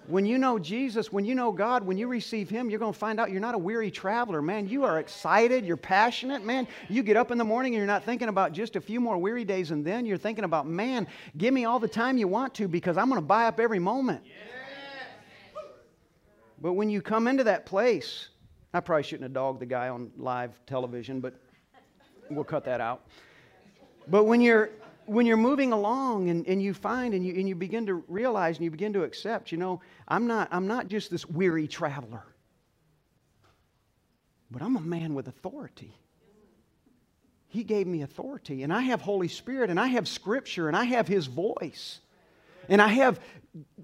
When 0.07 0.25
you 0.25 0.37
know 0.37 0.59
Jesus, 0.59 1.13
when 1.13 1.23
you 1.23 1.33
know 1.33 1.51
God, 1.51 1.85
when 1.85 1.97
you 1.97 2.07
receive 2.07 2.49
Him, 2.49 2.69
you're 2.69 2.79
going 2.79 2.91
to 2.91 2.99
find 2.99 3.19
out 3.19 3.31
you're 3.31 3.39
not 3.39 3.55
a 3.55 3.59
weary 3.59 3.89
traveler, 3.89 4.41
man. 4.41 4.67
You 4.67 4.83
are 4.83 4.99
excited, 4.99 5.65
you're 5.65 5.77
passionate, 5.77 6.43
man. 6.43 6.67
You 6.89 7.03
get 7.03 7.15
up 7.15 7.31
in 7.31 7.37
the 7.37 7.45
morning 7.45 7.73
and 7.73 7.79
you're 7.79 7.87
not 7.87 8.03
thinking 8.03 8.27
about 8.27 8.51
just 8.51 8.75
a 8.75 8.81
few 8.81 8.99
more 8.99 9.17
weary 9.17 9.45
days, 9.45 9.71
and 9.71 9.85
then 9.85 10.05
you're 10.05 10.17
thinking 10.17 10.43
about, 10.43 10.67
man, 10.67 11.07
give 11.37 11.53
me 11.53 11.65
all 11.65 11.79
the 11.79 11.87
time 11.87 12.17
you 12.17 12.27
want 12.27 12.53
to 12.55 12.67
because 12.67 12.97
I'm 12.97 13.07
going 13.07 13.21
to 13.21 13.25
buy 13.25 13.45
up 13.45 13.59
every 13.59 13.79
moment. 13.79 14.23
But 16.61 16.73
when 16.73 16.89
you 16.89 17.01
come 17.01 17.27
into 17.27 17.45
that 17.45 17.65
place, 17.65 18.29
I 18.73 18.79
probably 18.79 19.03
shouldn't 19.03 19.23
have 19.23 19.33
dogged 19.33 19.59
the 19.61 19.65
guy 19.65 19.89
on 19.89 20.11
live 20.17 20.51
television, 20.65 21.19
but 21.19 21.33
we'll 22.29 22.43
cut 22.43 22.65
that 22.65 22.81
out. 22.81 23.05
But 24.07 24.25
when 24.25 24.41
you're 24.41 24.69
when 25.05 25.25
you're 25.25 25.37
moving 25.37 25.73
along 25.73 26.29
and, 26.29 26.47
and 26.47 26.61
you 26.61 26.73
find 26.73 27.13
and 27.13 27.25
you, 27.25 27.33
and 27.35 27.47
you 27.47 27.55
begin 27.55 27.85
to 27.87 28.03
realize 28.07 28.57
and 28.57 28.65
you 28.65 28.71
begin 28.71 28.93
to 28.93 29.03
accept, 29.03 29.51
you 29.51 29.57
know, 29.57 29.81
I'm 30.07 30.27
not, 30.27 30.47
I'm 30.51 30.67
not 30.67 30.87
just 30.87 31.11
this 31.11 31.25
weary 31.25 31.67
traveler, 31.67 32.23
but 34.51 34.61
I'm 34.61 34.75
a 34.75 34.81
man 34.81 35.13
with 35.13 35.27
authority. 35.27 35.95
He 37.47 37.63
gave 37.63 37.85
me 37.85 38.01
authority, 38.01 38.63
and 38.63 38.73
I 38.73 38.81
have 38.81 38.99
Holy 38.99 39.27
Spirit, 39.27 39.69
and 39.69 39.79
I 39.79 39.87
have 39.87 40.07
Scripture, 40.07 40.67
and 40.67 40.75
I 40.75 40.85
have 40.85 41.07
His 41.07 41.27
voice, 41.27 41.99
and 42.67 42.81
I 42.81 42.87
have 42.87 43.19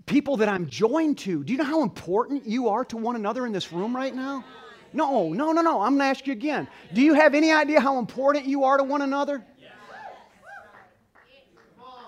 people 0.08 0.38
that 0.38 0.50
I'm 0.50 0.68
joined 0.68 1.20
to. 1.20 1.44
Do 1.44 1.54
you 1.54 1.60
know 1.60 1.66
how 1.66 1.84
important 1.84 2.48
you 2.48 2.70
are 2.70 2.84
to 2.86 2.98
one 2.98 3.16
another 3.16 3.46
in 3.46 3.52
this 3.52 3.72
room 3.72 3.96
right 3.96 4.16
now? 4.16 4.44
No, 4.92 5.32
no, 5.34 5.52
no, 5.52 5.62
no. 5.62 5.82
I'm 5.82 5.98
going 5.98 6.00
to 6.00 6.06
ask 6.06 6.26
you 6.26 6.34
again. 6.34 6.68
Do 6.94 7.02
you 7.02 7.14
have 7.14 7.36
any 7.36 7.52
idea 7.52 7.80
how 7.80 8.00
important 8.00 8.46
you 8.46 8.64
are 8.64 8.78
to 8.78 8.84
one 8.84 9.04
another? 9.04 9.46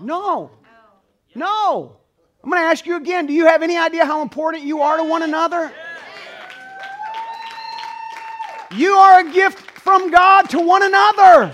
No. 0.01 0.51
No. 1.35 1.97
I'm 2.43 2.49
going 2.49 2.61
to 2.61 2.67
ask 2.67 2.85
you 2.85 2.95
again 2.95 3.27
do 3.27 3.33
you 3.33 3.45
have 3.45 3.61
any 3.61 3.77
idea 3.77 4.05
how 4.05 4.21
important 4.21 4.63
you 4.63 4.81
are 4.81 4.97
to 4.97 5.03
one 5.03 5.23
another? 5.23 5.71
You 8.71 8.93
are 8.93 9.19
a 9.19 9.31
gift 9.31 9.59
from 9.59 10.11
God 10.11 10.49
to 10.51 10.59
one 10.59 10.83
another. 10.83 11.51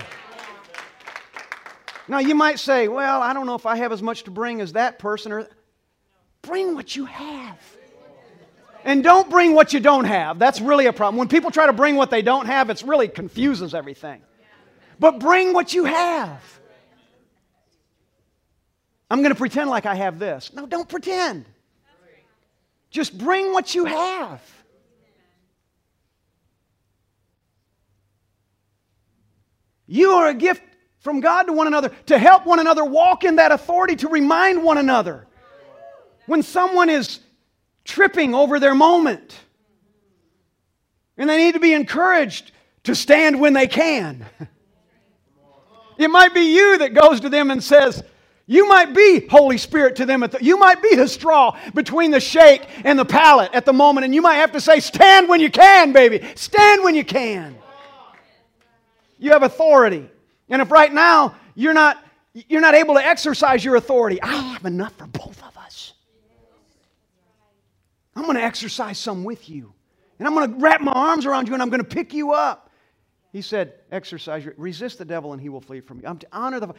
Now, 2.06 2.20
you 2.20 2.34
might 2.34 2.58
say, 2.58 2.88
well, 2.88 3.20
I 3.20 3.32
don't 3.34 3.44
know 3.44 3.54
if 3.54 3.66
I 3.66 3.76
have 3.76 3.92
as 3.92 4.02
much 4.02 4.24
to 4.24 4.30
bring 4.30 4.60
as 4.60 4.72
that 4.72 4.98
person, 4.98 5.32
or 5.32 5.48
bring 6.42 6.74
what 6.74 6.96
you 6.96 7.04
have. 7.04 7.58
And 8.84 9.04
don't 9.04 9.28
bring 9.28 9.54
what 9.54 9.74
you 9.74 9.80
don't 9.80 10.04
have. 10.04 10.38
That's 10.38 10.60
really 10.60 10.86
a 10.86 10.92
problem. 10.92 11.18
When 11.18 11.28
people 11.28 11.50
try 11.50 11.66
to 11.66 11.72
bring 11.72 11.96
what 11.96 12.10
they 12.10 12.22
don't 12.22 12.46
have, 12.46 12.70
it 12.70 12.82
really 12.86 13.08
confuses 13.08 13.74
everything. 13.74 14.22
But 14.98 15.18
bring 15.18 15.52
what 15.52 15.74
you 15.74 15.84
have. 15.84 16.57
I'm 19.10 19.20
going 19.22 19.32
to 19.32 19.38
pretend 19.38 19.70
like 19.70 19.86
I 19.86 19.94
have 19.94 20.18
this. 20.18 20.52
No, 20.52 20.66
don't 20.66 20.88
pretend. 20.88 21.46
Just 22.90 23.16
bring 23.16 23.52
what 23.52 23.74
you 23.74 23.84
have. 23.84 24.42
You 29.86 30.12
are 30.12 30.28
a 30.28 30.34
gift 30.34 30.62
from 31.00 31.20
God 31.20 31.44
to 31.44 31.52
one 31.52 31.66
another 31.66 31.90
to 32.06 32.18
help 32.18 32.44
one 32.44 32.58
another 32.58 32.84
walk 32.84 33.24
in 33.24 33.36
that 33.36 33.52
authority, 33.52 33.96
to 33.96 34.08
remind 34.08 34.62
one 34.62 34.76
another. 34.76 35.26
When 36.26 36.42
someone 36.42 36.90
is 36.90 37.20
tripping 37.84 38.34
over 38.34 38.60
their 38.60 38.74
moment 38.74 39.34
and 41.16 41.28
they 41.28 41.38
need 41.38 41.54
to 41.54 41.60
be 41.60 41.72
encouraged 41.72 42.52
to 42.84 42.94
stand 42.94 43.40
when 43.40 43.54
they 43.54 43.66
can. 43.66 44.26
It 45.98 46.12
might 46.12 46.32
be 46.32 46.54
you 46.54 46.78
that 46.78 46.94
goes 46.94 47.18
to 47.22 47.28
them 47.28 47.50
and 47.50 47.60
says, 47.60 48.04
you 48.50 48.66
might 48.66 48.94
be 48.94 49.26
Holy 49.28 49.58
Spirit 49.58 49.96
to 49.96 50.06
them. 50.06 50.20
The, 50.20 50.38
you 50.40 50.58
might 50.58 50.82
be 50.82 50.94
the 50.94 51.06
straw 51.06 51.56
between 51.74 52.10
the 52.10 52.18
shake 52.18 52.62
and 52.82 52.98
the 52.98 53.04
palate 53.04 53.52
at 53.52 53.66
the 53.66 53.74
moment, 53.74 54.06
and 54.06 54.14
you 54.14 54.22
might 54.22 54.36
have 54.36 54.52
to 54.52 54.60
say, 54.60 54.80
Stand 54.80 55.28
when 55.28 55.38
you 55.38 55.50
can, 55.50 55.92
baby. 55.92 56.26
Stand 56.34 56.82
when 56.82 56.94
you 56.94 57.04
can. 57.04 57.58
You 59.18 59.32
have 59.32 59.42
authority. 59.42 60.08
And 60.48 60.62
if 60.62 60.70
right 60.70 60.90
now 60.90 61.36
you're 61.54 61.74
not, 61.74 62.02
you're 62.32 62.62
not 62.62 62.74
able 62.74 62.94
to 62.94 63.06
exercise 63.06 63.62
your 63.62 63.76
authority, 63.76 64.20
I 64.22 64.34
have 64.34 64.64
enough 64.64 64.94
for 64.96 65.06
both 65.06 65.42
of 65.42 65.54
us. 65.58 65.92
I'm 68.16 68.24
going 68.24 68.36
to 68.38 68.42
exercise 68.42 68.98
some 68.98 69.24
with 69.24 69.50
you. 69.50 69.74
And 70.18 70.26
I'm 70.26 70.34
going 70.34 70.54
to 70.54 70.58
wrap 70.58 70.80
my 70.80 70.92
arms 70.92 71.26
around 71.26 71.48
you 71.48 71.54
and 71.54 71.62
I'm 71.62 71.68
going 71.68 71.82
to 71.82 71.86
pick 71.86 72.14
you 72.14 72.32
up. 72.32 72.70
He 73.30 73.42
said, 73.42 73.74
exercise, 73.92 74.48
resist 74.56 74.96
the 74.96 75.04
devil 75.04 75.34
and 75.34 75.42
he 75.42 75.50
will 75.50 75.60
flee 75.60 75.80
from 75.80 76.00
you. 76.00 76.06
I'm 76.06 76.18
to 76.18 76.26
honor 76.32 76.60
the, 76.60 76.74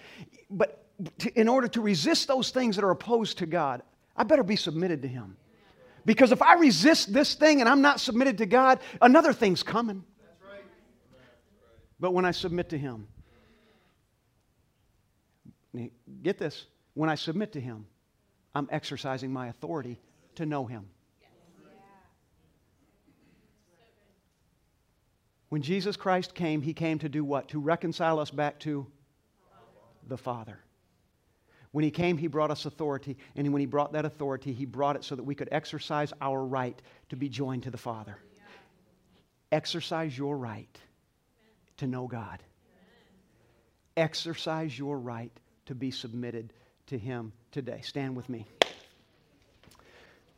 but 0.49 0.88
in 1.35 1.47
order 1.47 1.67
to 1.69 1.81
resist 1.81 2.27
those 2.27 2.51
things 2.51 2.75
that 2.75 2.83
are 2.83 2.91
opposed 2.91 3.37
to 3.39 3.45
God, 3.45 3.81
I 4.15 4.23
better 4.23 4.43
be 4.43 4.55
submitted 4.55 5.01
to 5.03 5.07
him. 5.07 5.37
Because 6.05 6.31
if 6.31 6.41
I 6.41 6.55
resist 6.55 7.13
this 7.13 7.35
thing 7.35 7.59
and 7.61 7.69
I'm 7.69 7.81
not 7.81 7.99
submitted 7.99 8.39
to 8.39 8.45
God, 8.45 8.79
another 9.01 9.33
thing's 9.33 9.63
coming. 9.63 10.03
But 11.99 12.13
when 12.13 12.25
I 12.25 12.31
submit 12.31 12.69
to 12.69 12.77
him, 12.77 13.07
get 16.23 16.37
this, 16.37 16.65
when 16.93 17.09
I 17.09 17.15
submit 17.15 17.53
to 17.53 17.61
him, 17.61 17.85
I'm 18.55 18.67
exercising 18.71 19.31
my 19.31 19.47
authority 19.47 19.99
to 20.35 20.45
know 20.45 20.65
him. 20.65 20.87
When 25.49 25.61
Jesus 25.61 25.97
Christ 25.97 26.35
came, 26.35 26.61
he 26.61 26.73
came 26.73 26.99
to 26.99 27.09
do 27.09 27.23
what? 27.23 27.49
To 27.49 27.59
reconcile 27.59 28.19
us 28.19 28.31
back 28.31 28.59
to 28.61 28.85
the 30.07 30.17
Father. 30.17 30.59
When 31.71 31.83
he 31.83 31.91
came, 31.91 32.17
he 32.17 32.27
brought 32.27 32.51
us 32.51 32.65
authority. 32.65 33.17
And 33.35 33.51
when 33.53 33.59
he 33.59 33.65
brought 33.65 33.93
that 33.93 34.05
authority, 34.05 34.53
he 34.53 34.65
brought 34.65 34.95
it 34.95 35.03
so 35.03 35.15
that 35.15 35.23
we 35.23 35.35
could 35.35 35.49
exercise 35.51 36.11
our 36.21 36.43
right 36.43 36.79
to 37.09 37.15
be 37.15 37.29
joined 37.29 37.63
to 37.63 37.71
the 37.71 37.77
Father. 37.77 38.17
Exercise 39.51 40.17
your 40.17 40.37
right 40.37 40.77
to 41.77 41.87
know 41.87 42.07
God. 42.07 42.41
Exercise 43.97 44.77
your 44.77 44.97
right 44.97 45.31
to 45.65 45.75
be 45.75 45.91
submitted 45.91 46.53
to 46.87 46.97
him 46.97 47.31
today. 47.51 47.81
Stand 47.83 48.15
with 48.15 48.29
me. 48.29 48.45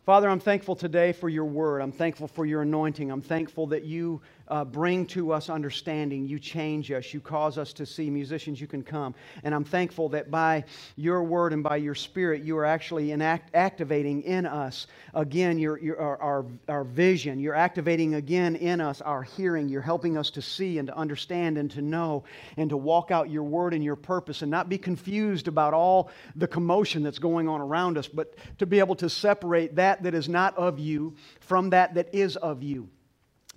Father, 0.06 0.30
I'm 0.30 0.40
thankful 0.40 0.76
today 0.76 1.14
for 1.14 1.30
your 1.30 1.46
word. 1.46 1.80
I'm 1.80 1.92
thankful 1.92 2.28
for 2.28 2.46
your 2.46 2.64
anointing. 2.64 3.12
I'm 3.12 3.22
thankful 3.22 3.68
that 3.68 3.84
you 3.84 4.22
uh, 4.48 4.66
bring 4.66 5.06
to 5.08 5.32
us 5.32 5.50
understanding. 5.50 6.26
You 6.26 6.40
change 6.40 6.92
us. 6.92 7.14
You 7.14 7.20
cause 7.20 7.58
us 7.58 7.74
to 7.74 7.86
see. 7.86 8.10
Musicians, 8.10 8.60
you 8.60 8.68
can 8.68 8.84
come. 8.84 9.16
And 9.44 9.56
I'm 9.56 9.64
thankful 9.64 10.10
that 10.10 10.30
by 10.30 10.64
your 10.96 11.24
word 11.24 11.54
and 11.54 11.64
by 11.64 11.78
your 11.78 11.96
spirit, 11.96 12.44
you 12.44 12.58
are 12.58 12.66
actually 12.66 13.12
activating 13.14 14.24
in 14.24 14.46
us 14.46 14.88
again 15.14 15.58
your, 15.58 15.80
your, 15.80 16.00
our, 16.00 16.22
our, 16.22 16.46
our 16.68 16.84
vision. 16.84 17.40
You're 17.40 17.56
activating 17.56 18.16
again 18.16 18.56
in 18.56 18.82
us 18.82 19.02
our 19.02 19.24
hearing. 19.24 19.70
You're 19.70 19.82
helping 19.82 20.18
us 20.18 20.30
to 20.32 20.42
see 20.42 20.78
and 20.78 20.88
to 20.88 20.96
understand 20.96 21.58
and 21.58 21.70
to 21.72 21.82
know 21.82 22.24
and 22.58 22.70
to 22.70 22.78
walk 22.78 23.12
out 23.12 23.30
your 23.30 23.44
word 23.44 23.74
and 23.74 23.84
your 23.84 23.96
purpose 23.96 24.42
and 24.42 24.52
not 24.52 24.70
be 24.70 24.78
confused 24.78 25.48
about 25.48 25.74
all 25.74 26.10
the 26.36 26.48
commotion 26.48 27.04
that's 27.04 27.20
going 27.20 27.48
on 27.48 27.62
around 27.62 27.98
us, 27.98 28.08
but 28.08 28.36
to 28.58 28.66
be 28.66 28.80
able 28.80 28.96
to 28.96 29.10
separate 29.10 29.76
that 29.76 30.04
that 30.04 30.14
is 30.14 30.28
not 30.28 30.58
of 30.58 30.80
you 30.80 31.16
from 31.40 31.70
that 31.70 31.94
that 31.94 32.14
is 32.14 32.36
of 32.38 32.64
you 32.64 32.90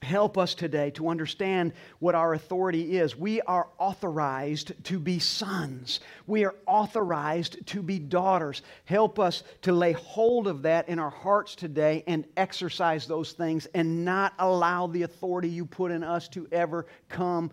help 0.04 0.38
us 0.38 0.54
today 0.54 0.90
to 0.90 1.08
understand 1.08 1.72
what 1.98 2.14
our 2.14 2.34
authority 2.34 2.98
is. 2.98 3.16
We 3.16 3.40
are 3.40 3.68
authorized 3.78 4.72
to 4.84 4.98
be 5.00 5.18
sons, 5.18 6.00
we 6.26 6.44
are 6.44 6.54
authorized 6.66 7.66
to 7.68 7.82
be 7.82 7.98
daughters. 7.98 8.62
Help 8.84 9.18
us 9.18 9.42
to 9.62 9.72
lay 9.72 9.92
hold 9.92 10.46
of 10.46 10.62
that 10.62 10.88
in 10.88 10.98
our 10.98 11.10
hearts 11.10 11.54
today 11.54 12.04
and 12.06 12.24
exercise 12.36 13.06
those 13.06 13.32
things 13.32 13.66
and 13.74 14.04
not 14.04 14.34
allow 14.38 14.86
the 14.86 15.02
authority 15.02 15.48
you 15.48 15.64
put 15.64 15.90
in 15.90 16.04
us 16.04 16.28
to 16.28 16.46
ever 16.52 16.86
come. 17.08 17.50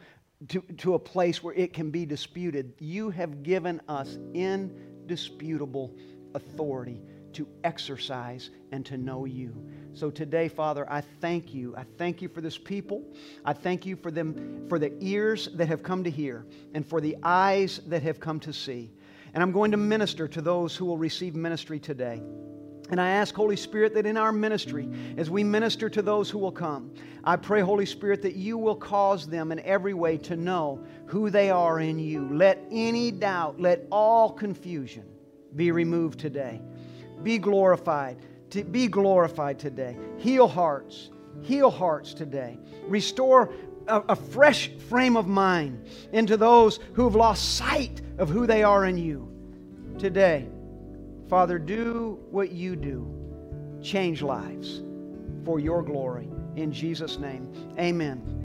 To, 0.48 0.62
to 0.80 0.96
a 0.96 1.00
place 1.00 1.44
where 1.44 1.54
it 1.54 1.72
can 1.72 1.92
be 1.92 2.04
disputed. 2.04 2.74
You 2.80 3.12
have 3.12 3.44
given 3.44 3.80
us 3.88 4.18
indisputable 4.34 5.94
authority 6.34 7.00
to 7.34 7.48
exercise 7.64 8.50
and 8.72 8.86
to 8.86 8.98
know 8.98 9.26
you. 9.26 9.54
So 9.94 10.10
today, 10.10 10.48
Father, 10.48 10.90
I 10.90 11.02
thank 11.02 11.54
you. 11.54 11.76
I 11.76 11.84
thank 11.98 12.22
you 12.22 12.30
for 12.30 12.42
this 12.42 12.58
people. 12.58 13.04
I 13.44 13.54
thank 13.54 13.86
you 13.86 13.96
for 13.96 14.12
them 14.12 14.66
for 14.70 14.80
the 14.80 14.94
ears 15.00 15.50
that 15.56 15.68
have 15.68 15.84
come 15.84 16.04
to 16.04 16.10
hear 16.10 16.46
and 16.74 16.86
for 16.86 17.02
the 17.02 17.18
eyes 17.24 17.82
that 17.88 18.04
have 18.04 18.20
come 18.20 18.40
to 18.42 18.54
see. 18.54 18.92
And 19.34 19.42
I'm 19.42 19.52
going 19.52 19.72
to 19.72 19.78
minister 19.78 20.28
to 20.28 20.42
those 20.42 20.76
who 20.76 20.86
will 20.86 20.98
receive 20.98 21.36
ministry 21.36 21.80
today. 21.80 22.22
And 22.90 23.00
I 23.00 23.12
ask, 23.12 23.34
Holy 23.34 23.56
Spirit, 23.56 23.94
that 23.94 24.06
in 24.06 24.18
our 24.18 24.34
ministry, 24.34 24.90
as 25.16 25.30
we 25.30 25.46
minister 25.46 25.90
to 25.90 26.02
those 26.02 26.30
who 26.30 26.40
will 26.40 26.52
come, 26.52 26.94
I 27.24 27.38
pray, 27.38 27.62
Holy 27.62 27.86
Spirit, 27.86 28.22
that 28.24 28.36
you 28.36 28.58
will 28.58 28.76
cause 28.76 29.26
them 29.28 29.54
in 29.54 29.60
every 29.62 29.94
way 29.94 30.18
to 30.18 30.36
know 30.36 30.84
who 31.06 31.30
they 31.30 31.50
are 31.50 31.80
in 31.80 32.00
you. 32.00 32.28
Let 32.34 32.62
any 32.70 33.12
doubt, 33.12 33.62
let 33.62 33.88
all 33.92 34.30
confusion 34.30 35.06
be 35.56 35.72
removed 35.72 36.20
today. 36.20 36.62
Be 37.24 37.38
glorified. 37.38 38.18
To 38.52 38.64
be 38.64 38.88
glorified 38.88 39.60
today. 39.60 39.98
Heal 40.18 40.48
hearts. 40.48 41.10
Heal 41.42 41.72
hearts 41.72 42.14
today. 42.14 42.58
Restore 42.88 43.54
a, 43.88 44.02
a 44.10 44.16
fresh 44.16 44.70
frame 44.90 45.18
of 45.18 45.28
mind 45.28 45.88
into 46.12 46.38
those 46.38 46.80
who 46.94 47.04
have 47.06 47.16
lost 47.16 47.56
sight 47.58 48.02
of 48.18 48.30
who 48.30 48.46
they 48.46 48.64
are 48.64 48.86
in 48.86 48.98
you. 48.98 49.28
Today, 49.98 50.48
Father, 51.30 51.58
do 51.58 52.20
what 52.30 52.52
you 52.52 52.76
do. 52.76 53.08
Change 53.82 54.22
lives 54.22 54.82
for 55.46 55.60
your 55.60 55.82
glory. 55.82 56.30
In 56.56 56.72
Jesus' 56.72 57.18
name, 57.18 57.52
amen. 57.80 58.41